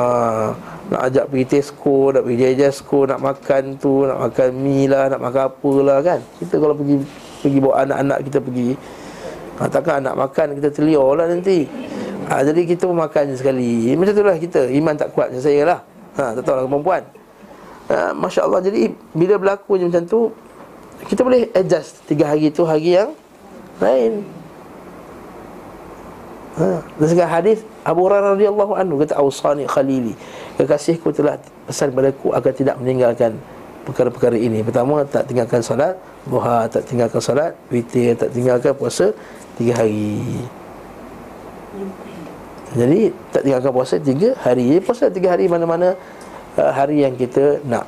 Nak 0.88 1.02
ajak 1.12 1.28
pergi 1.28 1.60
Tesco 1.60 2.16
Nak 2.16 2.24
pergi 2.24 2.38
Jajasko 2.48 3.00
Nak 3.12 3.20
makan 3.20 3.64
tu 3.76 4.08
Nak 4.08 4.32
makan 4.32 4.50
mie 4.56 4.88
lah 4.88 5.12
Nak 5.12 5.20
makan 5.20 5.44
apa 5.52 5.72
lah 5.84 6.00
kan. 6.00 6.20
Kita 6.40 6.56
kalau 6.56 6.76
pergi 6.80 7.04
Pergi 7.40 7.58
bawa 7.64 7.84
anak-anak 7.88 8.20
kita 8.28 8.40
pergi. 8.44 8.70
Ha, 9.60 9.68
Takkan 9.68 10.04
anak 10.04 10.16
makan 10.16 10.48
Kita 10.60 10.70
terliur 10.72 11.16
lah 11.20 11.28
nanti. 11.28 11.68
Ha, 12.30 12.44
Jadi 12.44 12.62
kita 12.68 12.88
pun 12.88 12.98
makan 13.00 13.36
sekali. 13.36 13.96
Macam 13.96 14.14
itulah 14.16 14.38
kita. 14.38 14.62
Iman 14.70 14.96
tak 14.96 15.16
kuat 15.16 15.32
macam 15.32 15.44
saya 15.44 15.62
lah. 15.64 15.80
Ha, 16.20 16.36
Tak 16.36 16.42
tahu 16.44 16.56
lah 16.56 16.64
perempuan. 16.68 17.04
Ha, 17.90 17.96
Masya 18.14 18.46
Allah 18.46 18.62
Jadi 18.62 18.92
bila 19.18 19.36
berlaku 19.42 19.82
macam 19.82 20.06
tu 20.06 20.30
Kita 21.10 21.26
boleh 21.26 21.50
adjust 21.58 22.06
Tiga 22.06 22.30
hari 22.30 22.54
tu 22.54 22.68
hari 22.68 23.00
yang 23.00 23.12
lain. 23.80 24.28
Ha. 26.60 26.84
Dan 27.00 27.08
sekarang 27.08 27.34
hadis 27.40 27.64
Abu 27.88 28.04
Hurairah 28.06 28.36
radhiyallahu 28.36 28.76
anhu 28.76 29.00
kata 29.00 29.16
Ausani 29.16 29.64
Khalili. 29.64 30.14
Kekasihku 30.60 31.16
telah 31.16 31.40
pesan 31.64 31.96
padaku 31.96 32.36
Agar 32.36 32.52
tidak 32.52 32.76
meninggalkan 32.84 33.40
perkara-perkara 33.88 34.36
ini. 34.36 34.60
Pertama 34.60 35.08
tak 35.08 35.32
tinggalkan 35.32 35.64
solat 35.64 35.96
Duha 36.28 36.68
tak 36.68 36.84
tinggalkan 36.90 37.22
solat 37.24 37.56
Witir 37.72 38.18
tak 38.20 38.36
tinggalkan 38.36 38.76
puasa 38.76 39.16
Tiga 39.60 39.76
hari. 39.76 40.16
Jadi 42.78 43.10
tak 43.34 43.42
tinggalkan 43.44 43.72
puasa 43.74 43.96
tiga 43.98 44.38
hari. 44.46 44.64
Jadi 44.72 44.82
puasa 44.86 45.10
tiga 45.10 45.34
hari 45.34 45.50
mana-mana 45.50 45.98
uh, 46.56 46.72
Hari 46.72 47.02
yang 47.02 47.18
kita 47.18 47.60
nak. 47.66 47.84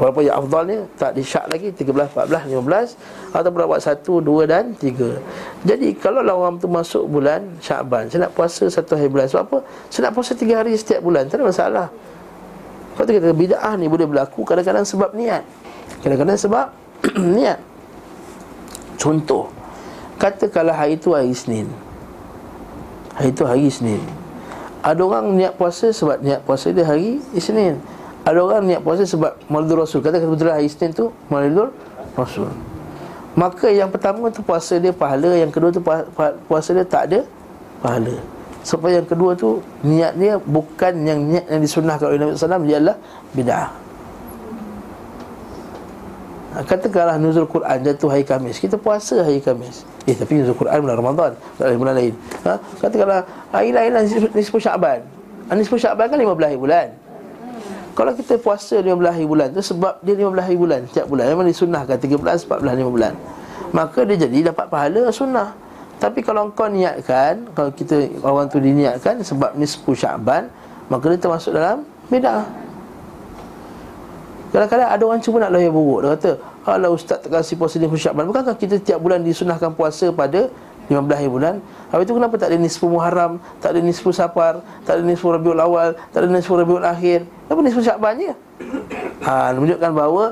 Walaupun 0.00 0.24
yang 0.24 0.40
afdalnya 0.40 0.88
tak 0.96 1.20
disyak 1.20 1.52
lagi 1.52 1.68
13, 1.68 2.16
14, 2.16 2.48
15 2.48 3.36
Atau 3.36 3.50
buat 3.52 3.76
satu, 3.76 4.24
dua 4.24 4.48
dan 4.48 4.72
tiga. 4.72 5.20
Jadi 5.68 5.92
kalau 6.00 6.24
lah 6.24 6.32
orang 6.32 6.56
tu 6.56 6.64
masuk 6.64 7.06
bulan 7.06 7.44
Syakban 7.60 8.08
Saya 8.08 8.26
nak 8.26 8.32
puasa 8.32 8.66
satu 8.72 8.96
hari 8.96 9.12
bulan. 9.12 9.28
Sebab 9.28 9.42
apa? 9.46 9.58
Saya 9.92 10.08
nak 10.08 10.12
puasa 10.16 10.32
tiga 10.32 10.64
hari 10.64 10.72
setiap 10.74 11.04
bulan 11.04 11.28
Tak 11.28 11.38
ada 11.38 11.44
masalah. 11.44 11.86
Kalau 12.96 13.04
tu 13.04 13.12
kata 13.14 13.30
bida'ah 13.36 13.74
ni 13.76 13.86
boleh 13.86 14.08
berlaku 14.08 14.48
Kadang-kadang 14.48 14.88
sebab 14.88 15.12
niat. 15.12 15.44
Kadang-kadang 16.00 16.40
sebab 16.40 16.66
niat 17.36 17.60
Contoh 19.00 19.48
Katakanlah 20.16 20.76
hari 20.76 21.00
itu 21.00 21.12
hari 21.12 21.32
Isnin 21.34 21.68
Hari 23.18 23.28
itu 23.32 23.42
hari 23.44 23.68
Isnin 23.68 24.22
ada 24.82 24.98
orang 25.06 25.38
niat 25.38 25.54
puasa 25.54 25.94
sebab 25.94 26.18
niat 26.18 26.42
puasa 26.42 26.74
dia 26.74 26.82
hari 26.82 27.22
Isnin. 27.30 27.78
Ada 28.26 28.38
orang 28.42 28.66
niat 28.66 28.82
puasa 28.82 29.06
sebab 29.06 29.38
Maulid 29.46 29.78
Rasul. 29.78 30.02
Kata 30.02 30.18
kebetulan 30.18 30.58
hari 30.58 30.66
Isnin 30.66 30.90
tu 30.90 31.14
Maulid 31.30 31.70
Rasul. 32.18 32.50
Maka 33.38 33.70
yang 33.70 33.88
pertama 33.88 34.28
tu 34.28 34.42
puasa 34.42 34.76
dia 34.82 34.90
pahala, 34.92 35.38
yang 35.38 35.54
kedua 35.54 35.70
tu 35.70 35.80
puasa 36.50 36.74
dia 36.74 36.84
tak 36.84 37.08
ada 37.08 37.20
pahala. 37.78 38.18
Sebab 38.66 38.90
yang 38.90 39.06
kedua 39.06 39.38
tu 39.38 39.62
niat 39.86 40.18
dia 40.18 40.36
bukan 40.42 40.92
yang 41.06 41.30
niat 41.30 41.46
yang 41.46 41.62
disunnahkan 41.62 42.06
oleh 42.10 42.34
Nabi 42.34 42.66
dia 42.66 42.78
adalah 42.82 42.98
bid'ah. 43.32 43.70
Katakanlah 46.52 47.16
nuzul 47.16 47.48
Quran 47.48 47.80
jatuh 47.80 48.12
hari 48.12 48.28
Khamis 48.28 48.60
Kita 48.60 48.76
puasa 48.76 49.24
hari 49.24 49.40
Khamis 49.40 49.88
Eh 50.04 50.12
tapi 50.12 50.36
nuzul 50.36 50.52
Quran 50.52 50.84
bulan 50.84 50.96
Ramadan 51.00 51.32
Tak 51.56 51.64
ada 51.64 51.76
bulan 51.80 51.94
lain. 51.96 52.12
Ha? 52.44 52.54
Katakanlah 52.76 53.24
hari 53.48 53.72
lain 53.72 53.90
lah 53.96 54.04
Nisfu 54.36 54.60
Syakban 54.60 55.00
ha, 55.48 55.56
Nisfu 55.56 55.80
Syakban 55.80 56.12
kan 56.12 56.20
15 56.20 56.28
hari 56.36 56.60
bulan. 56.60 56.86
Kalau 57.96 58.12
kita 58.12 58.36
puasa 58.36 58.84
15 58.84 59.00
hari 59.00 59.24
bulan 59.24 59.48
tu 59.56 59.64
Sebab 59.64 60.04
dia 60.04 60.12
15 60.12 60.28
hari 60.44 60.58
bulan 60.60 60.80
Setiap 60.92 61.06
bulan. 61.08 61.24
Memang 61.32 61.48
disunnahkan 61.48 61.96
13, 61.96 62.20
14, 62.20 62.60
15 62.60 63.72
Maka 63.72 63.98
dia 64.04 64.16
jadi 64.28 64.52
dapat 64.52 64.68
pahala 64.68 65.08
sunnah. 65.08 65.56
Tapi 65.96 66.20
kalau 66.20 66.52
kau 66.52 66.68
niatkan 66.68 67.48
Kalau 67.56 67.72
kita 67.72 68.12
orang 68.20 68.52
tu 68.52 68.60
diniatkan 68.60 69.24
Sebab 69.24 69.56
Nisfu 69.56 69.96
Syakban 69.96 70.52
Maka 70.92 71.16
dia 71.16 71.20
termasuk 71.20 71.56
dalam 71.56 71.88
beda 72.12 72.61
Kadang-kadang 74.52 74.88
ada 74.92 75.02
orang 75.08 75.20
cuba 75.24 75.36
nak 75.40 75.50
lahir 75.56 75.72
buruk 75.72 76.04
Dia 76.04 76.10
kata 76.12 76.30
Alah 76.68 76.92
ustaz 76.92 77.24
tak 77.24 77.32
kasih 77.32 77.56
puasa 77.56 77.80
ni 77.80 77.88
Syakban 77.88 78.28
Bukankah 78.28 78.54
kita 78.60 78.76
tiap 78.84 79.00
bulan 79.00 79.24
disunahkan 79.24 79.72
puasa 79.72 80.12
pada 80.12 80.52
15 80.92 81.08
hari 81.08 81.30
bulan 81.32 81.54
Habis 81.88 82.04
itu 82.04 82.14
kenapa 82.20 82.36
tak 82.36 82.52
ada 82.52 82.58
nisfu 82.60 82.84
Muharram 82.92 83.40
Tak 83.64 83.72
ada 83.72 83.80
nisfu 83.80 84.12
Safar 84.12 84.60
Tak 84.84 85.00
ada 85.00 85.02
nisfu 85.08 85.32
Rabiul 85.32 85.56
Awal 85.56 85.96
Tak 86.12 86.20
ada 86.20 86.28
nisfu 86.28 86.52
Rabiul 86.52 86.84
Akhir 86.84 87.24
Kenapa 87.48 87.60
nisfu 87.64 87.80
Syakban 87.80 88.14
je 88.20 88.32
ha, 89.26 89.56
Menunjukkan 89.56 89.90
bahawa 89.96 90.24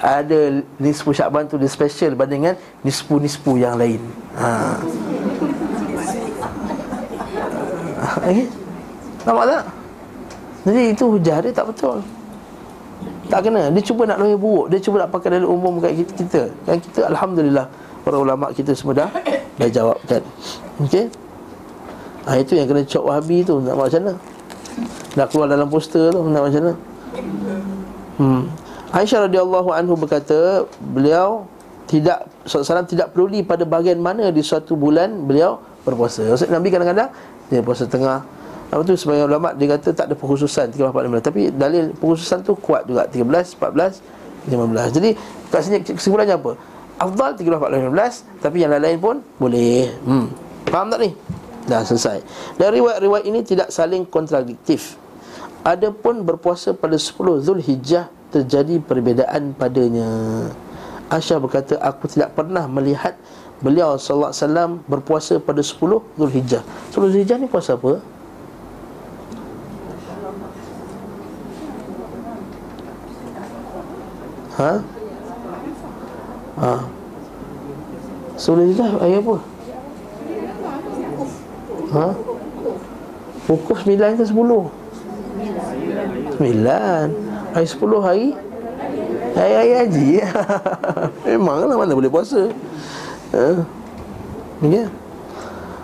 Ada 0.00 0.64
nisfu 0.80 1.12
Syakban 1.12 1.44
tu 1.44 1.60
dia 1.60 1.68
special 1.68 2.16
Bandingkan 2.16 2.56
nisfu-nisfu 2.80 3.60
yang 3.60 3.76
lain 3.76 4.00
ha. 4.40 4.80
Okay. 8.24 8.48
Nampak 9.28 9.44
tak? 9.52 9.62
Jadi 10.64 10.82
itu 10.96 11.04
hujah 11.04 11.38
dia 11.44 11.52
tak 11.52 11.68
betul 11.68 12.15
tak 13.26 13.40
kena. 13.46 13.68
Dia 13.70 13.82
cuba 13.82 14.02
nak 14.08 14.18
lahir 14.22 14.38
buruk. 14.38 14.66
Dia 14.72 14.78
cuba 14.80 15.04
nak 15.04 15.10
pakai 15.12 15.28
dalil 15.36 15.48
umum 15.48 15.78
kat 15.82 15.92
kita 16.16 16.48
Dan 16.64 16.78
kita 16.80 17.10
Alhamdulillah 17.10 17.66
Para 18.06 18.16
ulama' 18.22 18.50
kita 18.54 18.70
semua 18.72 18.94
dah 18.94 19.10
Dah 19.58 19.68
jawab 19.70 19.98
kan 20.06 20.22
Okey? 20.82 21.10
Ha, 22.26 22.38
Itu 22.38 22.54
yang 22.54 22.66
kena 22.70 22.82
cok 22.86 23.04
wahabi 23.06 23.42
tu. 23.42 23.58
Nak 23.62 23.74
macam 23.74 24.00
mana? 24.02 24.14
Nak 25.18 25.26
keluar 25.32 25.46
dalam 25.50 25.66
poster 25.66 26.14
tu 26.14 26.20
Nak 26.22 26.42
macam 26.46 26.60
mana? 26.62 26.74
Hmm. 28.16 28.42
Aisyah 28.94 29.26
radhiyallahu 29.26 29.68
anhu 29.74 29.94
berkata 29.98 30.64
Beliau 30.78 31.50
tidak 31.86 32.26
SAW 32.46 32.82
tidak 32.86 33.14
peduli 33.14 33.46
pada 33.46 33.62
bahagian 33.62 34.02
mana 34.02 34.34
di 34.34 34.42
suatu 34.42 34.74
bulan 34.74 35.22
beliau 35.24 35.62
berpuasa. 35.86 36.26
Maksud 36.26 36.50
Nabi 36.50 36.68
kadang-kadang 36.74 37.10
dia 37.46 37.62
puasa 37.62 37.86
tengah, 37.86 38.26
apa 38.66 38.82
tu 38.82 38.98
sebagai 38.98 39.30
ulama 39.30 39.54
dia 39.54 39.78
kata 39.78 39.94
tak 39.94 40.10
ada 40.10 40.14
perkhususan 40.18 40.74
13 40.74 40.90
14 40.90 41.22
15 41.22 41.22
tapi 41.22 41.40
dalil 41.54 41.94
perkhususan 41.94 42.42
tu 42.42 42.58
kuat 42.58 42.82
juga 42.90 43.06
13 43.06 43.22
14 43.62 44.50
15. 44.50 44.96
Jadi 44.96 45.10
kat 45.50 45.60
sini 45.62 45.78
kesimpulannya 45.82 46.38
apa? 46.38 46.52
Afdal 46.98 47.34
13 47.38 47.62
14 47.62 48.42
15 48.42 48.42
tapi 48.42 48.56
yang 48.62 48.70
lain-lain 48.74 48.98
pun 48.98 49.16
boleh. 49.38 49.90
Hmm. 50.06 50.26
Faham 50.66 50.90
tak 50.90 50.98
ni? 51.02 51.10
Dah 51.66 51.82
selesai. 51.82 52.22
Dan 52.58 52.74
riwayat-riwayat 52.74 53.24
ini 53.26 53.42
tidak 53.42 53.74
saling 53.74 54.06
kontradiktif. 54.06 54.98
Adapun 55.66 56.22
berpuasa 56.22 56.74
pada 56.74 56.94
10 56.94 57.42
Zulhijjah 57.42 58.06
terjadi 58.30 58.78
perbezaan 58.82 59.54
padanya. 59.54 60.06
Aisyah 61.10 61.38
berkata 61.38 61.74
aku 61.82 62.10
tidak 62.10 62.34
pernah 62.34 62.66
melihat 62.66 63.14
beliau 63.62 63.94
sallallahu 63.98 64.30
alaihi 64.30 64.42
wasallam 64.42 64.70
berpuasa 64.86 65.34
pada 65.42 65.62
10 65.62 66.18
Zulhijjah. 66.18 66.62
10 66.94 67.14
Zulhijjah 67.14 67.38
ni 67.38 67.46
puasa 67.50 67.74
apa? 67.74 67.98
Ha? 74.56 74.80
Ha. 76.56 76.80
Sudah 78.40 78.64
dah 78.72 79.04
ayat 79.04 79.20
apa? 79.20 79.36
Ha? 81.92 82.16
Pukul 83.44 83.76
9 83.76 84.16
ke 84.16 84.24
10? 84.24 84.32
9 84.32 86.40
Hari 87.52 87.68
10 87.68 88.00
hari 88.00 88.32
Hari-hari 89.36 89.76
haji 89.76 90.24
Memanglah 91.36 91.76
mana 91.76 91.92
boleh 91.92 92.08
puasa 92.08 92.48
ha? 93.36 93.60
Ya 94.64 94.88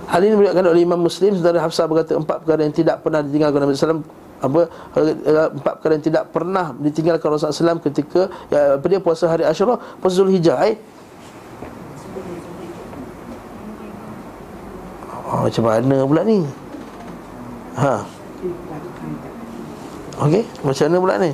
Hal 0.09 0.25
ini 0.25 0.33
diberikan 0.37 0.65
oleh 0.65 0.85
Imam 0.85 1.01
Muslim 1.01 1.37
Saudara 1.37 1.61
Hafsah 1.61 1.85
berkata 1.85 2.17
Empat 2.17 2.41
perkara 2.45 2.65
yang 2.65 2.73
tidak 2.73 3.05
pernah 3.05 3.21
ditinggalkan 3.21 3.61
Nabi 3.63 3.77
SAW 3.77 4.01
apa 4.43 4.67
eh, 4.99 5.49
empat 5.55 5.73
perkara 5.79 5.93
yang 5.95 6.05
tidak 6.05 6.25
pernah 6.35 6.75
ditinggalkan 6.75 7.31
Rasulullah 7.31 7.79
SAW 7.79 7.87
ketika 7.87 8.27
ya, 8.51 8.77
apa 8.77 8.87
dia 8.91 8.99
puasa 8.99 9.31
hari 9.31 9.47
Asyura 9.47 9.79
puasa 10.03 10.19
Zulhijjah 10.19 10.59
eh 10.67 10.77
Oh, 15.33 15.49
macam 15.49 15.65
mana 15.65 16.05
pula 16.05 16.23
ni? 16.29 16.45
Ha. 17.81 18.05
Okey, 20.29 20.45
macam 20.61 20.85
mana 20.85 20.97
pula 21.01 21.15
ni? 21.25 21.33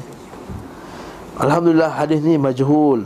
Alhamdulillah 1.42 1.90
hadis 1.90 2.22
ni 2.22 2.38
majhul. 2.38 3.02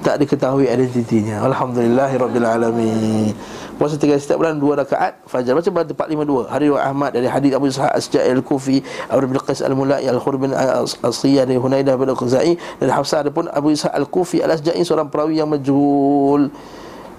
Tak 0.00 0.16
diketahui 0.24 0.72
identitinya. 0.72 1.44
Alhamdulillahirabbil 1.44 2.48
alamin. 2.48 3.36
Puasa 3.80 3.96
tiga 3.96 4.12
setiap 4.20 4.44
bulan 4.44 4.60
dua 4.60 4.84
rakaat 4.84 5.24
fajar 5.24 5.56
macam 5.56 5.72
pada 5.72 5.88
452 6.12 6.52
hari 6.52 6.68
riwayat 6.68 6.84
Ahmad 6.84 7.16
dari 7.16 7.24
hadis 7.32 7.56
Abu 7.56 7.72
Ishaq 7.72 7.88
As-Ja'i 7.88 8.28
Al-Kufi 8.28 8.84
Abu 9.08 9.24
bin 9.24 9.40
Qais 9.40 9.64
Al-Mulai 9.64 10.04
Al-Khur 10.04 10.36
bin 10.36 10.52
As-Siyah 10.52 11.48
dari 11.48 11.56
Hunaidah 11.56 11.96
bin 11.96 12.12
Al-Khuzai 12.12 12.60
dari 12.76 12.92
Hafsah 12.92 13.24
adapun 13.24 13.48
Abu 13.48 13.72
Ishaq 13.72 13.88
Al-Kufi 13.88 14.44
Al-Asja'i 14.44 14.84
seorang 14.84 15.08
perawi 15.08 15.40
yang 15.40 15.48
majhul 15.48 16.52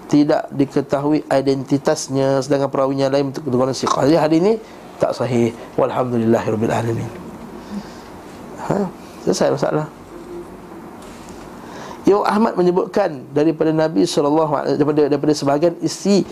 tidak 0.05 0.53
diketahui 0.53 1.25
identitasnya 1.33 2.45
sedangkan 2.45 2.69
perawinya 2.69 3.09
lain 3.09 3.33
untuk 3.33 3.41
golongan 3.49 3.73
siqah. 3.73 4.05
Jadi 4.05 4.21
hadis 4.21 4.37
ini 4.45 4.53
tak 5.01 5.17
sahih. 5.17 5.55
Walhamdulillahirabbil 5.81 6.69
alamin. 6.69 7.09
Ha, 8.69 8.85
selesai 9.25 9.49
masalah. 9.55 9.89
Imam 12.05 12.21
Ahmad 12.27 12.53
menyebutkan 12.53 13.23
daripada 13.31 13.73
Nabi 13.73 14.03
SAW 14.03 14.75
daripada, 14.77 15.01
daripada 15.07 15.33
sebahagian 15.33 15.79
isteri 15.79 16.27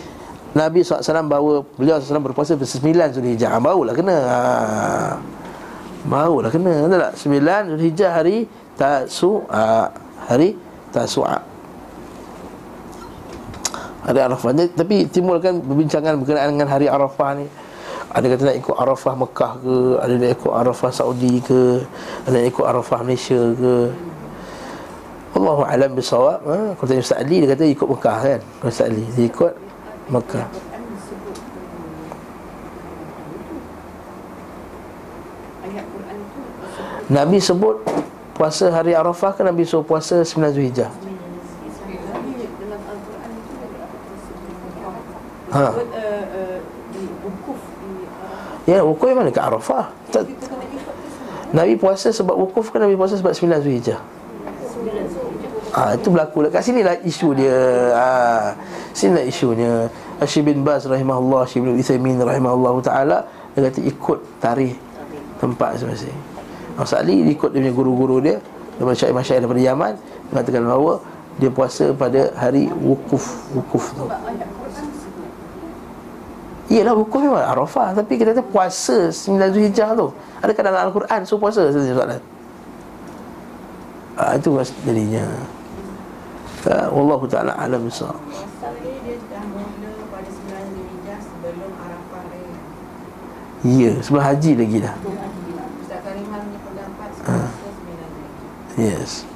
Nabi 0.50 0.82
SAW 0.82 1.30
bawa 1.30 1.62
beliau 1.78 2.02
SAW 2.02 2.26
berpuasa 2.26 2.58
sembilan 2.58 3.14
Zulhijjah. 3.14 3.54
Ha, 3.54 3.58
Barulah 3.62 3.94
kena. 3.94 4.18
Ha. 4.18 4.38
Barulah 6.10 6.50
kena. 6.50 6.90
Tahu 6.90 6.98
tak? 6.98 7.14
Sembilan 7.22 7.62
Zulhijjah 7.76 8.12
hari 8.18 8.50
Tasu'a. 8.74 9.94
Hari 10.26 10.50
Tasu'a. 10.90 11.38
Hari 14.10 14.20
Arafah. 14.26 14.50
Tapi 14.74 15.06
timbulkan 15.14 15.62
perbincangan 15.62 16.18
berkenaan 16.18 16.58
dengan 16.58 16.70
hari 16.74 16.90
Arafah 16.90 17.38
ni. 17.38 17.46
Ada 18.10 18.26
kata 18.26 18.42
nak 18.50 18.58
ikut 18.58 18.74
Arafah 18.74 19.14
Mekah 19.14 19.54
ke? 19.62 19.78
Ada 20.02 20.14
nak 20.18 20.32
ikut 20.34 20.54
Arafah 20.58 20.90
Saudi 20.90 21.36
ke? 21.46 21.86
Ada 22.26 22.42
nak 22.42 22.46
ikut 22.50 22.66
Arafah 22.66 23.00
Malaysia 23.06 23.38
ke? 23.54 23.76
Allahu 25.38 25.62
alam 25.62 25.94
bisawab 25.94 26.42
ha? 26.42 26.74
Kalau 26.74 26.88
tanya 26.90 27.06
Ustaz 27.06 27.22
Ali 27.22 27.46
Dia 27.46 27.54
kata 27.54 27.70
ikut 27.70 27.86
Mekah 27.86 28.18
kan? 28.18 28.40
Ustaz 28.66 28.90
Ali 28.90 29.06
Dia 29.14 29.30
ikut 29.30 29.54
Mekah 30.10 30.48
Nabi 37.10 37.38
sebut 37.42 37.82
Puasa 38.38 38.72
hari 38.72 38.94
Arafah 38.96 39.36
kan 39.36 39.50
Nabi 39.50 39.66
suruh 39.66 39.86
puasa 39.86 40.22
9 40.22 40.56
Zulhijjah 40.56 40.90
Ha. 45.50 45.74
Ya, 48.70 48.86
wukuf 48.86 49.10
mana 49.18 49.34
ke 49.34 49.42
Arafah? 49.42 49.90
Tak. 50.14 50.30
Nabi 51.50 51.74
puasa 51.74 52.14
sebab 52.14 52.38
wukuf 52.38 52.70
kan 52.70 52.86
Nabi 52.86 52.94
puasa 52.94 53.18
sebab 53.18 53.34
9 53.34 53.66
Zulhijjah. 53.66 53.98
Ah 55.74 55.94
ha, 55.94 55.98
itu 55.98 56.10
berlaku. 56.14 56.46
Kat 56.54 56.62
sini 56.62 56.86
lah 56.86 56.98
isu 57.02 57.34
dia. 57.34 57.58
Ah 57.98 58.54
ha, 58.54 58.58
sini 59.00 59.12
lah 59.16 59.26
isunya. 59.26 59.74
Syekh 60.28 60.52
bin 60.52 60.68
Baz 60.68 60.84
rahimahullah, 60.84 61.48
Syekh 61.48 61.64
bin 61.64 61.80
Utsaimin 61.80 62.20
rahimahullah 62.20 62.76
taala 62.84 63.18
dia 63.56 63.72
kata 63.72 63.80
ikut 63.88 64.20
tarikh 64.44 64.76
tempat 65.40 65.80
masing-masing. 65.80 66.18
Masa 66.76 67.00
Ali 67.00 67.24
ikut 67.32 67.56
dia 67.56 67.60
punya 67.64 67.74
guru-guru 67.76 68.18
dia, 68.20 68.36
daripada 68.76 68.96
syair-syair 68.96 69.40
daripada 69.44 69.62
Yaman 69.64 69.94
mengatakan 70.32 70.62
bahawa 70.68 70.94
dia 71.40 71.52
puasa 71.52 71.96
pada 71.96 72.36
hari 72.36 72.68
wukuf 72.84 73.24
wukuf 73.56 73.96
tu. 73.96 74.06
Iyalah 76.70 76.94
wukuf 76.94 77.18
memang 77.26 77.42
Arafah 77.42 77.98
Tapi 77.98 78.22
kita 78.22 78.30
kata 78.30 78.46
puasa 78.46 79.10
9 79.10 79.42
Zulhijjah 79.58 79.98
tu 79.98 80.14
Adakah 80.38 80.62
dalam 80.62 80.82
Al-Quran 80.86 81.26
so 81.26 81.42
puasa 81.42 81.66
soalan 81.74 82.22
ah, 84.14 84.38
Itu 84.38 84.54
jadinya 84.86 85.26
ah, 86.68 86.88
Wallahu 86.92 87.26
ta'ala 87.30 87.56
alam 87.56 87.88
besar 87.88 88.16
Ya, 93.60 93.92
sebelum 94.00 94.24
haji 94.24 94.52
lagi 94.56 94.78
dah 94.80 94.96
ha. 97.28 97.36
Yes 98.80 99.28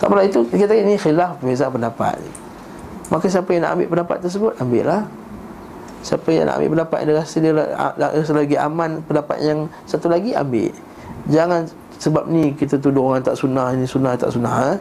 Tak 0.00 0.08
apalah 0.08 0.24
itu 0.24 0.40
Kita 0.48 0.72
ini 0.72 0.96
khilaf 0.96 1.36
Beza 1.44 1.68
pendapat 1.68 2.16
Maka 3.12 3.28
siapa 3.28 3.52
yang 3.52 3.68
nak 3.68 3.76
ambil 3.76 3.88
pendapat 3.92 4.16
tersebut 4.24 4.56
Ambil 4.56 4.88
lah 4.88 5.04
Siapa 5.98 6.30
yang 6.30 6.46
nak 6.46 6.62
ambil 6.62 6.70
pendapat 6.78 6.96
yang 7.02 7.08
dia 7.10 7.18
rasa 7.18 7.36
dia 7.42 7.52
rasa 7.98 8.32
lagi 8.32 8.56
aman 8.56 9.02
pendapat 9.02 9.38
yang 9.42 9.66
satu 9.82 10.06
lagi 10.06 10.30
ambil. 10.30 10.70
Jangan 11.26 11.66
sebab 11.98 12.30
ni 12.30 12.54
kita 12.54 12.78
tuduh 12.78 13.10
orang 13.10 13.26
tak 13.26 13.34
sunnah 13.34 13.74
ini 13.74 13.82
sunnah 13.82 14.14
tak 14.14 14.30
sunnah. 14.30 14.54
Ha? 14.54 14.72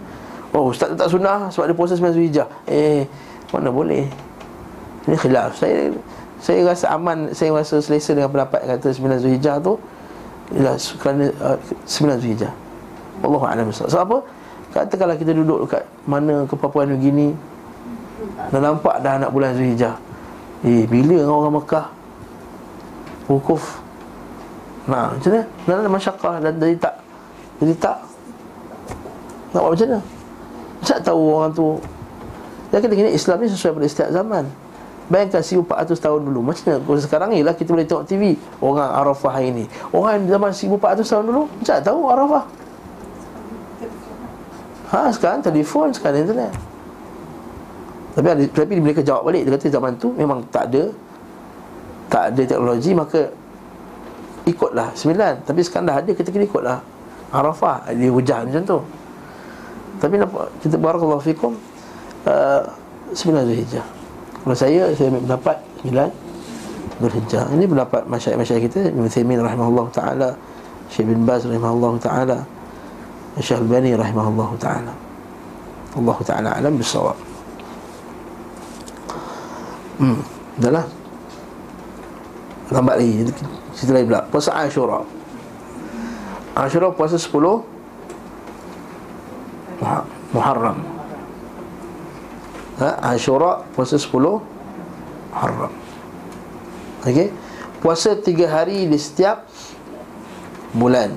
Oh 0.55 0.71
ustaz 0.71 0.95
tak 0.95 1.09
sunnah 1.11 1.51
sebab 1.51 1.71
dia 1.71 1.75
puasa 1.75 1.93
sembilan 1.95 2.15
Zulhijjah. 2.15 2.47
Eh 2.67 3.03
mana 3.51 3.71
boleh? 3.71 4.07
Ini 5.07 5.15
khilaf. 5.15 5.55
Saya 5.59 5.91
saya 6.37 6.61
rasa 6.67 6.93
aman, 6.93 7.33
saya 7.33 7.49
rasa 7.55 7.81
selesa 7.81 8.13
dengan 8.13 8.29
pendapat 8.29 8.61
kata 8.63 8.93
sembilan 8.93 9.17
Zulhijjah 9.17 9.57
tu 9.59 9.75
ialah 10.53 10.75
kerana 11.01 11.25
uh, 11.43 11.57
sembilan 11.83 12.17
Zulhijjah. 12.21 12.53
Allah 13.23 13.41
a'lam 13.49 13.73
Sebab 13.73 14.03
apa? 14.05 14.17
Katakanlah 14.75 15.17
kita 15.17 15.33
duduk 15.33 15.65
dekat 15.65 15.83
mana 16.05 16.45
ke 16.45 16.53
Papua 16.53 16.85
New 16.85 16.99
Guinea 16.99 17.33
Dah 18.53 18.61
nampak 18.61 19.01
dah 19.01 19.17
anak 19.17 19.33
bulan 19.33 19.57
Zulhijjah 19.57 19.97
Eh, 20.65 20.89
bila 20.89 21.21
orang 21.25 21.61
Mekah 21.61 21.85
Wukuf 23.29 23.81
Nah, 24.87 25.13
macam 25.13 25.29
mana? 25.33 25.43
Nak 25.67 25.75
ada 25.83 25.89
masyarakat 25.91 26.33
dan 26.41 26.53
jadi 26.61 26.75
tak 26.79 26.95
Jadi 27.59 27.73
tak 27.77 27.97
Nak 29.53 29.61
buat 29.61 29.71
macam 29.73 29.87
mana? 29.89 29.99
Tak 30.85 31.01
tahu 31.01 31.21
orang 31.33 31.51
tu. 31.55 31.79
Yang 32.69 32.81
kata 32.85 32.93
gini, 32.93 33.09
Islam 33.15 33.37
ni 33.41 33.47
sesuai 33.47 33.71
pada 33.79 33.87
setiap 33.87 34.09
zaman. 34.11 34.45
Bayangkan 35.07 35.39
1400 35.39 36.03
tahun 36.03 36.19
dulu 36.27 36.51
Macam 36.51 36.83
mana? 36.83 36.99
Sekarang 36.99 37.31
ni 37.31 37.39
lah 37.39 37.55
kita 37.55 37.71
boleh 37.71 37.87
tengok 37.87 38.03
TV 38.11 38.35
Orang 38.59 38.91
Arafah 38.91 39.39
hari 39.39 39.55
ni. 39.55 39.65
Orang 39.95 40.27
zaman 40.27 40.51
1400 40.51 40.99
tahun 41.07 41.23
dulu 41.31 41.43
Tak 41.63 41.79
tahu 41.87 42.11
Arafah. 42.11 42.43
Ha, 44.87 45.11
sekarang 45.11 45.43
telefon, 45.43 45.91
sekarang 45.91 46.27
internet. 46.27 46.51
Tapi 48.15 48.47
tapi 48.51 48.73
mereka 48.79 49.03
jawab 49.03 49.31
balik. 49.31 49.47
Dia 49.47 49.55
kata 49.55 49.67
zaman 49.71 49.95
tu 49.95 50.11
memang 50.11 50.43
tak 50.51 50.75
ada 50.75 50.91
Tak 52.11 52.23
ada 52.35 52.41
teknologi 52.43 52.91
Maka 52.91 53.31
Ikutlah. 54.47 54.91
Sembilan. 54.91 55.43
Tapi 55.47 55.59
sekarang 55.63 55.87
dah 55.87 55.97
ada 56.03 56.11
Kita 56.11 56.27
kena 56.35 56.43
ikutlah. 56.47 56.79
Arafah 57.31 57.95
Dia 57.95 58.11
hujan 58.11 58.51
macam 58.51 58.63
tu 58.67 58.79
Tapi 59.97 60.15
nampak 60.21 60.49
Kita 60.61 60.75
barakallahu 60.77 61.21
fikum 61.21 61.57
uh, 62.25 62.61
Sembilan 63.15 63.47
Zulhijjah. 63.47 63.85
Kalau 64.43 64.55
saya 64.55 64.91
Saya 64.93 65.07
ambil 65.11 65.23
pendapat 65.25 65.57
Sembilan 65.81 66.09
Zulhijjah. 66.97 67.43
Ini 67.53 67.65
pendapat 67.69 68.01
masyarakat-masyarakat 68.09 68.63
kita 68.69 68.79
Ibn 68.89 69.05
Thaymin 69.05 69.39
rahimahullah 69.41 69.87
ta'ala 69.93 70.29
Syekh 70.89 71.13
bin 71.13 71.27
Baz 71.27 71.45
rahimahullah 71.45 71.93
ta'ala 72.01 72.37
Syekh 73.37 73.61
Al-Bani 73.61 73.93
rahimahullah 73.93 74.49
ta'ala. 74.57 74.93
Allah 75.97 76.17
ta'ala 76.25 76.49
alam 76.57 76.73
bisawab 76.77 77.17
Hmm, 79.97 80.21
dah 80.61 80.71
lah. 80.77 80.85
Lambat 82.69 83.01
lagi 83.01 83.25
Cerita 83.73 83.97
lain 83.97 84.05
pula. 84.05 84.21
Puasa 84.29 84.53
Ashura. 84.53 85.01
Ashura 86.53 86.93
puasa 86.93 87.17
10 87.17 87.76
Muharram. 90.33 90.79
Ha? 92.77 93.13
Ashura 93.13 93.65
puasa 93.73 93.97
10 93.97 94.11
Muharram. 95.33 95.73
Okey? 97.05 97.29
Puasa 97.81 98.17
3 98.17 98.25
hari 98.49 98.89
di 98.89 98.97
setiap 98.97 99.45
Bulan. 100.73 101.15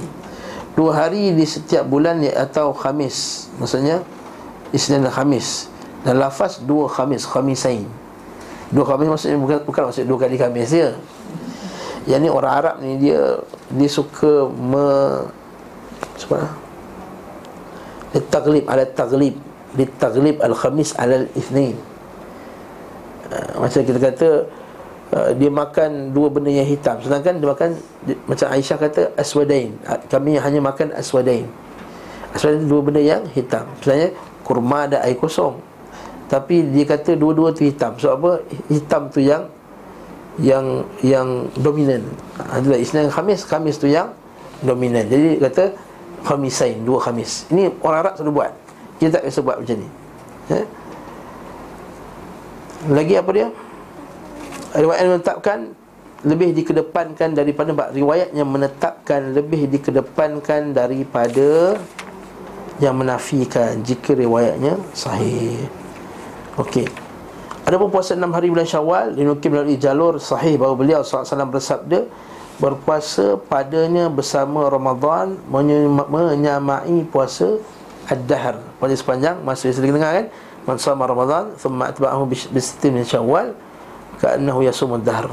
2 0.78 0.86
hari 0.94 1.34
di 1.34 1.44
setiap 1.44 1.84
bulan 1.84 2.22
Atau 2.32 2.72
Khamis. 2.72 3.50
Maksudnya 3.58 4.00
Isnin 4.70 5.02
dan 5.04 5.12
Khamis. 5.12 5.66
Dan 6.06 6.22
lafaz 6.22 6.62
2 6.62 6.88
Khamis 6.88 7.26
Khamisain. 7.26 7.84
Dua 8.70 8.86
khamis 8.86 9.10
maksudnya 9.10 9.38
bukan, 9.38 9.58
bukan 9.66 9.82
maksud 9.90 10.06
dua 10.06 10.18
kali 10.22 10.38
khamis 10.38 10.70
dia 10.70 10.94
Yang 12.06 12.20
ni 12.22 12.28
orang 12.30 12.52
Arab 12.54 12.74
ni 12.78 13.02
dia 13.02 13.42
Dia 13.74 13.90
suka 13.90 14.46
me 14.46 14.86
Sebab 16.22 16.69
Litaglib 18.10 18.64
ala 18.66 18.84
taglib. 18.86 19.38
Litaglib 19.78 20.42
al-khamis 20.42 20.94
ala 20.98 21.22
al-ithnain. 21.22 21.78
Uh, 23.30 23.62
Macam 23.62 23.80
kita 23.86 23.98
kata 24.02 24.28
uh, 25.14 25.30
Dia 25.38 25.46
makan 25.46 26.10
dua 26.10 26.26
benda 26.26 26.50
yang 26.50 26.66
hitam. 26.66 26.98
Sedangkan 26.98 27.38
dia 27.38 27.46
makan 27.46 27.78
Macam 28.26 28.46
Aisyah 28.50 28.78
kata 28.82 29.02
aswadain. 29.14 29.78
Uh, 29.86 29.94
Kami 30.10 30.34
hanya 30.42 30.58
makan 30.58 30.90
aswadain. 30.98 31.46
Aswadain 32.34 32.66
dua 32.66 32.82
benda 32.82 32.98
yang 32.98 33.22
hitam. 33.30 33.70
Sebenarnya 33.78 34.10
kurma 34.42 34.90
ada 34.90 35.06
air 35.06 35.14
kosong. 35.14 35.62
Tapi 36.26 36.66
dia 36.74 36.86
kata 36.86 37.14
dua-dua 37.14 37.54
tu 37.54 37.62
hitam. 37.62 37.94
Sebab 37.94 38.14
apa? 38.18 38.32
Hitam 38.66 39.06
tu 39.10 39.22
yang 39.22 39.46
Yang 40.42 40.66
yang 41.06 41.28
dominan. 41.58 42.02
Adalah 42.38 42.78
Isnin 42.78 43.06
Khamis 43.06 43.46
Khamis 43.46 43.78
tu 43.78 43.86
yang 43.86 44.10
dominan. 44.66 45.06
Jadi 45.06 45.38
kata 45.42 45.64
Khamisain, 46.24 46.84
dua 46.84 47.00
khamis. 47.00 47.48
Ini 47.48 47.72
orang 47.80 47.98
Arab 48.04 48.14
selalu 48.20 48.32
buat. 48.42 48.52
Kita 49.00 49.16
tak 49.16 49.22
biasa 49.24 49.40
buat 49.40 49.56
macam 49.64 49.76
ni. 49.80 49.88
Ya? 50.50 50.62
Lagi 52.88 53.14
apa 53.16 53.30
dia? 53.36 53.48
Riwayat 54.72 55.02
menetapkan 55.04 55.58
Lebih 56.24 56.56
dikedepankan 56.56 57.36
daripada 57.36 57.90
Riwayat 57.92 58.32
yang 58.32 58.48
menetapkan 58.48 59.36
Lebih 59.36 59.68
dikedepankan 59.68 60.72
daripada 60.72 61.76
Yang 62.80 62.94
menafikan 62.96 63.72
Jika 63.84 64.16
riwayatnya 64.16 64.80
sahih. 64.96 65.60
Okey. 66.56 66.88
Ada 67.68 67.76
pun 67.76 67.92
puasa 67.92 68.16
6 68.16 68.24
hari 68.32 68.48
bulan 68.48 68.64
syawal 68.64 69.12
Dinukir 69.12 69.52
melalui 69.52 69.76
jalur 69.76 70.16
sahih. 70.16 70.56
Bahawa 70.56 70.74
beliau 70.80 71.04
SAW 71.04 71.52
bersabda 71.52 72.08
Berpuasa 72.60 73.40
padanya 73.40 74.12
bersama 74.12 74.68
Ramadan 74.68 75.40
Menyamai 75.48 77.08
puasa 77.08 77.56
Ad-Dahr. 78.04 78.60
Pada 78.76 78.92
sepanjang 78.92 79.40
masa 79.40 79.72
yang 79.72 79.76
sering 79.80 79.96
dengar 79.96 80.12
kan? 80.12 80.26
Man 80.68 80.76
sama 80.76 81.08
Ramadan 81.08 81.56
Thumma 81.56 81.88
atba'ahu 81.88 82.28
bisitin 82.28 83.00
min 83.00 83.04
syawal 83.08 83.56
Ka'annahu 84.20 84.60
yasumud 84.60 85.00
dahr 85.00 85.32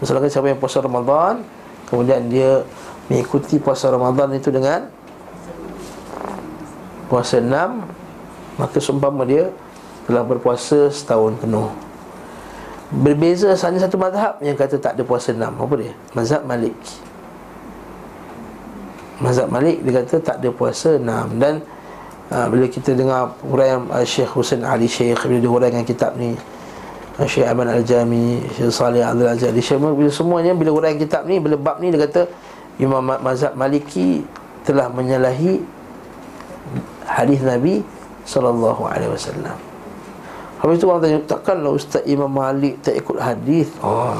Misalkan 0.00 0.32
siapa 0.32 0.48
yang 0.48 0.56
puasa 0.56 0.80
Ramadan 0.80 1.44
Kemudian 1.92 2.32
dia 2.32 2.64
mengikuti 3.12 3.60
puasa 3.60 3.92
Ramadan 3.92 4.32
itu 4.32 4.48
dengan 4.48 4.88
Puasa 7.12 7.36
6 7.36 8.56
Maka 8.56 8.78
sumpama 8.80 9.28
dia 9.28 9.52
telah 10.08 10.24
berpuasa 10.24 10.88
setahun 10.88 11.36
penuh 11.36 11.91
Berbeza 12.92 13.56
hanya 13.56 13.80
satu 13.80 13.96
mazhab 13.96 14.36
yang 14.44 14.52
kata 14.52 14.76
tak 14.76 15.00
ada 15.00 15.02
puasa 15.02 15.32
enam 15.32 15.56
Apa 15.56 15.74
dia? 15.80 15.96
Mazhab 16.12 16.44
Malik 16.44 16.76
Mazhab 19.16 19.48
Malik 19.48 19.80
dia 19.80 19.92
kata 20.04 20.16
tak 20.20 20.36
ada 20.44 20.48
puasa 20.52 21.00
enam 21.00 21.26
Dan 21.40 21.64
uh, 22.28 22.46
bila 22.52 22.68
kita 22.68 22.92
dengar 22.92 23.32
huraian 23.40 23.88
uh, 23.88 24.04
Syekh 24.04 24.28
Hussein 24.36 24.60
Ali 24.60 24.92
Syekh 24.92 25.24
Bila 25.24 25.40
dia 25.40 25.48
huraian 25.48 25.84
kitab 25.88 26.20
ni 26.20 26.36
uh, 27.16 27.24
Syekh 27.24 27.48
Ahmad 27.48 27.72
Al-Jami 27.72 28.44
Syekh 28.52 28.68
Salih 28.68 29.00
Abdul 29.00 29.32
Aziz 29.32 29.48
Ali 29.48 29.64
Syekh 29.64 29.80
bila 29.80 30.12
semuanya 30.12 30.52
Bila 30.52 30.76
huraian 30.76 31.00
kitab 31.00 31.24
ni 31.24 31.40
Bila 31.40 31.56
bab 31.56 31.80
ni 31.80 31.88
dia 31.88 32.04
kata 32.04 32.28
Imam 32.76 33.00
Mazhab 33.04 33.56
Maliki 33.56 34.20
telah 34.64 34.88
menyalahi 34.88 35.60
hadis 37.04 37.40
Nabi 37.42 37.82
sallallahu 38.24 38.86
alaihi 38.86 39.10
wasallam. 39.10 39.71
Habis 40.62 40.78
tu 40.78 40.86
orang 40.86 41.02
tanya 41.02 41.18
Takkanlah 41.26 41.74
Ustaz 41.74 42.06
Imam 42.06 42.30
Malik 42.30 42.78
tak 42.86 42.94
ikut 42.94 43.18
hadis? 43.18 43.66
Oh. 43.82 44.14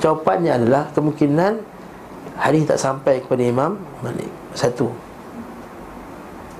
Jawapannya 0.00 0.56
adalah 0.56 0.88
Kemungkinan 0.96 1.60
Hadis 2.40 2.64
tak 2.64 2.80
sampai 2.80 3.20
kepada 3.22 3.44
Imam 3.44 3.78
Malik. 4.02 4.26
Satu. 4.56 4.88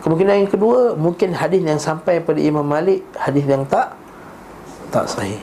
Kemungkinan 0.04 0.44
yang 0.44 0.50
kedua 0.52 0.92
Mungkin 0.92 1.32
hadis 1.32 1.64
yang 1.64 1.80
sampai 1.80 2.20
kepada 2.20 2.36
Imam 2.36 2.68
Malik 2.68 3.00
Hadis 3.16 3.48
yang 3.48 3.64
tak 3.64 3.96
Tak 4.92 5.08
sahih. 5.08 5.40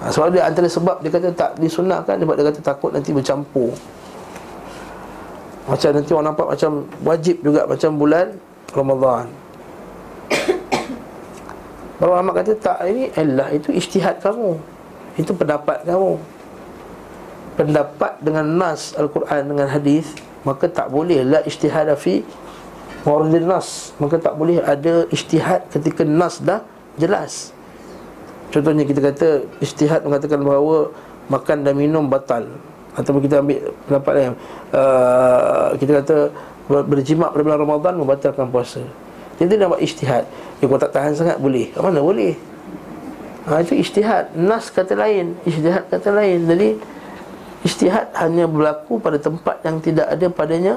Ha, 0.00 0.08
Sebab 0.08 0.32
dia 0.32 0.48
antara 0.48 0.72
sebab 0.72 1.04
Dia 1.04 1.12
kata 1.12 1.28
tak 1.36 1.60
disunahkan 1.60 2.16
Sebab 2.16 2.32
dia 2.32 2.48
kata 2.48 2.60
takut 2.64 2.90
nanti 2.96 3.12
bercampur. 3.12 3.76
Macam 5.68 5.90
nanti 5.92 6.10
orang 6.16 6.32
nampak 6.32 6.48
macam 6.48 6.88
Wajib 7.04 7.44
juga 7.44 7.68
macam 7.68 7.90
bulan 8.00 8.32
Ramadan 8.72 9.41
Para 12.02 12.18
ulama 12.18 12.34
kata 12.34 12.58
tak 12.58 12.82
ini 12.90 13.14
Allah 13.14 13.54
itu 13.54 13.70
ijtihad 13.70 14.18
kamu. 14.18 14.58
Itu 15.14 15.38
pendapat 15.38 15.86
kamu. 15.86 16.18
Pendapat 17.54 18.18
dengan 18.18 18.42
nas 18.42 18.90
Al-Quran 18.98 19.54
dengan 19.54 19.70
hadis 19.70 20.10
maka 20.42 20.66
tak 20.66 20.90
boleh 20.90 21.22
la 21.22 21.46
ijtihad 21.46 21.86
fi 21.94 22.26
mawridin 23.06 23.46
nas. 23.46 23.94
Maka 24.02 24.18
tak 24.18 24.34
boleh 24.34 24.58
ada 24.58 25.06
ijtihad 25.14 25.70
ketika 25.70 26.02
nas 26.02 26.42
dah 26.42 26.66
jelas. 26.98 27.54
Contohnya 28.50 28.82
kita 28.82 28.98
kata 28.98 29.46
ijtihad 29.62 30.02
mengatakan 30.02 30.42
bahawa 30.42 30.90
makan 31.30 31.62
dan 31.62 31.78
minum 31.78 32.10
batal 32.10 32.50
ataupun 32.98 33.22
kita 33.22 33.46
ambil 33.46 33.70
pendapat 33.86 34.14
yang 34.18 34.34
uh, 34.74 35.70
kita 35.78 36.02
kata 36.02 36.16
berjimat 36.66 37.30
pada 37.30 37.42
bulan 37.46 37.60
Ramadan 37.62 37.94
membatalkan 37.94 38.50
puasa. 38.50 38.82
Dia 39.40 39.56
nak 39.58 39.76
buat 39.76 39.82
ijtihad. 39.82 40.24
Ya 40.60 40.64
kalau 40.68 40.80
tak 40.80 40.92
tahan 40.94 41.12
sangat 41.16 41.36
boleh. 41.40 41.72
Mana? 41.78 42.00
Boleh. 42.02 42.34
Ha, 43.48 43.62
Itu 43.64 43.74
ijtihad. 43.74 44.38
Nas 44.38 44.70
kata 44.70 44.94
lain 44.94 45.34
Ijtihad 45.42 45.90
kata 45.90 46.08
lain. 46.14 46.46
Jadi 46.46 46.68
Ijtihad 47.62 48.10
hanya 48.18 48.50
berlaku 48.50 48.98
pada 48.98 49.18
tempat 49.18 49.62
yang 49.62 49.78
tidak 49.78 50.06
ada 50.10 50.26
padanya 50.30 50.74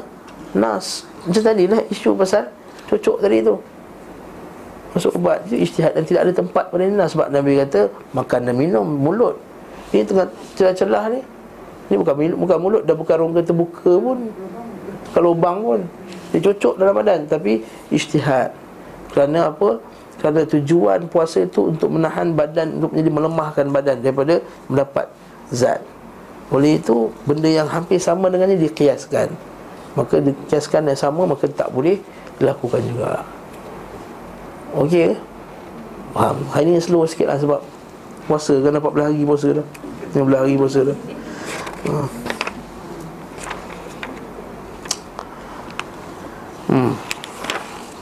Nas. 0.53 1.05
Macam 1.25 1.41
tadi 1.41 1.65
lah 1.65 1.81
isu 1.89 2.13
pasal 2.13 2.49
Cocok 2.85 3.17
tadi 3.21 3.41
tu. 3.41 3.57
Masuk 4.93 5.11
ubat. 5.17 5.43
Itu 5.49 5.59
ijtihad 5.59 5.91
dan 5.97 6.03
tidak 6.07 6.21
ada 6.29 6.33
tempat 6.33 6.63
pada 6.71 6.85
nas. 6.87 7.11
Sebab 7.11 7.27
Nabi 7.33 7.57
kata 7.59 7.89
Makan 8.13 8.41
dan 8.47 8.55
minum 8.55 8.85
mulut. 8.85 9.35
Ini 9.91 10.05
tengah 10.05 10.29
celah-celah 10.55 11.03
ni. 11.11 11.21
Ini 11.91 11.95
bukan 12.01 12.13
bukan 12.39 12.57
mulut 12.57 12.81
Dah 12.87 12.95
bukan 12.95 13.15
rongga 13.19 13.41
terbuka 13.43 13.91
pun. 13.97 14.29
Kalau 15.11 15.33
lubang 15.33 15.57
pun 15.65 15.81
Dia 16.35 16.51
cocok 16.51 16.75
dalam 16.75 16.99
badan 16.99 17.23
Tapi 17.31 17.63
ijtihad. 17.95 18.51
Kerana 19.15 19.55
apa? 19.55 19.79
Kerana 20.19 20.43
tujuan 20.43 21.07
puasa 21.07 21.47
itu 21.47 21.71
untuk 21.71 21.95
menahan 21.95 22.35
badan 22.35 22.75
Untuk 22.83 22.91
menjadi 22.91 23.11
melemahkan 23.15 23.65
badan 23.71 23.97
Daripada 24.03 24.43
mendapat 24.67 25.07
zat. 25.55 25.79
Oleh 26.51 26.75
itu 26.75 27.07
benda 27.23 27.47
yang 27.47 27.71
hampir 27.71 28.03
sama 28.03 28.27
dengan 28.27 28.51
ini 28.51 28.67
dikiaskan. 28.67 29.31
Maka 29.95 30.19
dikiaskan 30.19 30.91
yang 30.91 30.99
sama 30.99 31.23
Maka 31.23 31.47
tak 31.47 31.71
boleh 31.71 31.95
dilakukan 32.35 32.83
juga. 32.83 33.23
Okey 34.75 35.15
Faham? 36.11 36.43
Hari 36.51 36.75
ini 36.75 36.83
slow 36.83 37.07
sikit 37.07 37.31
lah 37.31 37.39
sebab 37.39 37.63
Puasa 38.25 38.57
kan 38.57 38.73
14 38.73 39.05
hari 39.05 39.21
puasa 39.21 39.47
dah? 39.53 39.67
15 40.17 40.33
hari 40.33 40.53
puasa 40.57 40.79
dah. 40.81 40.97
Hmm. 41.85 42.34
Hmm. 46.69 46.91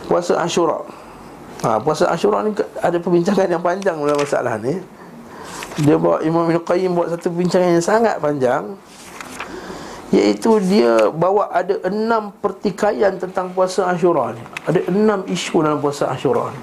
Puasa 0.07 0.39
Ashura 0.39 0.83
Ha, 1.63 1.79
puasa 1.79 2.11
Ashura 2.11 2.43
ni 2.43 2.51
ada 2.83 2.99
perbincangan 2.99 3.47
yang 3.47 3.63
panjang 3.63 3.95
dalam 3.95 4.19
masalah 4.19 4.59
ni. 4.59 4.83
Dia 5.79 5.95
bawa 5.95 6.19
Imam 6.19 6.43
Ibn 6.51 6.59
Qayyim 6.59 6.91
buat 6.91 7.07
satu 7.15 7.33
perbincangan 7.33 7.79
yang 7.79 7.81
sangat 7.81 8.21
panjang 8.21 8.77
Iaitu 10.13 10.61
dia 10.69 11.09
bawa 11.09 11.49
ada 11.49 11.81
enam 11.89 12.29
pertikaian 12.29 13.17
tentang 13.17 13.49
puasa 13.57 13.89
Ashura 13.89 14.37
ni 14.37 14.43
Ada 14.69 14.85
enam 14.93 15.25
isu 15.25 15.65
dalam 15.65 15.81
puasa 15.81 16.13
Ashura 16.13 16.53
ni 16.53 16.61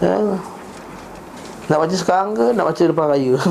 ya. 0.00 0.16
Nak 1.70 1.78
baca 1.78 1.94
sekarang 1.94 2.34
ke 2.34 2.56
nak 2.56 2.66
baca 2.72 2.82
depan 2.82 3.06
raya? 3.06 3.36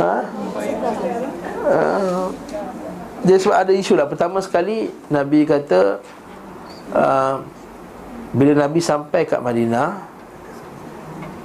ha? 0.00 0.14
Uh, 1.64 2.28
dia 3.24 3.40
sebab 3.40 3.56
ada 3.56 3.72
isu 3.72 3.96
lah. 3.96 4.04
Pertama 4.04 4.38
sekali 4.44 4.92
Nabi 5.08 5.48
kata 5.48 5.96
uh, 6.92 7.40
Bila 8.36 8.52
Nabi 8.68 8.84
sampai 8.84 9.24
kat 9.24 9.40
Madinah 9.40 10.04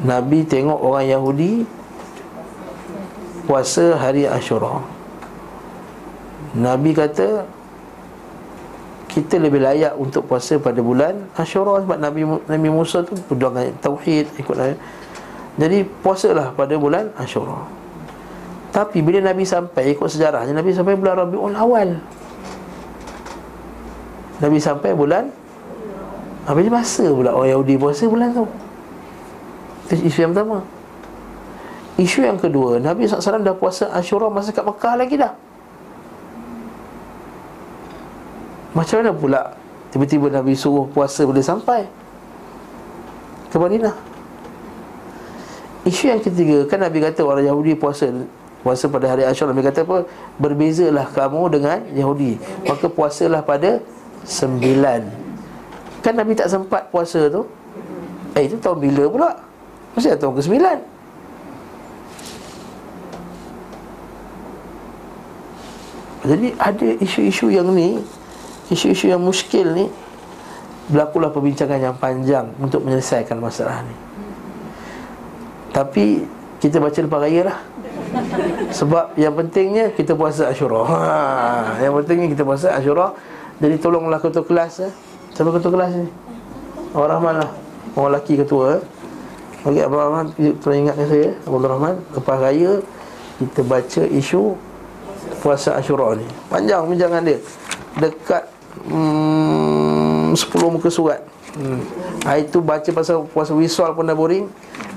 Nabi 0.04 0.44
tengok 0.44 0.76
orang 0.76 1.08
Yahudi 1.08 1.64
Puasa 3.48 3.98
hari 3.98 4.28
Ashura. 4.28 4.84
Nabi 6.60 6.92
kata 6.92 7.48
Kita 9.08 9.40
lebih 9.40 9.64
layak 9.64 9.96
untuk 9.96 10.28
puasa 10.28 10.60
pada 10.60 10.84
bulan 10.84 11.32
Ashura 11.40 11.80
Sebab 11.80 11.96
Nabi 11.96 12.28
Nabi 12.28 12.68
Musa 12.68 13.08
tu 13.08 13.16
Perjuangan 13.16 13.72
Tauhid 13.80 14.36
ikut 14.36 14.56
Jadi 15.56 15.88
puasalah 16.04 16.52
pada 16.52 16.76
bulan 16.76 17.16
Ashura 17.16 17.79
tapi 18.70 19.02
bila 19.02 19.18
Nabi 19.20 19.44
sampai 19.50 19.98
ikut 19.98 20.06
sejarahnya 20.06 20.54
Nabi 20.54 20.70
sampai 20.70 20.94
bulan 20.94 21.26
Rabiul 21.26 21.58
Awal. 21.58 21.90
Nabi 24.40 24.58
sampai 24.62 24.96
bulan 24.96 25.28
Habis 26.48 26.66
masa 26.72 27.06
pula? 27.14 27.36
Orang 27.36 27.52
Yahudi 27.52 27.78
puasa 27.78 28.10
bulan 28.10 28.34
tu. 28.34 28.46
Itu 29.86 30.02
isu 30.10 30.26
yang 30.26 30.34
pertama. 30.34 30.66
Isu 32.00 32.26
yang 32.26 32.42
kedua 32.42 32.82
Nabi 32.82 33.06
SAW 33.06 33.46
dah 33.46 33.54
puasa 33.54 33.92
Ashura 33.94 34.32
masa 34.34 34.50
kat 34.50 34.66
Mekah 34.66 34.96
lagi 34.98 35.20
dah. 35.20 35.34
Macam 38.74 39.02
mana 39.02 39.12
pula 39.12 39.42
Tiba-tiba 39.90 40.30
Nabi 40.30 40.54
suruh 40.54 40.86
puasa 40.94 41.26
boleh 41.26 41.42
sampai 41.42 41.90
Ke 43.50 43.58
Madinah? 43.58 43.98
Isu 45.90 46.14
yang 46.14 46.22
ketiga 46.22 46.70
Kan 46.70 46.86
Nabi 46.86 47.02
kata 47.02 47.26
orang 47.26 47.50
Yahudi 47.50 47.74
puasa 47.74 48.14
Puasa 48.60 48.92
pada 48.92 49.08
hari 49.08 49.24
Ashura 49.24 49.56
Nabi 49.56 49.64
kata 49.64 49.88
apa? 49.88 50.04
Berbezalah 50.36 51.08
kamu 51.16 51.42
dengan 51.48 51.80
Yahudi. 51.96 52.36
Maka 52.68 52.92
puasalah 52.92 53.40
pada 53.44 53.80
Sembilan. 54.28 55.08
Kan 56.04 56.20
Nabi 56.20 56.36
tak 56.36 56.52
sempat 56.52 56.92
puasa 56.92 57.32
tu? 57.32 57.48
Eh 58.36 58.48
itu 58.48 58.60
tahun 58.60 58.78
bila 58.84 59.04
pula? 59.08 59.30
Masih 59.98 60.16
tahun 60.16 60.38
ke 60.38 60.42
sembilan 60.46 60.78
Jadi 66.30 66.48
ada 66.62 66.88
isu-isu 67.02 67.50
yang 67.50 67.74
ni 67.74 67.98
Isu-isu 68.70 69.10
yang 69.10 69.24
muskil 69.24 69.66
ni 69.74 69.90
Berlakulah 70.94 71.34
perbincangan 71.34 71.82
yang 71.82 71.96
panjang 71.98 72.54
Untuk 72.62 72.86
menyelesaikan 72.86 73.42
masalah 73.42 73.82
ni. 73.82 73.96
Tapi 75.74 76.22
Kita 76.62 76.78
baca 76.78 77.00
lepas 77.02 77.20
raya 77.24 77.42
lah 77.50 77.60
Sebab 78.70 79.16
yang 79.16 79.34
pentingnya 79.36 79.94
Kita 79.94 80.14
puasa 80.18 80.50
Ashura. 80.50 80.86
Ha, 80.86 81.82
Yang 81.84 81.94
pentingnya 82.04 82.28
kita 82.34 82.44
puasa 82.46 82.68
Ashura. 82.76 83.14
Jadi 83.60 83.76
tolonglah 83.78 84.20
ketua 84.24 84.44
kelas 84.46 84.88
eh. 84.88 84.92
Siapa 85.36 85.52
ketua 85.52 85.72
kelas 85.76 85.92
ni? 86.00 86.08
Orang 86.96 87.20
Rahman 87.20 87.36
lah. 87.44 87.52
Orang 87.96 88.16
lelaki 88.16 88.40
ketua 88.40 88.80
eh. 88.80 88.82
Bagi 89.60 89.84
Abang 89.84 90.00
Rahman 90.00 90.26
Tolong 90.64 90.80
ingatkan 90.88 91.08
saya 91.12 91.30
Abang 91.44 91.68
Rahman. 91.68 91.96
Lepas 92.16 92.38
raya 92.40 92.72
Kita 93.40 93.62
baca 93.68 94.02
isu 94.08 94.56
Puasa 95.44 95.76
Ashura 95.76 96.16
ni. 96.16 96.26
Panjang 96.48 96.88
bincangan 96.88 97.22
dia. 97.24 97.40
Dekat 98.00 98.44
hmm, 98.88 100.36
10 100.36 100.40
muka 100.72 100.88
surat. 100.88 101.20
Hmm. 101.60 101.84
Hari 102.24 102.48
tu 102.48 102.62
baca 102.64 102.86
pasal 102.94 103.26
puasa 103.28 103.58
wisol 103.58 103.90
pun 103.98 104.06
dah 104.06 104.14
boring 104.14 104.46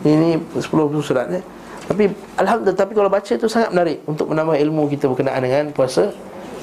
Ini 0.04 0.36
10 0.36 0.68
muka 0.68 1.00
surat 1.00 1.26
ni 1.32 1.40
Tapi 1.86 2.10
Alhamdulillah 2.38 2.78
Tapi 2.78 2.92
kalau 2.94 3.10
baca 3.10 3.32
tu 3.34 3.48
sangat 3.50 3.70
menarik 3.74 3.98
Untuk 4.06 4.30
menambah 4.30 4.56
ilmu 4.58 4.86
kita 4.92 5.10
berkenaan 5.10 5.42
dengan 5.42 5.64
puasa 5.74 6.14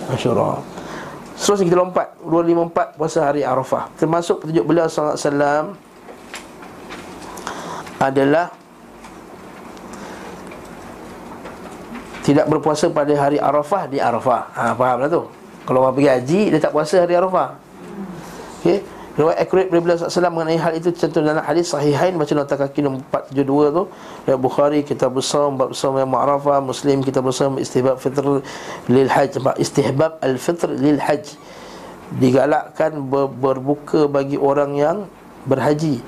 Ashura 0.07 0.59
Seterusnya 1.39 1.65
kita 1.71 1.77
lompat 1.79 2.07
254 2.23 2.99
puasa 2.99 3.19
hari 3.23 3.41
Arafah 3.43 3.91
Termasuk 3.95 4.43
petunjuk 4.43 4.65
beliau 4.67 4.87
SAW 4.87 5.75
adalah 7.99 8.47
tidak 12.23 12.45
berpuasa 12.47 12.87
pada 12.93 13.11
hari 13.17 13.41
Arafah 13.41 13.83
di 13.89 13.97
Arafah. 13.99 14.41
Ha, 14.55 14.63
fahamlah 14.77 15.09
tu. 15.11 15.25
Kalau 15.67 15.81
orang 15.85 15.95
pergi 15.97 16.09
haji 16.09 16.41
dia 16.55 16.59
tak 16.61 16.73
puasa 16.73 17.03
hari 17.03 17.13
Arafah. 17.17 17.57
Okey. 18.61 18.79
Riwayat 19.19 19.35
akurat 19.35 19.67
dari 19.67 19.83
beliau 19.83 19.99
SAW 19.99 20.31
mengenai 20.31 20.55
hal 20.55 20.79
itu 20.79 20.95
contoh 20.95 21.19
dalam 21.19 21.43
hadis 21.43 21.75
sahihain 21.75 22.15
baca 22.15 22.31
nota 22.31 22.55
kaki 22.55 22.79
nombor 22.79 23.03
472 23.11 23.75
tu 23.75 23.83
riwayat 24.23 24.39
Bukhari 24.39 24.79
kitab 24.87 25.11
Shaum 25.19 25.59
bab 25.59 25.75
Shaum 25.75 25.99
yang 25.99 26.07
Arafah 26.15 26.63
Muslim 26.63 27.03
kitab 27.03 27.27
Shaum 27.35 27.59
istihbab 27.59 27.99
fitr 27.99 28.39
lil 28.87 29.11
hajj. 29.11 29.43
Istihbab 29.59 30.23
al 30.23 30.39
fitr 30.39 30.71
lil 30.71 31.03
hajj. 31.03 31.35
Digalakkan 32.15 33.11
ber, 33.11 33.27
berbuka 33.27 34.07
bagi 34.07 34.39
orang 34.39 34.79
yang 34.79 34.97
berhaji 35.43 35.99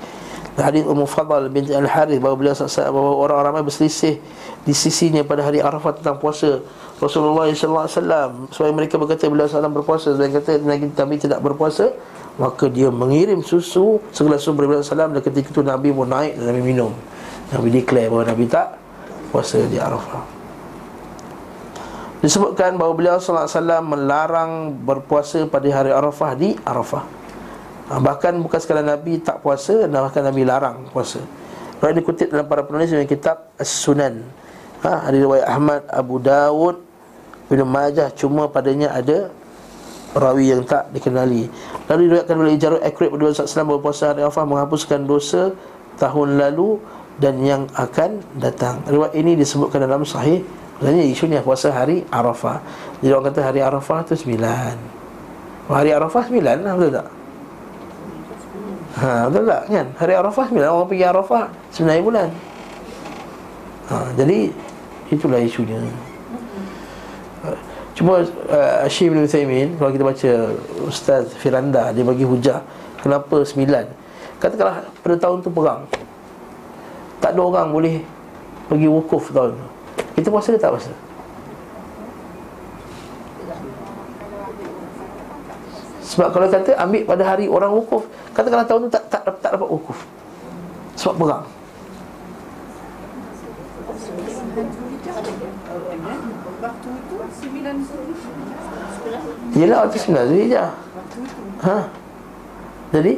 hadis 0.60 0.84
Ummu 0.84 1.08
Fadal 1.08 1.48
binti 1.48 1.72
Al-Harith 1.72 2.20
bahawa 2.20 2.36
beliau 2.36 2.52
bahawa 2.60 3.12
orang 3.24 3.38
ramai 3.48 3.62
berselisih 3.64 4.20
di 4.68 4.74
sisinya 4.76 5.24
pada 5.24 5.48
hari 5.48 5.64
Arafah 5.64 5.96
tentang 5.96 6.20
puasa. 6.20 6.60
Rasulullah 7.00 7.48
sallallahu 7.48 7.88
alaihi 7.88 7.96
wasallam 7.96 8.30
supaya 8.52 8.70
mereka 8.76 8.94
berkata 9.00 9.26
beliau 9.32 9.48
sallallahu 9.48 9.80
berpuasa 9.80 10.12
dan 10.14 10.28
kata 10.28 10.60
Nabi 10.62 11.16
tidak 11.16 11.40
berpuasa 11.40 11.90
maka 12.36 12.68
dia 12.68 12.88
mengirim 12.92 13.40
susu 13.40 14.00
segelas 14.12 14.44
susu 14.44 14.52
beliau 14.52 14.84
sallallahu 14.84 15.18
dan 15.18 15.24
ketika 15.24 15.48
itu 15.56 15.62
Nabi 15.64 15.88
pun 15.88 16.12
naik 16.12 16.36
dan 16.36 16.44
Nabi 16.52 16.60
minum. 16.60 16.92
Nabi 17.48 17.68
declare 17.72 18.12
bahawa 18.12 18.24
Nabi 18.28 18.44
tak 18.44 18.76
puasa 19.32 19.56
di 19.64 19.80
Arafah. 19.80 20.24
Disebutkan 22.20 22.76
bahawa 22.76 22.92
beliau 22.92 23.16
sallallahu 23.16 23.48
alaihi 23.48 23.56
wasallam 23.56 23.84
melarang 23.88 24.52
berpuasa 24.84 25.38
pada 25.48 25.68
hari 25.72 25.90
Arafah 25.90 26.30
di 26.36 26.54
Arafah 26.60 27.21
ha, 27.92 28.00
Bahkan 28.00 28.40
bukan 28.40 28.58
sekadar 28.58 28.80
Nabi 28.80 29.20
tak 29.20 29.44
puasa 29.44 29.84
Bahkan 29.84 30.22
Nabi 30.24 30.42
larang 30.48 30.88
puasa. 30.88 31.20
Kalau 31.76 31.92
dikutip 31.92 32.32
dalam 32.32 32.48
para 32.48 32.64
penulis 32.64 32.88
dengan 32.88 33.04
kitab 33.04 33.52
As-Sunan. 33.60 34.24
Ha, 34.80 35.12
Ada 35.12 35.16
riwayat 35.20 35.46
Ahmad, 35.46 35.82
Abu 35.92 36.16
Dawud 36.16 36.80
Ibn 37.52 37.60
Majah 37.68 38.08
Cuma 38.16 38.48
padanya 38.48 38.96
ada 38.96 39.28
Rawi 40.12 40.52
yang 40.52 40.64
tak 40.68 40.92
dikenali. 40.92 41.48
Lalu 41.88 42.00
diriwayatkan 42.08 42.36
oleh 42.36 42.52
Ijarul 42.56 42.84
Akrit 42.84 43.08
Berdua 43.08 43.32
SAW 43.32 43.64
bahawa 43.64 43.80
puasa 43.80 44.12
hari 44.12 44.20
Arafah 44.20 44.44
Menghapuskan 44.44 45.08
dosa 45.08 45.56
tahun 45.96 46.36
lalu 46.36 46.80
Dan 47.16 47.40
yang 47.44 47.64
akan 47.76 48.20
datang. 48.36 48.84
Riwayat 48.88 49.16
ini 49.16 49.36
disebutkan 49.40 49.84
dalam 49.84 50.04
sahih 50.04 50.44
Maksudnya 50.82 51.06
isunya 51.06 51.38
puasa 51.46 51.70
hari 51.70 52.02
Arafah. 52.10 52.58
Jadi 52.98 53.14
orang 53.14 53.30
kata 53.30 53.40
hari 53.46 53.62
Arafah 53.62 54.02
tu 54.02 54.18
sembilan. 54.18 54.74
Hari 55.70 55.94
Arafah 55.94 56.26
sembilan 56.26 56.56
lah 56.58 56.74
betul 56.74 56.92
tak? 56.98 57.06
Ha, 58.92 59.26
betul 59.32 59.48
tak 59.48 59.62
kan? 59.72 59.86
Hari 59.96 60.12
Arafah 60.20 60.46
bila 60.52 60.66
orang 60.68 60.88
pergi 60.88 61.04
Arafah 61.08 61.44
sebenarnya 61.72 62.02
bulan. 62.04 62.28
Ha, 63.88 63.94
jadi 64.16 64.38
itulah 65.08 65.40
isunya. 65.40 65.80
Cuma 67.92 68.24
uh, 68.24 68.88
Syekh 68.88 69.12
bin 69.12 69.20
Uthaymin 69.26 69.76
Kalau 69.76 69.90
kita 69.92 70.04
baca 70.06 70.30
Ustaz 70.88 71.28
Firanda 71.36 71.92
Dia 71.92 72.06
bagi 72.06 72.24
hujah 72.24 72.64
Kenapa 73.04 73.44
sembilan 73.44 73.84
Katakanlah 74.40 74.88
pada 75.04 75.16
tahun 75.20 75.44
tu 75.44 75.50
perang 75.52 75.84
Tak 77.20 77.36
ada 77.36 77.42
orang 77.42 77.68
boleh 77.68 78.00
Pergi 78.70 78.88
wukuf 78.88 79.28
tahun 79.34 79.58
tu 79.58 79.66
Kita 80.16 80.32
puasa 80.32 80.56
ke 80.56 80.58
tak 80.58 80.72
puasa? 80.72 80.92
Sebab 86.12 86.28
kalau 86.28 86.44
kata 86.44 86.76
ambil 86.76 87.08
pada 87.08 87.24
hari 87.24 87.48
orang 87.48 87.72
wukuf 87.72 88.04
Katakanlah 88.36 88.68
tahun 88.68 88.84
tu 88.84 88.90
tak, 88.92 89.04
tak, 89.08 89.24
tak, 89.24 89.34
tak 89.40 89.50
dapat 89.56 89.68
wukuf. 89.72 89.96
Sebab 90.92 91.14
perang. 91.16 91.44
Yelah 99.56 99.76
waktu 99.88 99.96
sembilan 99.96 100.24
Zulhijjah. 100.28 100.68
Ha? 101.64 101.76
Jadi? 102.92 103.12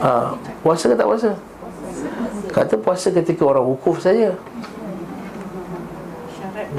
Ha 0.00 0.16
Puasa 0.64 0.84
ke 0.88 0.96
tak 0.96 1.08
puasa? 1.08 1.30
Kata 2.48 2.74
puasa 2.80 3.08
ketika 3.12 3.42
orang 3.44 3.68
wukuf 3.68 4.00
saja. 4.00 4.32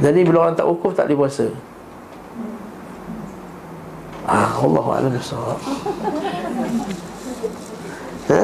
Jadi 0.01 0.19
bila 0.25 0.49
orang 0.49 0.57
tak 0.57 0.65
wukuf 0.65 0.97
tak 0.97 1.05
boleh 1.05 1.29
puasa 1.29 1.53
Ah, 4.23 4.55
Allah 4.55 4.85
a'lam 4.87 5.11
bissawab. 5.11 5.59
Ha? 8.31 8.43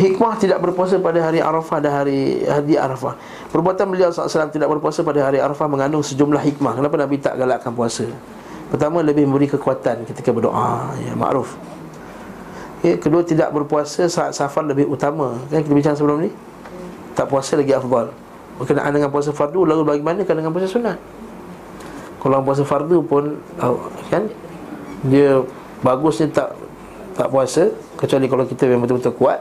Hikmah 0.00 0.34
tidak 0.40 0.58
berpuasa 0.64 0.96
pada 0.96 1.20
hari 1.20 1.44
Arafah 1.44 1.78
dan 1.78 1.92
hari 1.92 2.42
hari 2.42 2.74
Arafah. 2.74 3.14
Perbuatan 3.52 3.86
beliau 3.86 4.08
SAW 4.08 4.48
tidak 4.48 4.66
berpuasa 4.72 5.04
pada 5.04 5.28
hari 5.28 5.38
Arafah 5.38 5.68
mengandung 5.68 6.00
sejumlah 6.00 6.40
hikmah. 6.40 6.74
Kenapa 6.80 6.96
Nabi 6.96 7.20
tak 7.20 7.36
galakkan 7.36 7.70
puasa? 7.76 8.08
Pertama, 8.72 9.04
lebih 9.04 9.28
memberi 9.28 9.50
kekuatan 9.50 10.08
ketika 10.08 10.32
berdoa. 10.32 10.94
Ya, 11.04 11.12
makruf. 11.12 11.52
Ya, 12.80 12.96
kedua, 12.96 13.20
tidak 13.20 13.52
berpuasa 13.52 14.08
saat 14.08 14.32
safar 14.32 14.64
lebih 14.64 14.88
utama. 14.88 15.36
Kan 15.52 15.60
kita 15.62 15.74
bincang 15.74 15.94
sebelum 15.98 16.24
ni? 16.24 16.30
Tak 17.12 17.28
puasa 17.28 17.60
lagi 17.60 17.76
afdal. 17.76 18.08
Berkenaan 18.56 18.90
dengan 18.94 19.10
puasa 19.12 19.36
fardu, 19.36 19.68
lalu 19.68 19.84
bagaimana 19.84 20.24
dengan 20.24 20.54
puasa 20.54 20.70
sunat? 20.70 21.19
Kalau 22.20 22.44
puasa 22.44 22.62
fardu 22.68 23.00
pun 23.00 23.40
kan 24.12 24.28
dia 25.08 25.40
bagusnya 25.80 26.28
tak 26.28 26.52
tak 27.16 27.32
puasa 27.32 27.72
kecuali 27.96 28.28
kalau 28.28 28.44
kita 28.44 28.68
memang 28.68 28.84
betul-betul 28.84 29.16
kuat. 29.16 29.40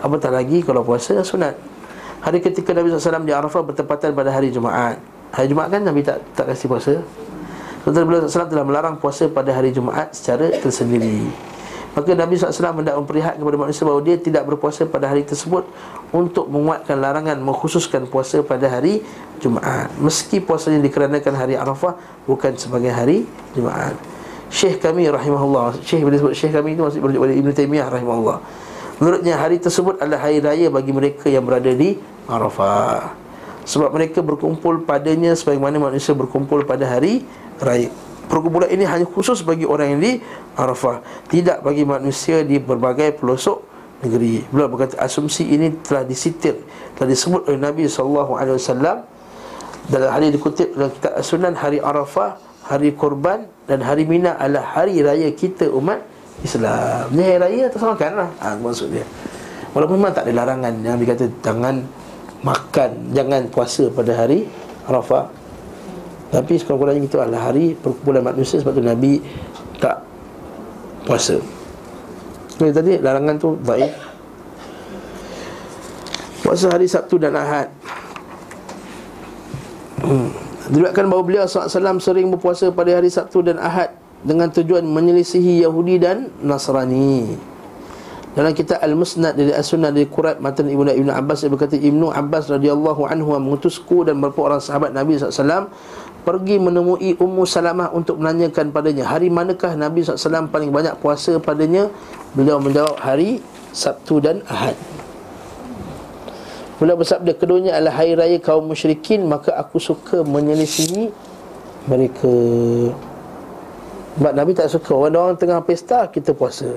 Apatah 0.00 0.32
lagi 0.32 0.64
kalau 0.64 0.80
puasa 0.80 1.20
sunat. 1.20 1.52
Hari 2.20 2.40
ketika 2.40 2.72
Nabi 2.72 2.92
SAW 2.92 3.24
di 3.24 3.32
Arafah 3.32 3.64
bertepatan 3.64 4.12
pada 4.12 4.32
hari 4.32 4.52
Jumaat. 4.52 5.00
Hari 5.32 5.52
Jumaat 5.52 5.72
kan 5.72 5.84
Nabi 5.84 6.00
tak 6.00 6.24
tak 6.32 6.52
kasih 6.52 6.66
puasa. 6.68 6.92
Sementara 7.84 8.04
beliau 8.04 8.24
SAW 8.28 8.48
telah 8.48 8.64
melarang 8.64 8.96
puasa 9.00 9.28
pada 9.28 9.52
hari 9.52 9.72
Jumaat 9.72 10.12
secara 10.12 10.52
tersendiri 10.56 11.28
Maka 11.90 12.14
Nabi 12.14 12.38
SAW 12.38 12.54
hendak 12.54 12.94
memperlihat 13.02 13.34
kepada 13.34 13.56
manusia 13.58 13.82
bahawa 13.82 14.00
dia 14.06 14.14
tidak 14.14 14.46
berpuasa 14.46 14.86
pada 14.86 15.10
hari 15.10 15.26
tersebut 15.26 15.66
Untuk 16.14 16.46
menguatkan 16.46 16.94
larangan 17.02 17.34
mengkhususkan 17.42 18.06
puasa 18.06 18.42
pada 18.46 18.70
hari 18.70 19.02
Jumaat. 19.42 19.90
Meski 19.98 20.38
puasanya 20.38 20.78
dikarenakan 20.86 21.34
hari 21.34 21.54
Arafah 21.58 21.98
Bukan 22.30 22.54
sebagai 22.54 22.94
hari 22.94 23.26
Jumaat. 23.58 23.98
Syekh 24.50 24.82
kami 24.82 25.06
rahimahullah 25.06 25.82
Syekh 25.82 26.02
bila 26.02 26.18
sebut 26.18 26.34
Syekh 26.34 26.54
kami 26.54 26.74
itu 26.74 26.82
masih 26.82 26.98
berujuk 27.02 27.22
pada 27.22 27.34
Ibn 27.34 27.48
Taymiyah 27.54 27.88
rahimahullah. 27.90 28.38
Menurutnya 28.98 29.34
hari 29.38 29.56
tersebut 29.62 29.96
adalah 30.02 30.26
hari 30.26 30.42
raya 30.42 30.68
bagi 30.68 30.92
mereka 30.92 31.30
yang 31.30 31.46
berada 31.46 31.70
di 31.70 31.96
Arafah. 32.26 33.14
Sebab 33.62 33.94
mereka 33.94 34.18
berkumpul 34.20 34.82
padanya 34.82 35.32
sebagaimana 35.38 35.78
manusia 35.78 36.12
berkumpul 36.12 36.66
pada 36.66 36.84
hari 36.84 37.22
raya 37.62 37.88
Perkumpulan 38.30 38.70
ini 38.70 38.86
hanya 38.86 39.02
khusus 39.10 39.42
bagi 39.42 39.66
orang 39.66 39.98
yang 39.98 40.00
di 40.00 40.12
Arafah 40.54 41.02
Tidak 41.26 41.66
bagi 41.66 41.82
manusia 41.82 42.46
di 42.46 42.62
berbagai 42.62 43.18
pelosok 43.18 43.58
negeri 44.06 44.46
Beliau 44.54 44.70
berkata 44.70 45.02
asumsi 45.02 45.50
ini 45.50 45.74
telah 45.82 46.06
disitir 46.06 46.62
Telah 46.94 47.10
disebut 47.10 47.50
oleh 47.50 47.58
Nabi 47.58 47.90
SAW 47.90 48.38
dalam 49.90 50.10
hadis 50.14 50.30
dikutip 50.30 50.70
dalam 50.78 50.90
kitab 50.94 51.12
Sunan 51.24 51.54
hari 51.58 51.82
Arafah, 51.82 52.38
hari 52.70 52.94
Korban 52.94 53.50
dan 53.66 53.82
hari 53.82 54.06
Mina 54.06 54.38
adalah 54.38 54.78
hari 54.78 55.02
raya 55.02 55.26
kita 55.34 55.66
umat 55.74 56.06
Islam. 56.46 57.10
Ini 57.10 57.22
hari 57.26 57.38
raya 57.42 57.62
atau 57.66 57.78
sama 57.82 57.94
kan 57.98 58.14
lah. 58.14 58.30
Ha, 58.38 58.54
maksud 58.54 58.94
dia. 58.94 59.02
Walaupun 59.74 59.98
memang 59.98 60.14
tak 60.14 60.30
ada 60.30 60.46
larangan 60.46 60.74
yang 60.82 60.98
dikata 60.98 61.30
jangan 61.46 61.86
makan 62.42 63.14
Jangan 63.14 63.46
puasa 63.54 63.86
pada 63.92 64.12
hari 64.18 64.50
Arafah 64.86 65.30
Tapi 66.30 66.62
sekurang-kurangnya 66.62 67.10
itu 67.10 67.18
adalah 67.18 67.50
hari 67.50 67.74
perkumpulan 67.74 68.22
manusia 68.22 68.62
Sebab 68.62 68.78
tu 68.78 68.82
Nabi 68.86 69.18
tak 69.82 69.98
puasa. 71.02 71.36
Ini 72.62 72.70
tadi 72.70 72.92
larangan 73.02 73.36
tu 73.40 73.58
baik. 73.58 73.92
Puasa 76.46 76.70
hari 76.70 76.86
Sabtu 76.86 77.18
dan 77.18 77.34
Ahad. 77.34 77.68
Hmm. 80.00 80.30
Diriwayatkan 80.70 81.10
bahawa 81.10 81.22
beliau 81.26 81.44
SAW 81.50 81.98
sering 81.98 82.30
berpuasa 82.30 82.70
pada 82.70 82.94
hari 82.94 83.10
Sabtu 83.10 83.42
dan 83.42 83.58
Ahad 83.58 83.90
Dengan 84.22 84.48
tujuan 84.52 84.86
menyelisihi 84.86 85.64
Yahudi 85.66 85.96
dan 85.98 86.30
Nasrani. 86.44 87.50
Dalam 88.30 88.54
kitab 88.54 88.78
Al-Musnad 88.78 89.34
dari 89.34 89.50
As-Sunnah 89.50 89.90
dari 89.90 90.06
Qurat 90.06 90.38
Matan 90.38 90.70
Ibnu 90.70 91.10
Abbas 91.10 91.42
dia 91.42 91.50
berkata 91.50 91.74
Ibnu 91.74 92.14
Abbas 92.14 92.46
radhiyallahu 92.46 93.02
anhu 93.10 93.34
mengutusku 93.34 94.06
dan 94.06 94.22
beberapa 94.22 94.54
orang 94.54 94.62
sahabat 94.62 94.94
Nabi 94.94 95.18
SAW 95.18 95.66
pergi 96.22 96.60
menemui 96.60 97.16
Ummu 97.16 97.42
Salamah 97.48 97.90
untuk 97.90 98.20
menanyakan 98.20 98.70
padanya 98.70 99.08
hari 99.08 99.32
manakah 99.32 99.72
Nabi 99.74 100.04
SAW 100.04 100.48
paling 100.52 100.70
banyak 100.70 100.94
puasa 101.00 101.40
padanya? 101.40 101.88
Beliau 102.36 102.62
menjawab 102.62 103.00
hari 103.00 103.42
Sabtu 103.74 104.22
dan 104.22 104.44
Ahad. 104.46 104.76
Beliau 106.78 106.96
bersabda 106.96 107.36
keduanya 107.36 107.76
adalah 107.76 108.00
hari 108.00 108.16
raya 108.16 108.38
kaum 108.40 108.68
musyrikin 108.68 109.28
maka 109.28 109.52
aku 109.56 109.76
suka 109.76 110.24
menyelisihi 110.24 111.12
mereka. 111.88 112.34
Sebab 114.16 114.32
Nabi 114.36 114.52
tak 114.52 114.68
suka 114.68 114.92
orang-orang 114.92 115.36
tengah 115.36 115.60
pesta 115.64 116.08
kita 116.08 116.36
puasa. 116.36 116.76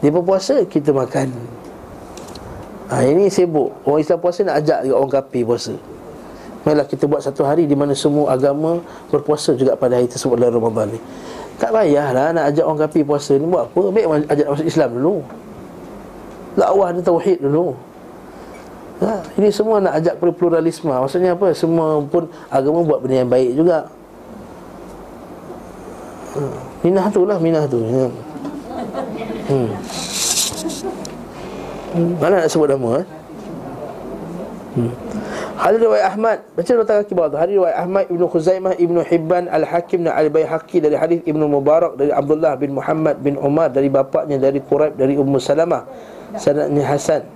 Dia 0.00 0.10
berpuasa, 0.10 0.64
kita 0.64 0.96
makan. 0.96 1.28
Ha, 2.88 3.04
Ini 3.04 3.30
sibuk. 3.30 3.70
Orang 3.84 4.00
Islam 4.00 4.18
puasa 4.18 4.42
nak 4.42 4.64
ajak 4.64 4.78
orang 4.90 5.12
kafir 5.12 5.44
puasa 5.46 5.74
Malah 6.60 6.84
kita 6.84 7.08
buat 7.08 7.24
satu 7.24 7.42
hari 7.46 7.64
di 7.64 7.72
mana 7.72 7.96
semua 7.96 8.36
agama 8.36 8.84
berpuasa 9.08 9.56
juga 9.56 9.72
pada 9.76 9.96
hari 9.96 10.08
tersebut 10.08 10.36
dalam 10.36 10.60
Ramadan 10.60 10.92
ni 10.92 11.00
Tak 11.56 11.72
payahlah 11.72 12.36
nak 12.36 12.44
ajak 12.52 12.64
orang 12.68 12.80
kafir 12.84 13.02
puasa 13.04 13.32
ni 13.40 13.48
buat 13.48 13.68
apa 13.68 13.82
Baik 13.88 14.06
ajak 14.28 14.46
masuk 14.52 14.66
Islam 14.68 14.90
dulu 15.00 15.16
Dakwah 16.58 16.88
dan 16.92 17.02
tauhid 17.06 17.38
dulu 17.40 17.72
ha, 19.00 19.24
Ini 19.40 19.48
semua 19.48 19.80
nak 19.80 20.04
ajak 20.04 20.14
pluralisme 20.20 20.92
Maksudnya 20.92 21.32
apa? 21.32 21.48
Semua 21.56 22.02
pun 22.04 22.28
agama 22.52 22.84
buat 22.84 23.00
benda 23.00 23.24
yang 23.24 23.30
baik 23.32 23.50
juga 23.56 23.88
ha, 26.36 26.40
Minah 26.80 27.06
tu 27.12 27.28
lah, 27.28 27.36
minah 27.36 27.64
tu. 27.68 27.76
Hmm. 27.84 29.68
hmm. 31.92 32.12
Mana 32.16 32.40
nak 32.40 32.48
sebut 32.48 32.68
nama 32.72 33.04
eh? 33.04 33.06
Hmm. 34.80 34.92
Hadis 35.60 35.84
riwayat 35.84 36.16
Ahmad. 36.16 36.38
Baca 36.56 36.72
letak 36.72 36.96
kaki 37.04 37.12
bawah 37.12 37.28
tu. 37.28 37.36
Hadis 37.36 37.54
riwayat 37.60 37.76
Ahmad 37.76 38.04
Ibnu 38.08 38.24
Khuzaimah 38.32 38.72
Ibnu 38.80 39.04
Hibban 39.04 39.44
Al-Hakim 39.44 40.08
dan 40.08 40.16
Al-Bayhaqi 40.16 40.80
Dari 40.80 40.96
hadis 40.96 41.20
Ibnu 41.28 41.44
Mubarak 41.52 42.00
Dari 42.00 42.08
Abdullah 42.08 42.56
bin 42.56 42.72
Muhammad 42.72 43.20
bin 43.20 43.36
Umar 43.36 43.68
Dari 43.68 43.92
bapaknya 43.92 44.40
Dari 44.40 44.56
Quraib 44.64 44.96
Dari 44.96 45.20
Ummu 45.20 45.36
Salamah. 45.36 45.84
Sanadnya 46.40 46.88
Hasan. 46.88 47.28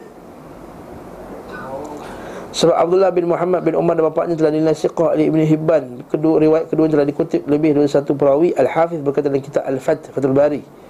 Sebab 2.54 2.70
Abdullah 2.78 3.10
bin 3.10 3.26
Muhammad 3.26 3.60
bin 3.66 3.74
Umar 3.74 3.98
dan 3.98 4.06
bapaknya 4.08 4.38
telah 4.38 4.54
dinasiqah 4.54 5.18
oleh 5.18 5.26
Ibn 5.26 5.40
Hibban. 5.42 5.84
Kedua 6.06 6.38
riwayat 6.38 6.70
kedua 6.70 6.86
telah 6.86 7.02
dikutip 7.02 7.44
lebih 7.50 7.74
dari 7.74 7.90
satu 7.90 8.14
perawi 8.14 8.54
Al-Hafiz 8.54 9.02
berkata 9.02 9.26
dalam 9.26 9.42
kitab 9.42 9.66
Al-Fath 9.66 10.14
Fathul 10.14 10.32
Bari 10.32 10.83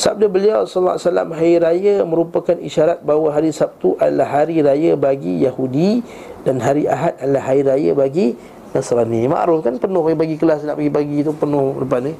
Sabda 0.00 0.32
beliau 0.32 0.64
wasallam 0.64 1.36
hari 1.36 1.60
raya 1.60 2.00
merupakan 2.08 2.56
isyarat 2.56 3.04
bahawa 3.04 3.36
hari 3.36 3.52
Sabtu 3.52 4.00
adalah 4.00 4.32
hari 4.32 4.64
raya 4.64 4.96
bagi 4.96 5.44
Yahudi 5.44 6.00
dan 6.40 6.56
hari 6.56 6.88
Ahad 6.88 7.20
adalah 7.20 7.44
hari 7.44 7.60
raya 7.68 7.92
bagi 7.92 8.32
Nasrani. 8.72 9.28
Makruf 9.28 9.60
kan 9.60 9.76
penuh 9.76 10.00
bagi 10.16 10.40
kelas 10.40 10.64
nak 10.64 10.80
bagi-bagi 10.80 11.20
tu 11.20 11.36
penuh 11.36 11.84
depan 11.84 12.00
ni. 12.08 12.14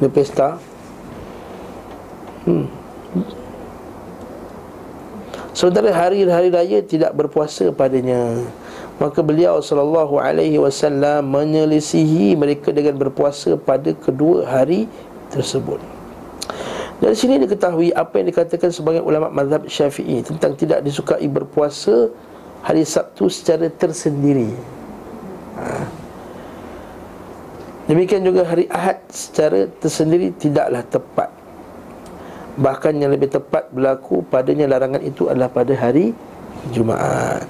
Dia 0.00 0.08
pesta. 0.08 0.56
Hmm. 2.48 2.72
Saudara 5.52 5.92
hari-hari 5.92 6.48
raya 6.48 6.80
tidak 6.80 7.12
berpuasa 7.12 7.68
padanya. 7.68 8.48
Maka 8.96 9.20
beliau 9.20 9.60
sallallahu 9.60 10.24
alaihi 10.24 10.56
wasallam 10.56 11.28
menyelisihi 11.28 12.32
mereka 12.32 12.72
dengan 12.72 12.96
berpuasa 12.96 13.60
pada 13.60 13.92
kedua 13.92 14.48
hari 14.48 14.88
tersebut. 15.28 15.93
Dari 17.02 17.16
sini 17.18 17.42
diketahui 17.42 17.90
apa 17.90 18.22
yang 18.22 18.30
dikatakan 18.30 18.70
sebagai 18.70 19.02
ulama 19.02 19.26
mazhab 19.26 19.66
syafi'i 19.66 20.22
Tentang 20.22 20.54
tidak 20.54 20.78
disukai 20.86 21.26
berpuasa 21.26 22.06
hari 22.64 22.86
Sabtu 22.86 23.28
secara 23.28 23.68
tersendiri. 23.68 24.48
Ha. 25.58 25.84
Demikian 27.84 28.24
juga 28.24 28.48
hari 28.48 28.64
Ahad 28.72 29.04
secara 29.12 29.68
tersendiri 29.68 30.32
tidaklah 30.40 30.80
tepat. 30.88 31.28
Bahkan 32.56 32.96
yang 32.96 33.12
lebih 33.12 33.28
tepat 33.28 33.68
berlaku 33.68 34.24
padanya 34.24 34.64
larangan 34.64 35.04
itu 35.04 35.28
adalah 35.28 35.52
pada 35.52 35.76
hari 35.76 36.16
Jumaat. 36.72 37.44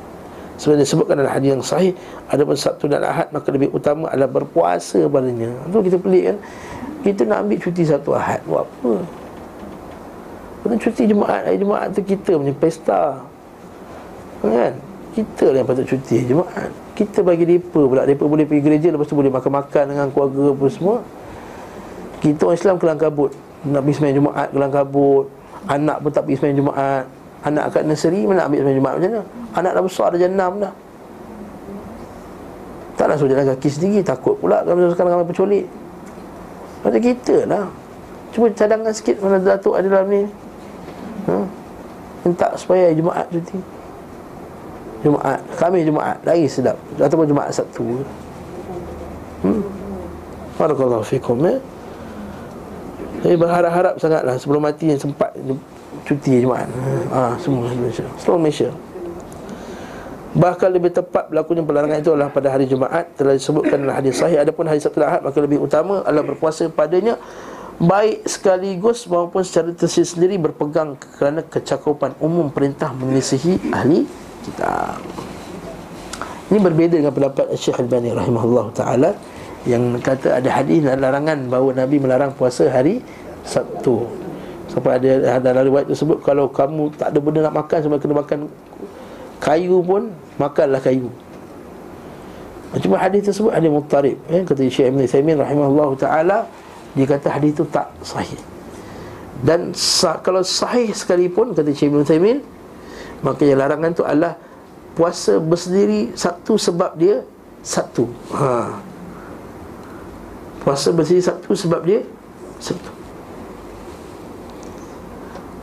Sebenarnya 0.59 0.87
disebutkan 0.87 1.19
dalam 1.23 1.35
hadis 1.35 1.51
yang 1.51 1.63
sahih 1.63 1.93
Adapun 2.31 2.55
Sabtu 2.59 2.87
dan 2.87 3.03
Ahad 3.03 3.31
maka 3.31 3.51
lebih 3.55 3.71
utama 3.71 4.11
adalah 4.11 4.31
berpuasa 4.31 5.07
padanya. 5.07 5.55
Itu 5.71 5.79
kita 5.79 5.99
pelik 6.03 6.25
kan? 6.35 6.37
Kita 7.07 7.21
nak 7.27 7.39
ambil 7.47 7.59
cuti 7.63 7.83
satu 7.87 8.11
Ahad 8.19 8.43
Buat 8.49 8.67
apa? 8.67 8.93
Kena 10.65 10.81
cuti 10.81 11.05
Jumaat 11.05 11.45
Hari 11.45 11.61
Jumaat 11.61 11.93
tu 11.93 12.01
kita 12.01 12.41
punya 12.41 12.57
pesta. 12.57 13.21
Kan? 14.41 14.73
Kita 15.13 15.53
lah 15.53 15.61
yang 15.61 15.69
patut 15.69 15.85
cuti 15.85 16.25
Jumaat. 16.25 16.73
Kita 16.97 17.21
bagi 17.21 17.45
mereka 17.45 17.85
pula. 17.85 18.09
Mereka 18.09 18.25
boleh 18.25 18.49
pergi 18.49 18.63
gereja 18.65 18.89
Lepas 18.89 19.05
tu 19.05 19.15
boleh 19.19 19.29
makan-makan 19.29 19.85
Dengan 19.93 20.09
keluarga 20.09 20.57
apa 20.57 20.67
semua. 20.73 20.97
Kita 22.25 22.49
orang 22.49 22.57
Islam 22.57 22.75
kelang 22.81 22.97
kabut. 22.97 23.31
Nak 23.69 23.81
pergi 23.85 23.95
semayang 24.01 24.17
Jumaat 24.25 24.49
kelang 24.57 24.73
kabut. 24.73 25.25
Anak 25.69 25.97
pun 26.01 26.11
tak 26.17 26.23
pergi 26.25 26.37
semayang 26.41 26.59
Jumaat. 26.65 27.05
Anak 27.45 27.65
kat 27.77 27.83
nursery 27.85 28.25
Mana 28.25 28.37
nak 28.41 28.47
ambil 28.49 28.59
semayang 28.65 28.79
Jumaat? 28.81 28.95
Macam 28.97 29.11
mana? 29.13 29.23
Anak 29.53 29.71
dah 29.77 29.83
besar 29.85 30.07
dah 30.17 30.19
jenam 30.19 30.53
dah. 30.65 30.73
Tak 32.97 33.05
nak 33.05 33.17
suruh 33.21 33.31
jalan 33.37 33.45
kaki 33.53 33.69
sendiri. 33.69 34.01
Takut 34.01 34.41
pula 34.41 34.65
Kalau 34.65 34.89
sekarang 34.89 35.13
ramai 35.13 35.29
penculik. 35.29 35.69
Macam 36.81 37.01
kita 37.05 37.37
lah. 37.45 37.69
Cuba 38.33 38.49
cadangkan 38.49 38.91
sikit 38.97 39.21
Mana 39.21 39.39
Datuk 39.39 39.77
ada 39.77 39.87
dalam 39.93 40.09
ni 40.09 40.25
ha? 41.29 41.39
Minta 42.25 42.49
supaya 42.57 42.89
Jumaat 42.97 43.29
cuti. 43.29 43.61
Jumaat. 45.05 45.41
Kami 45.61 45.85
Jumaat. 45.85 46.19
Lagi 46.25 46.49
sedap. 46.49 46.81
Ataupun 46.97 47.29
Jumaat 47.29 47.53
Sabtu. 47.53 48.01
Hmm? 49.45 49.61
Barakallahu 50.57 51.05
fikum 51.05 51.37
ya. 51.45 51.61
Jadi 53.25 53.41
berharap-harap 53.41 53.97
sangatlah 53.97 54.37
Sebelum 54.37 54.61
mati 54.65 54.93
yang 54.93 55.01
sempat 55.01 55.33
Cuti 56.09 56.41
Jumaat. 56.41 56.69
Ha, 57.13 57.37
Semua 57.41 57.69
Malaysia. 57.69 58.05
Seluruh 58.17 58.41
Malaysia. 58.41 58.73
Bahkan 60.35 60.69
lebih 60.75 60.91
tepat 60.91 61.31
berlakunya 61.31 61.63
pelarangan 61.63 61.99
itu 62.03 62.11
adalah 62.11 62.33
pada 62.33 62.51
hari 62.51 62.67
Jumaat. 62.67 63.07
Telah 63.15 63.39
disebutkan 63.39 63.85
dalam 63.85 63.95
hadis 63.95 64.19
sahih. 64.19 64.43
Adapun 64.43 64.67
hari 64.67 64.83
Sabtu 64.83 64.99
Ahad 65.05 65.23
Maka 65.23 65.39
lebih 65.39 65.63
utama 65.63 66.03
adalah 66.03 66.27
berpuasa 66.27 66.67
padanya 66.67 67.21
baik 67.83 68.27
sekaligus 68.31 69.11
maupun 69.11 69.43
secara 69.43 69.75
tersendiri 69.75 70.07
sendiri 70.07 70.35
berpegang 70.39 70.95
kerana 71.19 71.43
kecakupan 71.43 72.15
umum 72.23 72.47
perintah 72.51 72.95
menyelisihi 72.95 73.75
ahli 73.75 74.07
kita. 74.47 74.99
Ini 76.53 76.59
berbeza 76.61 77.01
dengan 77.01 77.11
pendapat 77.11 77.51
Syekh 77.57 77.83
Al-Bani 77.83 78.15
rahimahullah 78.15 78.67
taala 78.77 79.11
yang 79.65 79.97
kata 79.99 80.39
ada 80.39 80.51
hadis 80.53 80.85
dan 80.85 81.01
larangan 81.01 81.49
bahawa 81.49 81.73
Nabi 81.73 81.97
melarang 81.99 82.37
puasa 82.37 82.69
hari 82.69 83.01
Sabtu. 83.43 84.05
Sampai 84.69 85.01
ada 85.01 85.41
dalam 85.41 85.65
riwayat 85.67 85.89
tersebut 85.89 86.21
kalau 86.21 86.53
kamu 86.53 86.93
tak 86.95 87.11
ada 87.11 87.19
benda 87.21 87.41
nak 87.49 87.65
makan 87.65 87.79
sebab 87.81 87.99
kena 88.01 88.15
makan 88.21 88.39
kayu 89.41 89.81
pun 89.81 90.13
makanlah 90.37 90.81
kayu. 90.85 91.09
Cuma 92.83 92.99
hadis 92.99 93.23
tersebut 93.25 93.55
ada 93.55 93.67
muttarib 93.71 94.19
eh? 94.29 94.43
kata 94.43 94.67
Syekh 94.67 94.91
Ibn 94.91 95.01
Taymiyyah 95.07 95.47
rahimahullah 95.47 95.89
taala 95.95 96.39
dia 96.95 97.07
kata 97.11 97.29
hadis 97.31 97.59
itu 97.59 97.67
tak 97.69 97.91
sahih. 98.07 98.39
Dan 99.45 99.75
sah, 99.75 100.23
kalau 100.23 100.41
sahih 100.41 100.95
sekalipun 100.95 101.53
kata 101.53 101.75
Syekh 101.75 101.91
Ibn 101.91 102.07
Taymin 102.07 102.39
maka 103.21 103.43
yang 103.43 103.59
larangan 103.61 103.91
itu 103.93 104.05
adalah 104.07 104.39
puasa 104.95 105.43
bersendiri 105.43 106.15
satu 106.15 106.55
sebab 106.55 106.95
dia 106.95 107.27
satu. 107.65 108.07
Ha. 108.37 108.79
puasa 110.63 110.89
bersendiri 110.97 111.25
satu 111.25 111.51
sebab 111.53 111.81
dia 111.85 112.01
satu. 112.63 112.91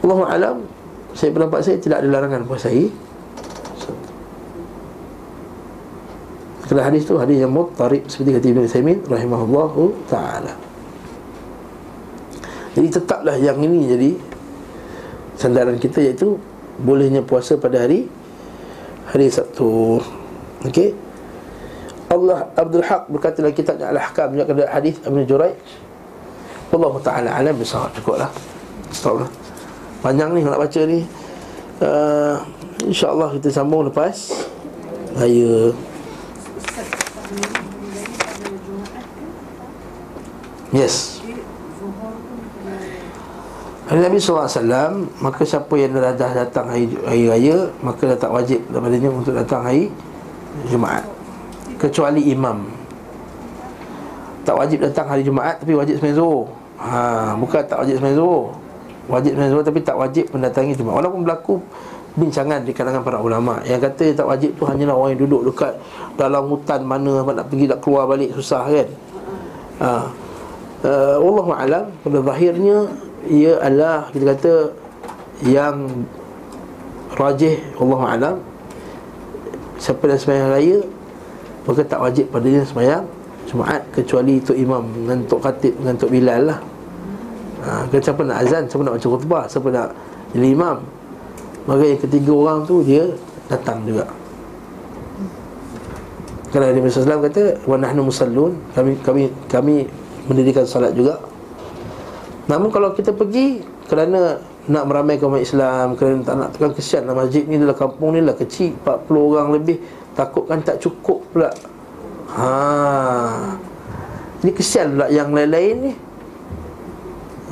Allah 0.02 0.20
alam 0.30 0.58
saya 1.14 1.30
pendapat 1.34 1.60
saya 1.62 1.78
tidak 1.78 2.02
ada 2.04 2.10
larangan 2.10 2.44
puasa 2.46 2.70
ini. 2.70 2.92
Kerana 6.66 6.88
hadis 6.88 7.04
itu 7.04 7.20
hadis 7.20 7.38
yang 7.44 7.52
muttarib 7.52 8.08
seperti 8.08 8.32
kata 8.32 8.48
Ibn 8.48 8.62
Taymin 8.64 8.98
rahimahullahu 9.04 9.82
taala. 10.08 10.71
Jadi 12.72 12.88
tetaplah 12.88 13.36
yang 13.36 13.60
ini 13.60 13.80
jadi 13.84 14.12
sandaran 15.36 15.76
kita 15.76 16.00
iaitu 16.00 16.40
bolehnya 16.80 17.20
puasa 17.20 17.60
pada 17.60 17.84
hari 17.84 18.08
hari 19.12 19.28
Sabtu. 19.28 20.00
Okey? 20.64 20.96
Allah 22.12 22.48
Abdul 22.56 22.84
Haq 22.84 23.08
berkata 23.12 23.40
dalam 23.44 23.56
kitabnya 23.56 23.92
Al-Ahkam 23.92 24.36
juga 24.36 24.52
ada 24.52 24.66
hadis 24.76 25.00
Ibn 25.04 25.20
Juraij 25.24 25.56
Allah 26.72 26.96
Ta'ala 27.04 27.30
alam 27.36 27.56
besar 27.56 27.92
cukup 27.96 28.20
lah. 28.20 28.32
Panjang 30.00 30.32
ni 30.32 30.44
nak 30.44 30.60
baca 30.60 30.82
ni. 30.88 31.04
Uh, 31.82 32.40
InsyaAllah 32.88 33.36
kita 33.36 33.50
sambung 33.52 33.90
lepas 33.90 34.32
Raya. 35.18 35.76
Yes 40.72 41.22
dia 41.32 41.44
Zuhur 41.80 42.16
pun 42.16 42.40
kena 42.52 42.78
Hari 42.80 43.81
Nabi 43.92 44.24
SAW 44.24 44.48
Maka 45.20 45.42
siapa 45.44 45.74
yang 45.76 45.92
dah, 45.92 46.16
datang 46.16 46.72
hari, 46.72 46.88
hari 47.04 47.28
raya 47.28 47.68
Maka 47.84 48.16
dah 48.16 48.20
tak 48.20 48.32
wajib 48.32 48.64
daripadanya 48.72 49.10
untuk 49.12 49.36
datang 49.36 49.68
hari 49.68 49.92
Jumaat. 50.68 51.08
Kecuali 51.80 52.28
imam. 52.28 52.68
Tak 54.44 54.56
wajib 54.56 54.84
datang 54.84 55.08
hari 55.12 55.28
Jumaat 55.28 55.60
Tapi 55.60 55.76
wajib 55.76 56.00
sembahyang 56.00 56.20
Zuhur. 56.24 56.44
Ha, 56.80 57.36
Bukan 57.36 57.62
tak 57.68 57.84
wajib 57.84 58.00
sembahyang 58.00 58.20
Zuhur. 58.20 58.46
Wajib 59.12 59.32
sembahyang 59.36 59.52
Zuhur 59.52 59.66
Tapi 59.68 59.80
tak 59.84 59.98
wajib 60.00 60.26
mendatangi 60.32 60.72
Jumaat. 60.80 60.96
Walaupun 61.04 61.20
berlaku 61.28 61.56
bincangan 62.16 62.64
di 62.68 62.72
kalangan 62.76 63.04
para 63.04 63.20
ulama 63.20 63.60
Yang 63.64 63.92
kata 63.92 64.02
yang 64.08 64.18
tak 64.20 64.28
wajib 64.28 64.52
tu 64.56 64.64
hanyalah 64.68 64.96
orang 64.96 65.12
yang 65.16 65.22
duduk 65.28 65.52
dekat 65.52 65.74
Dalam 66.16 66.48
hutan 66.48 66.84
mana 66.84 67.24
Nak 67.24 67.48
pergi 67.48 67.72
nak 67.72 67.80
keluar 67.84 68.08
balik 68.08 68.36
susah 68.36 68.68
kan? 68.68 68.88
Ha. 69.80 69.90
uh, 70.84 71.16
Allah 71.20 71.48
Alam 71.56 71.86
Pada 72.04 72.18
zahirnya 72.20 72.78
Ia 73.30 73.62
adalah 73.62 74.10
kita 74.10 74.26
kata 74.34 74.54
Yang 75.46 75.78
Rajih 77.12 77.56
Allah 77.78 78.02
Alam. 78.08 78.36
Siapa 79.78 80.06
dah 80.10 80.18
sembahyang 80.18 80.50
raya 80.50 80.78
Maka 81.66 81.82
tak 81.86 82.00
wajib 82.02 82.26
pada 82.34 82.46
dia 82.50 82.66
sembahyang 82.66 83.06
Jumaat 83.50 83.82
Kecuali 83.94 84.42
Tok 84.42 84.58
Imam 84.58 84.86
Dengan 84.90 85.20
Tok 85.26 85.42
Khatib 85.42 85.74
Dengan 85.78 85.96
Tok 85.98 86.10
Bilal 86.10 86.42
lah. 86.50 86.60
Ha, 87.62 87.86
kan 87.90 88.02
Siapa 88.02 88.22
nak 88.26 88.38
azan 88.42 88.64
Siapa 88.66 88.82
nak 88.82 88.94
baca 88.98 89.08
khutbah 89.10 89.44
Siapa 89.46 89.68
nak 89.70 89.88
jadi 90.32 90.48
imam. 90.56 90.78
Maka 91.68 91.84
yang 91.86 92.00
ketiga 92.02 92.32
orang 92.34 92.60
tu 92.66 92.82
Dia 92.82 93.06
datang 93.52 93.84
juga. 93.84 94.08
Kerana 96.50 96.74
Nabi 96.74 96.88
SAW 96.88 97.22
kata 97.22 97.44
Wa 97.70 97.76
nahnu 97.78 98.08
musallun 98.08 98.58
Kami 98.74 98.98
kami 99.06 99.30
kami 99.50 99.86
mendirikan 100.30 100.66
salat 100.66 100.94
juga 100.94 101.18
Namun 102.50 102.74
kalau 102.74 102.94
kita 102.98 103.14
pergi 103.14 103.62
Kerana 103.86 104.42
nak 104.66 104.84
meramaikan 104.90 105.30
umat 105.30 105.46
Islam 105.46 105.94
Kerana 105.94 106.26
tak 106.26 106.36
nak 106.38 106.50
tekan 106.56 106.72
kesian 106.74 107.06
lah 107.06 107.14
Masjid 107.14 107.46
ni 107.46 107.62
adalah 107.62 107.78
kampung 107.78 108.18
ni 108.18 108.22
lah 108.22 108.34
kecil 108.34 108.74
40 108.82 109.12
orang 109.14 109.50
lebih 109.54 109.78
Takutkan 110.12 110.60
tak 110.60 110.84
cukup 110.84 111.24
pula. 111.32 111.48
Ha. 112.36 113.56
Ini 114.44 114.52
kesian 114.52 115.00
pula 115.00 115.08
yang 115.08 115.32
lain-lain 115.32 115.76
ni. 115.88 115.94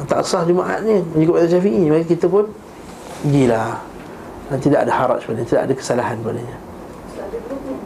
Tak 0.07 0.23
sah 0.23 0.43
Jumaat 0.47 0.83
ni 0.83 0.99
Mengikut 1.15 1.39
kata 1.39 1.47
Syafi'i. 1.55 1.87
Maka 1.87 2.03
kita 2.03 2.27
pun 2.27 2.51
Pergilah. 3.23 3.79
Dan 4.51 4.57
tidak 4.59 4.79
ada 4.87 4.91
haraj 4.91 5.23
pada 5.23 5.43
Tidak 5.43 5.63
ada 5.67 5.73
kesalahan 5.75 6.19
padanya 6.19 6.57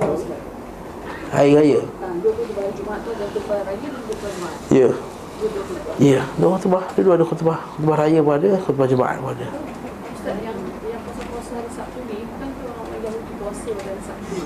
Ustaz. 0.03 0.41
Hari 1.33 1.57
Raya. 1.57 1.81
Ha, 1.81 2.05
dua 4.69 4.93
tu. 5.49 5.61
Ya. 5.99 6.19
Ya 6.19 6.21
Dua 6.39 6.55
khutbah 6.55 6.83
Dua 6.95 7.13
ada 7.19 7.25
khutbah 7.25 7.57
Khutbah 7.75 7.95
Raya 7.99 8.19
pun 8.23 8.33
ada 8.37 8.49
Khutbah 8.63 8.87
Jumaat 8.87 9.17
pun 9.19 9.31
ada 9.35 9.47
Ustaz, 10.13 10.35
yang 10.39 10.57
yang 10.87 11.01
puasa-puasa 11.03 11.51
hari 11.59 11.71
Sabtu 11.75 11.99
ni, 12.07 12.17
bukan 12.23 12.49
ke 12.55 12.65
orang 12.71 12.99
Yahudi 13.03 13.33
puasa 13.41 13.67
pada 13.75 13.89
hari 13.91 14.03
Sabtu? 14.07 14.37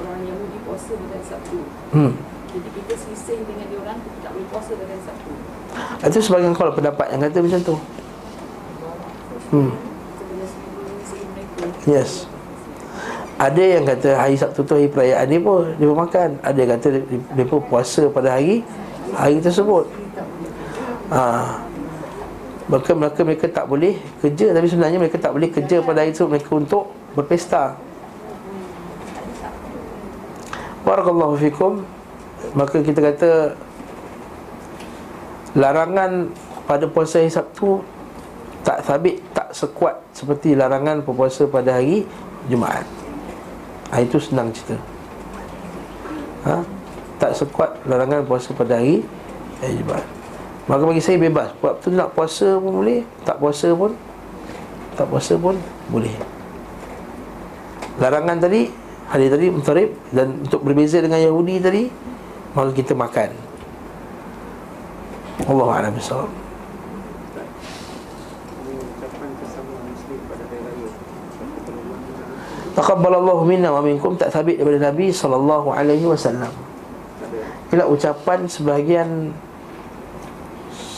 Orang 0.00 0.20
Yahudi 0.24 0.58
puasa 0.64 0.90
pada 0.96 1.12
hari 1.12 1.26
Sabtu. 1.28 1.58
Hmm 1.92 2.12
Jadi 2.50 2.68
kita 2.74 2.94
selisih 2.98 3.38
dengan 3.46 3.66
dia 3.70 3.78
orang, 3.78 3.98
kita 4.02 4.16
tak 4.24 4.30
boleh 4.34 4.48
puasa 4.50 4.70
pada 4.74 4.90
hari 4.90 5.04
Sabtu. 5.04 5.32
Itu 6.00 6.18
sebagian 6.24 6.52
kalau 6.56 6.72
pendapat 6.74 7.06
yang 7.12 7.20
kata 7.22 7.38
macam 7.44 7.60
tu 7.62 7.76
Hmm. 9.50 9.74
Yes 11.82 12.30
Ada 13.34 13.58
yang 13.58 13.82
kata 13.82 14.14
hari 14.14 14.38
Sabtu 14.38 14.62
tu 14.62 14.78
hari 14.78 14.86
perayaan 14.86 15.26
ni 15.26 15.42
pun 15.42 15.74
Dia 15.74 15.90
pun 15.90 15.98
makan 15.98 16.38
Ada 16.38 16.58
yang 16.60 16.70
kata 16.78 16.86
dia, 16.94 17.18
dia 17.18 17.44
pun 17.50 17.58
puasa 17.66 18.06
pada 18.14 18.38
hari 18.38 18.62
Hari 19.14 19.42
tersebut. 19.42 19.84
Ha. 21.10 21.22
Maka 22.70 22.90
mereka, 22.94 23.20
mereka 23.26 23.46
tak 23.50 23.66
boleh 23.66 23.98
kerja. 24.22 24.54
Tapi 24.54 24.66
sebenarnya 24.70 24.98
mereka 25.02 25.18
tak 25.18 25.34
boleh 25.34 25.50
kerja 25.50 25.82
pada 25.82 26.06
hari 26.06 26.14
itu 26.14 26.22
Mereka 26.26 26.50
untuk 26.54 26.94
berpesta. 27.18 27.74
Barakallahu 30.86 31.34
fikum. 31.38 31.82
Maka 32.54 32.80
kita 32.80 33.00
kata 33.02 33.30
Larangan 35.58 36.30
pada 36.64 36.86
puasa 36.86 37.20
hari 37.20 37.28
Sabtu 37.28 37.84
Tak 38.62 38.80
sabit, 38.86 39.20
tak 39.36 39.50
sekuat 39.52 39.98
Seperti 40.14 40.56
larangan 40.56 41.02
berpuasa 41.04 41.44
pada 41.50 41.76
hari 41.76 42.06
Jumaat. 42.48 42.86
Ha, 43.92 44.00
Itu 44.00 44.22
senang 44.22 44.48
cerita. 44.54 44.78
Ha? 46.46 46.79
Tak 47.20 47.36
sekuat 47.36 47.84
larangan 47.84 48.24
puasa 48.24 48.56
pada 48.56 48.80
hari 48.80 49.04
Hari 49.60 49.76
Jumaat 49.76 50.06
Maka 50.64 50.82
bagi 50.86 51.02
saya 51.02 51.20
bebas. 51.20 51.52
Waktu 51.60 51.92
nak 51.92 52.16
puasa 52.16 52.56
pun 52.56 52.80
boleh 52.80 53.04
Tak 53.28 53.36
puasa 53.36 53.68
pun 53.76 53.92
Tak 54.96 55.06
puasa 55.06 55.32
pun 55.36 55.54
boleh. 55.92 56.16
Larangan 58.00 58.40
tadi 58.40 58.72
Hari 59.12 59.28
tadi 59.28 59.46
mutarib 59.52 59.92
Dan 60.08 60.48
untuk 60.48 60.64
berbeza 60.64 61.04
dengan 61.04 61.20
Yahudi 61.20 61.60
tadi 61.60 61.84
Maka 62.56 62.72
kita 62.72 62.96
makan. 62.96 63.30
Allah 65.44 65.68
Alam 65.84 65.92
raya 65.92 66.40
Taqabbalallahu 72.70 73.44
minna 73.44 73.74
wa 73.74 73.82
minkum 73.84 74.16
tak 74.16 74.32
sabit 74.32 74.56
daripada 74.56 74.88
Nabi 74.88 75.10
sallallahu 75.12 75.74
alaihi 75.74 76.06
wasallam. 76.06 76.48
Ialah 77.70 77.86
ucapan 77.86 78.50
sebahagian 78.50 79.30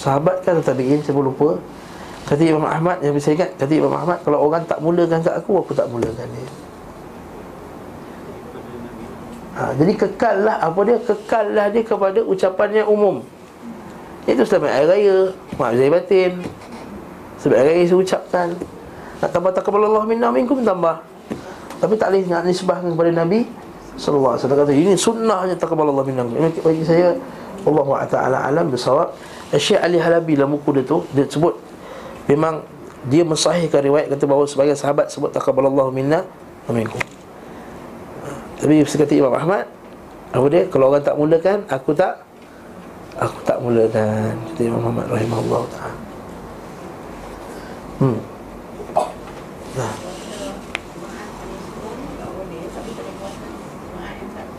sahabat 0.01 0.41
kan 0.41 0.59
tabi'in 0.65 1.05
saya 1.05 1.13
pun 1.13 1.29
lupa. 1.29 1.51
Kata 2.25 2.41
Imam 2.43 2.65
Ahmad 2.65 3.05
yang 3.05 3.13
saya 3.21 3.37
ingat 3.37 3.51
kata 3.61 3.73
Imam 3.77 3.93
Ahmad 3.93 4.25
kalau 4.25 4.41
orang 4.49 4.65
tak 4.65 4.81
mulakan 4.81 5.21
kat 5.21 5.37
aku 5.37 5.61
aku 5.61 5.77
tak 5.77 5.87
mulakan 5.93 6.27
dia. 6.33 6.49
Ha, 9.53 9.77
jadi 9.77 9.93
kekallah 10.01 10.57
apa 10.65 10.81
dia 10.89 10.97
kekallah 10.97 11.67
dia 11.69 11.83
kepada 11.85 12.25
ucapan 12.25 12.69
yang 12.73 12.89
umum. 12.89 13.21
Itu 14.25 14.49
selamat 14.49 14.71
hari 14.73 14.87
raya, 14.89 15.17
maaf 15.61 15.77
saya 15.77 15.91
batin. 15.93 16.33
Sebab 17.43 17.57
hari 17.59 17.71
raya 17.77 17.85
saya 17.85 17.99
ucapkan. 18.01 18.49
Nak 19.21 19.29
tambah 19.29 19.53
taqabbalallahu 19.53 20.09
minna 20.09 20.33
wa 20.33 20.35
minkum 20.41 20.65
tambah. 20.65 21.05
Tapi 21.85 21.95
tak 22.01 22.15
boleh 22.15 22.25
nak 22.31 22.49
nisbahkan 22.49 22.89
kepada 22.95 23.13
Nabi 23.13 23.45
sallallahu 23.97 24.35
alaihi 24.37 24.43
wasallam 24.45 24.61
kata 24.65 24.73
ini 24.73 24.93
sunnahnya 24.97 25.55
taqabbalallahu 25.59 26.07
minna. 26.09 26.23
Ini 26.25 26.49
bagi 26.61 26.85
saya 26.85 27.17
Allah 27.63 27.89
taala 28.09 28.39
alam 28.47 28.69
bisawab. 28.73 29.15
Syekh 29.53 29.85
Ali 29.85 30.01
Halabi 30.01 30.33
dalam 30.33 30.57
buku 30.57 30.81
dia 30.81 30.85
tu 30.85 31.05
dia 31.13 31.29
sebut 31.29 31.53
memang 32.25 32.65
dia 33.05 33.21
mensahihkan 33.21 33.85
riwayat 33.85 34.09
kata 34.09 34.25
bahawa 34.25 34.49
sebagai 34.49 34.73
sahabat 34.73 35.13
sebut 35.13 35.29
taqabbalallahu 35.29 35.93
minna 35.93 36.25
wa 36.65 36.73
minkum. 36.73 37.03
Tapi 38.63 38.87
sekata 38.87 39.11
Imam 39.19 39.35
Ahmad 39.35 39.67
Apa 40.31 40.47
dia? 40.47 40.63
Kalau 40.71 40.95
orang 40.95 41.03
tak 41.03 41.19
mulakan 41.19 41.67
Aku 41.67 41.91
tak 41.99 42.23
Aku 43.19 43.43
tak 43.43 43.59
mulakan 43.59 44.39
Kata 44.55 44.61
Imam 44.63 44.87
Ahmad 44.87 45.11
Rahimahullah 45.11 45.63
ta'ala 45.67 45.99
Hmm 47.99 48.32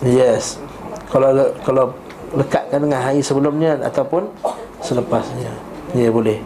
Yes 0.04 0.60
Kalau 1.10 1.32
kalau 1.64 1.96
lekatkan 2.36 2.84
dengan 2.84 3.00
hari 3.00 3.24
sebelumnya 3.24 3.80
Ataupun 3.82 4.28
selepasnya 4.84 5.52
Ya 5.96 6.12
boleh 6.12 6.40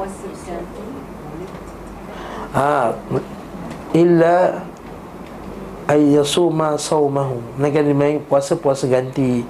puasa 0.00 0.28
satu 0.32 0.82
Ha 2.50 2.98
illa 3.94 4.66
ay 5.90 6.14
yasuma 6.14 6.78
saumahu. 6.78 7.42
Mereka 7.58 7.82
dia 7.82 7.94
main 7.94 8.22
puasa 8.22 8.54
puasa 8.54 8.86
ganti. 8.86 9.42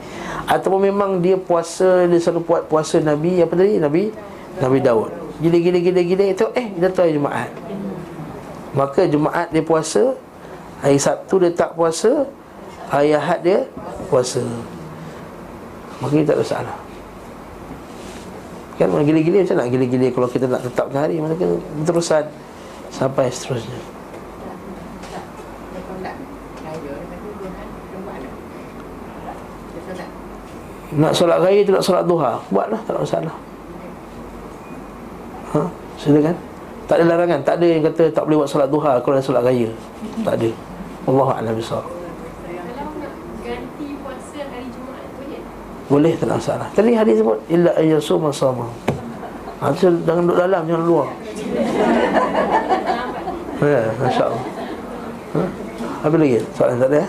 Ataupun 0.48 0.88
memang 0.88 1.20
dia 1.20 1.36
puasa 1.36 2.08
dia 2.08 2.16
selalu 2.16 2.40
buat 2.48 2.62
puasa 2.68 2.96
Nabi 3.00 3.44
apa 3.44 3.52
tadi? 3.56 3.76
Nabi 3.76 4.12
Nabi 4.56 4.78
Daud. 4.80 5.12
Gila 5.40 5.58
gila 5.60 5.78
gila 5.80 6.00
gila 6.00 6.24
itu 6.32 6.46
eh 6.56 6.66
dia 6.76 6.88
tahu 6.88 7.08
Jumaat. 7.12 7.52
Maka 8.72 9.04
Jumaat 9.08 9.48
dia 9.52 9.64
puasa, 9.64 10.16
Hari 10.80 10.96
Sabtu 10.96 11.40
dia 11.40 11.52
tak 11.52 11.76
puasa 11.76 12.24
Hari 12.90 13.14
Ahad 13.14 13.40
dia 13.44 13.58
puasa. 14.08 14.42
Mungkin 16.00 16.24
tak 16.24 16.40
ada 16.40 16.44
salah 16.44 16.78
Kan 18.80 18.88
orang 18.88 19.04
gila-gila 19.04 19.44
macam 19.44 19.56
nak 19.60 19.68
gila-gila 19.68 20.08
Kalau 20.08 20.28
kita 20.32 20.44
nak 20.48 20.64
tetapkan 20.64 21.04
hari? 21.04 21.20
Mereka 21.20 21.46
berterusan 21.84 22.24
Sampai 22.90 23.30
seterusnya. 23.30 23.78
Nak 30.90 31.14
solat 31.14 31.38
raya 31.38 31.62
tu 31.62 31.70
nak 31.70 31.86
solat 31.86 32.02
duha. 32.02 32.42
Buatlah 32.50 32.82
tak 32.82 32.98
ada 32.98 33.00
masalah. 33.06 33.34
Ha? 35.54 35.60
Silakan. 35.94 36.36
Tak 36.90 36.96
ada 36.98 37.04
larangan. 37.06 37.40
Tak 37.46 37.54
ada 37.62 37.66
yang 37.70 37.82
kata 37.86 38.10
tak 38.10 38.26
boleh 38.26 38.42
buat 38.42 38.50
solat 38.50 38.68
duha 38.74 38.98
Kalau 38.98 39.14
nak 39.14 39.22
solat 39.22 39.42
raya. 39.46 39.70
Tak 40.26 40.34
ada. 40.34 40.50
Allah 41.08 41.28
Alam 41.40 41.56
Jumaat 41.56 42.00
boleh? 45.90 46.14
Tak 46.14 46.30
masalah 46.30 46.70
Tadi 46.70 46.94
hadis 46.94 47.18
sebut 47.18 47.34
Illa 47.50 47.74
ayyasum 47.74 48.30
sama 48.30 48.70
ha, 49.58 49.74
tu 49.74 49.90
Jangan 50.06 50.22
duduk 50.22 50.38
dalam 50.38 50.62
Jangan 50.70 50.84
luar 50.86 51.08
Ya, 53.60 53.92
Masya 54.00 54.24
Allah 54.30 54.44
ha? 55.34 55.42
Apa 56.06 56.14
lagi? 56.16 56.40
Soalan 56.54 56.78
tak 56.78 56.88
ada 56.94 56.98
ya? 57.02 57.08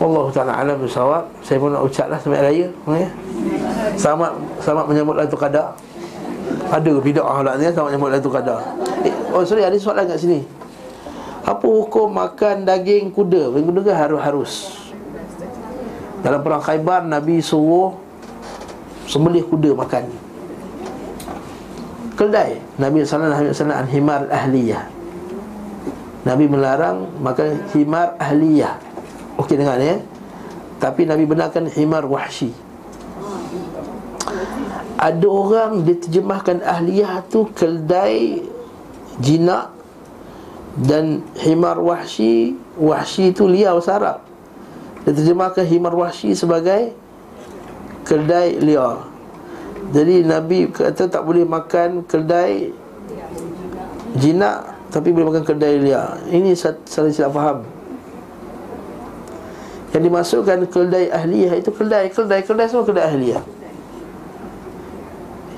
Allah 0.00 0.24
Ta'ala 0.32 0.52
alam 0.56 0.76
bersawab 0.80 1.28
Saya 1.44 1.60
pun 1.60 1.70
nak 1.76 1.84
ucap 1.84 2.08
lah 2.08 2.16
Selamat 2.16 2.48
Raya 2.48 2.66
ya? 2.72 3.08
Selamat 3.94 4.32
Selamat 4.64 4.84
menyambut 4.88 5.14
Lailatul 5.20 5.38
Qadar 5.38 5.76
Ada 6.72 6.88
ke 6.88 7.00
bida'ah 7.04 7.44
lah 7.44 7.54
ni 7.60 7.68
Selamat 7.68 7.92
menyambut 7.92 8.08
Lailatul 8.10 8.34
Qadar 8.34 8.58
eh, 9.04 9.14
Oh 9.36 9.44
sorry 9.44 9.68
ada 9.68 9.76
soalan 9.76 10.08
kat 10.08 10.16
sini 10.16 10.59
Apa 11.44 11.66
hukum 11.66 12.12
makan 12.12 12.68
daging 12.68 13.10
kuda? 13.10 13.50
Daging 13.52 13.68
kuda 13.72 13.80
ke 13.86 13.92
harus-harus 13.96 14.52
Dalam 16.20 16.40
perang 16.44 16.60
khaybar 16.60 17.04
Nabi 17.08 17.40
suruh 17.40 17.96
Sembelih 19.10 19.42
kuda 19.42 19.74
makan. 19.74 20.06
Keldai 22.14 22.62
Nabi 22.78 23.02
SAW 23.02 23.74
An 23.74 23.88
himar 23.90 24.30
ahliyah. 24.30 24.86
Nabi 26.22 26.46
melarang 26.46 27.10
makan 27.18 27.64
himar 27.74 28.14
ahliyah. 28.20 28.78
Okey 29.40 29.56
dengar 29.56 29.80
ni 29.80 29.96
eh? 29.96 30.00
Tapi 30.80 31.08
Nabi 31.08 31.24
benarkan 31.24 31.68
himar 31.68 32.04
wahsy 32.08 32.52
Ada 35.00 35.28
orang 35.28 35.84
dia 35.84 35.96
terjemahkan 35.96 36.60
ahliyah 36.60 37.24
tu 37.28 37.48
keldai 37.56 38.44
jinak 39.20 39.79
dan 40.78 41.26
himar 41.42 41.82
wahsy 41.82 42.54
wahsy 42.78 43.34
tu 43.34 43.50
liar 43.50 43.74
bahasa 43.74 43.98
Arab. 43.98 44.18
Dia 45.02 45.12
terjemahkan 45.16 45.66
himar 45.66 45.94
wahsy 45.96 46.36
sebagai 46.38 46.94
keldai 48.06 48.62
liar. 48.62 49.10
Jadi 49.90 50.22
Nabi 50.22 50.70
kata 50.70 51.10
tak 51.10 51.26
boleh 51.26 51.42
makan 51.42 52.06
keldai 52.06 52.70
jinak 54.14 54.78
tapi 54.94 55.10
boleh 55.10 55.34
makan 55.34 55.42
keldai 55.42 55.82
liar. 55.82 56.22
Ini 56.30 56.54
salah 56.54 57.10
silap 57.10 57.34
faham. 57.34 57.58
Yang 59.90 60.02
dimasukkan 60.06 60.58
keldai 60.70 61.10
ahliyah 61.10 61.58
itu 61.58 61.74
keldai 61.74 62.14
Keldai, 62.14 62.46
keldai 62.46 62.70
semua 62.70 62.86
keldai 62.86 63.10
ahliyah 63.10 63.42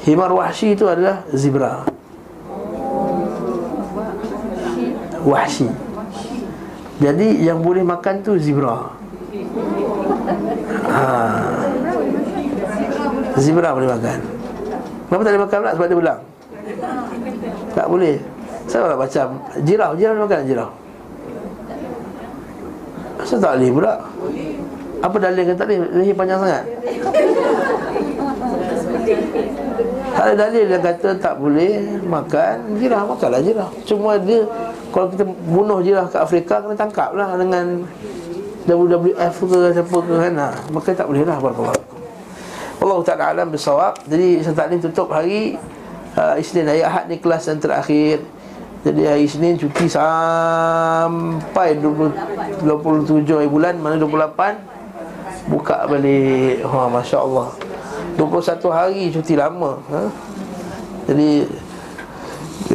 Himar 0.09 0.33
wahsy 0.33 0.73
itu 0.73 0.89
adalah 0.89 1.21
zebra 1.37 1.92
Wahsy 5.23 5.71
Jadi 7.03 7.43
yang 7.43 7.63
boleh 7.63 7.83
makan 7.83 8.23
tu 8.23 8.39
zebra. 8.39 8.95
Ha. 10.87 11.03
Zebra 13.43 13.75
boleh 13.75 13.91
makan. 13.91 14.19
Kenapa 15.09 15.23
tak 15.23 15.31
boleh 15.35 15.43
makan 15.43 15.59
pula? 15.59 15.73
Sebab 15.75 15.87
dia 15.89 15.99
belang 15.99 16.21
Tak 17.75 17.87
boleh. 17.91 18.17
Saya 18.71 18.95
nak 18.95 19.01
macam 19.03 19.27
Jirau, 19.67 19.91
jirau 19.99 20.13
boleh 20.15 20.25
makan 20.31 20.39
jirau? 20.47 20.71
Kenapa 23.19 23.39
tak 23.43 23.53
boleh 23.59 23.71
pula? 23.75 23.93
Apa 25.03 25.17
dalil 25.19 25.43
kata 25.51 25.63
ni? 25.67 25.77
Leher 25.99 26.15
panjang 26.15 26.39
sangat. 26.39 26.65
Tak 29.03 29.62
ada 30.13 30.33
dalil 30.37 30.69
yang 30.69 30.83
kata 30.85 31.17
tak 31.17 31.35
boleh 31.41 32.01
makan 32.05 32.77
jirah 32.77 33.03
Makanlah 33.09 33.41
jirah. 33.41 33.69
Cuma 33.89 34.21
dia 34.21 34.45
Kalau 34.93 35.09
kita 35.09 35.25
bunuh 35.25 35.81
jirah 35.81 36.05
kat 36.09 36.21
Afrika 36.21 36.61
Kena 36.61 36.77
tangkap 36.77 37.17
lah 37.17 37.35
dengan 37.41 37.89
WWF 38.63 39.35
ke 39.43 39.59
siapa 39.75 39.97
ke 40.05 40.15
kan. 40.23 40.35
Ha. 40.39 40.49
Maka 40.71 40.95
tak 40.95 41.09
boleh 41.09 41.25
lah 41.27 41.39
Allah 42.83 42.99
Ta'ala 43.07 43.25
alam 43.35 43.49
bersawab 43.51 43.99
Jadi 44.07 44.43
saya 44.45 44.55
tak 44.55 44.79
tutup 44.83 45.09
hari 45.11 45.59
uh, 46.15 46.35
Isnin 46.39 46.69
Hari 46.69 46.83
Ahad 46.85 47.07
ni 47.09 47.19
kelas 47.19 47.49
yang 47.49 47.59
terakhir. 47.63 48.21
Jadi 48.83 49.03
hari 49.07 49.25
Isnin 49.27 49.55
cuti 49.59 49.87
sampai 49.87 51.79
20, 51.79 52.67
27 52.67 53.23
hari 53.33 53.51
bulan 53.51 53.79
Mana 53.81 53.97
28 53.99 55.51
Buka 55.51 55.91
balik. 55.91 56.63
Ha, 56.63 56.87
Masya 56.87 57.19
Allah 57.19 57.72
21 58.17 58.69
hari 58.73 59.03
cuti 59.13 59.35
lama 59.37 59.81
ha? 59.91 60.03
Jadi 61.09 61.49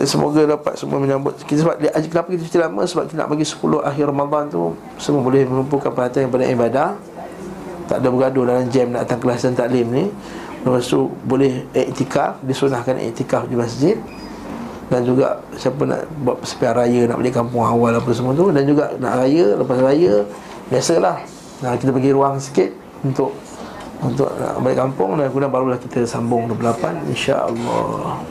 Semoga 0.03 0.45
dapat 0.45 0.77
semua 0.77 0.99
menyambut. 1.01 1.33
Kita 1.47 1.63
sebab 1.63 1.79
Kenapa 1.79 2.27
kita 2.29 2.43
cuti 2.43 2.59
lama? 2.59 2.81
Sebab 2.83 3.07
kita 3.07 3.15
nak 3.23 3.29
bagi 3.31 3.45
10 3.47 3.81
akhir 3.81 4.05
Ramadan 4.11 4.43
tu 4.51 4.75
Semua 4.99 5.23
boleh 5.23 5.47
menumpukan 5.47 5.89
perhatian 5.89 6.29
kepada 6.29 6.45
ibadah. 6.45 6.89
Tak 7.87 8.03
ada 8.03 8.07
bergaduh 8.11 8.43
dalam 8.45 8.67
jam 8.67 8.91
Nak 8.91 9.07
datang 9.07 9.19
kelas 9.23 9.47
dan 9.47 9.53
taklim 9.55 9.87
ni. 9.89 10.05
Lepas 10.61 10.85
tu 10.91 11.07
boleh 11.25 11.65
iktikaf 11.71 12.43
Disunahkan 12.43 12.99
iktikaf 13.09 13.47
di 13.47 13.55
masjid. 13.55 13.95
Dan 14.87 15.03
juga 15.03 15.43
siapa 15.59 15.83
nak 15.83 16.07
buat 16.23 16.39
sepian 16.47 16.71
raya 16.71 17.01
nak 17.11 17.19
balik 17.19 17.35
kampung 17.35 17.63
awal 17.63 17.91
apa 17.95 18.11
semua 18.15 18.31
tu. 18.35 18.51
Dan 18.51 18.63
juga 18.63 18.91
nak 18.99 19.23
raya 19.23 19.55
lepas 19.59 19.77
raya 19.83 20.13
biasalah. 20.71 21.23
Nah, 21.57 21.73
kita 21.75 21.89
bagi 21.89 22.13
ruang 22.13 22.37
sikit 22.37 22.69
untuk 23.01 23.33
untuk 23.97 24.29
nak 24.37 24.61
balik 24.61 24.77
kampung 24.77 25.17
dan 25.17 25.25
kemudian 25.33 25.49
barulah 25.49 25.79
kita 25.81 26.05
sambung 26.05 26.45
28 26.49 27.09
insya-Allah. 27.09 28.21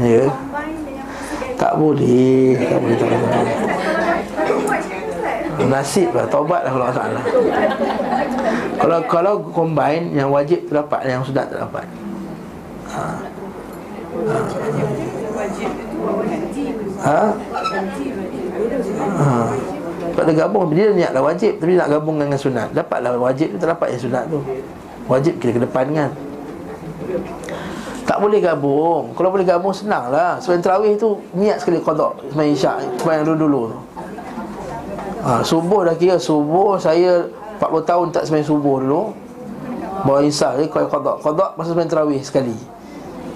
Ya. 0.00 0.24
Tak 1.60 1.76
boleh, 1.76 2.56
tak 2.56 2.78
boleh, 2.80 2.96
tak 2.96 3.08
boleh. 3.08 3.56
Nasib 5.68 6.08
lah, 6.16 6.24
taubat 6.24 6.64
lah 6.64 6.72
kalau 6.72 6.88
salah 6.88 7.24
Kalau 8.80 8.98
kalau 9.04 9.34
combine, 9.52 10.08
yang 10.16 10.32
wajib 10.32 10.64
terdapat, 10.66 11.04
yang 11.04 11.20
sudah 11.20 11.44
terdapat 11.44 11.84
ha. 12.90 13.06
Ha? 17.00 17.22
Ha. 19.20 19.30
Tak 20.20 20.28
ada 20.28 20.36
gabung 20.36 20.68
Dia 20.76 20.92
niatlah 20.92 21.24
wajib 21.24 21.56
Tapi 21.56 21.80
nak 21.80 21.88
gabung 21.88 22.20
dengan 22.20 22.36
sunat. 22.36 22.76
Dapatlah 22.76 23.16
wajib 23.16 23.56
tu 23.56 23.56
Terdapat 23.56 23.96
yang 23.96 24.02
sunat 24.04 24.24
tu. 24.28 24.44
Wajib 25.08 25.40
kita 25.40 25.56
ke 25.56 25.60
depan 25.64 25.88
kan 25.96 26.10
Tak 28.04 28.20
boleh 28.20 28.44
gabung. 28.44 29.16
Kalau 29.16 29.32
boleh 29.32 29.48
gabung 29.48 29.72
senang 29.72 30.12
lah 30.12 30.36
Sebab 30.36 30.60
terawih 30.60 31.00
tu 31.00 31.16
Niat 31.32 31.64
sekali 31.64 31.80
kodok 31.80 32.20
Semayang 32.36 32.52
isyak 32.52 32.76
Semayang 33.00 33.24
dulu-dulu 33.24 33.72
tu 33.72 33.78
ha, 35.24 35.40
Subuh 35.40 35.88
dah 35.88 35.96
kira 35.96 36.20
Subuh 36.20 36.76
saya 36.76 37.24
40 37.56 37.88
tahun 37.88 38.06
tak 38.08 38.24
semayang 38.24 38.48
subuh 38.48 38.76
dulu. 38.80 39.02
Bawa 40.04 40.20
isyak 40.24 40.60
Jadi 40.60 40.68
kau 40.68 40.84
kodok. 40.84 41.24
Kodok 41.24 41.56
masa 41.56 41.72
semayang 41.72 41.92
terawih 41.92 42.20
sekali. 42.20 42.56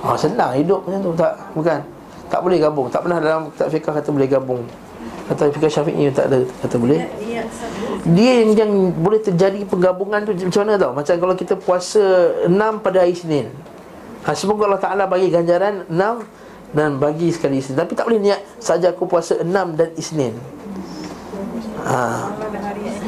Ha, 0.04 0.20
Senang 0.20 0.52
hidup 0.52 0.84
macam 0.84 1.00
tu 1.00 1.12
Tak? 1.16 1.32
Bukan? 1.56 1.80
Tak 2.28 2.40
boleh 2.44 2.60
gabung. 2.60 2.92
Tak 2.92 3.08
pernah 3.08 3.24
dalam 3.24 3.48
Tak 3.56 3.72
fikah 3.72 3.96
kata 3.96 4.12
boleh 4.12 4.28
gabung 4.28 4.83
Kata 5.24 5.48
fikir 5.48 5.70
syafi'i 5.72 6.12
tak 6.12 6.28
ada 6.28 6.44
Kata 6.60 6.76
boleh? 6.76 7.00
Dia 8.12 8.32
yang, 8.44 8.50
yang 8.52 8.72
boleh 8.92 9.24
terjadi 9.24 9.64
penggabungan 9.64 10.20
tu 10.28 10.36
Macam 10.36 10.60
mana 10.68 10.76
tau? 10.76 10.92
Macam 10.92 11.14
kalau 11.16 11.34
kita 11.34 11.54
puasa 11.56 12.02
6 12.44 12.84
pada 12.84 13.00
hari 13.00 13.16
Senin. 13.16 13.48
Ha, 14.28 14.36
Semoga 14.36 14.68
Allah 14.68 14.82
Ta'ala 14.84 15.04
bagi 15.08 15.32
ganjaran 15.32 15.88
6 15.88 16.76
Dan 16.76 17.00
bagi 17.00 17.32
sekali 17.32 17.64
Isnin 17.64 17.76
Tapi 17.80 17.96
tak 17.96 18.04
boleh 18.04 18.20
niat 18.20 18.40
Saja 18.60 18.92
aku 18.92 19.08
puasa 19.08 19.40
6 19.40 19.48
dan 19.48 19.88
Isnin 19.96 20.36
ha. 21.88 22.28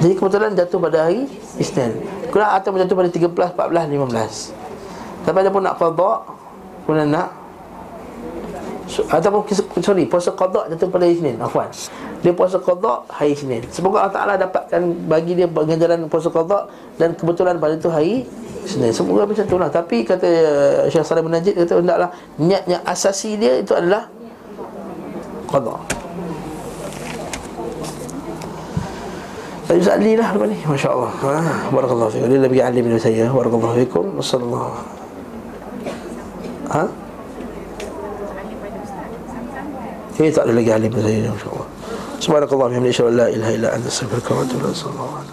Jadi 0.00 0.12
kebetulan 0.16 0.56
jatuh 0.56 0.80
pada 0.80 1.08
hari 1.08 1.28
Isnin 1.60 2.00
Kurang 2.32 2.52
atau 2.56 2.72
jatuh 2.76 2.96
pada 2.96 3.08
13, 3.12 3.28
14, 3.56 3.92
15 3.92 5.24
Tapi 5.28 5.36
ada 5.40 5.50
pun 5.52 5.62
nak 5.64 5.76
qadha 5.76 6.12
Kemudian 6.84 7.08
nak 7.12 7.45
Ataupun 8.86 9.42
sorry 9.82 10.06
Puasa 10.06 10.30
qadha 10.30 10.70
jatuh 10.70 10.86
pada 10.86 11.04
hari 11.04 11.18
Isnin 11.18 11.36
Afwan. 11.42 11.66
Dia 12.22 12.30
puasa 12.30 12.56
qadha 12.62 13.02
hari 13.10 13.34
Isnin 13.34 13.62
Semoga 13.74 14.06
Allah 14.06 14.14
Ta'ala 14.14 14.34
dapatkan 14.38 14.80
Bagi 15.10 15.34
dia 15.34 15.50
ganjaran 15.50 16.06
puasa 16.06 16.30
qadha 16.30 16.70
Dan 16.94 17.18
kebetulan 17.18 17.58
pada 17.58 17.74
itu 17.74 17.90
hari 17.90 18.22
Isnin 18.62 18.94
Semoga 18.94 19.26
macam 19.26 19.44
tu 19.44 19.58
lah. 19.58 19.68
Tapi 19.70 20.06
kata 20.06 20.26
uh, 20.26 20.86
Syekh 20.86 21.02
Salim 21.02 21.26
Najib 21.26 21.58
Kata 21.58 21.82
hendaklah 21.82 22.10
Niatnya 22.38 22.78
asasi 22.86 23.34
dia 23.34 23.58
itu 23.58 23.74
adalah 23.74 24.06
Qadha. 25.46 25.78
Saya 29.66 29.78
Ustaz 29.82 29.98
Ali 29.98 30.14
lah 30.14 30.30
ni. 30.46 30.58
Masya 30.62 30.88
Allah 30.94 31.10
ha, 31.26 31.34
Barakallahu 31.74 32.10
fikum 32.14 32.26
Dia 32.30 32.38
lebih 32.38 32.60
alim 32.62 32.86
dari 32.86 33.02
saya. 33.02 33.26
Barakallahu 33.34 33.74
fikum 33.82 34.04
Wassalamualaikum 34.18 34.94
Ha? 36.66 37.05
Eh 40.16 40.32
tak 40.32 40.48
ada 40.48 40.52
lagi 40.56 40.72
alim 40.72 40.92
saya 40.96 41.28
insyaAllah 41.28 41.68
Subhanakallah 42.16 42.66
wa 42.66 42.72
bihamdika 42.72 42.92
asyhadu 42.96 43.12
an 43.12 43.16
la 43.20 43.26
ilaha 43.28 43.52
illa 43.52 43.68
anta 43.76 43.88
astaghfiruka 43.92 44.30
wa 44.32 44.40
atubu 44.48 44.64
ilaik. 44.72 45.25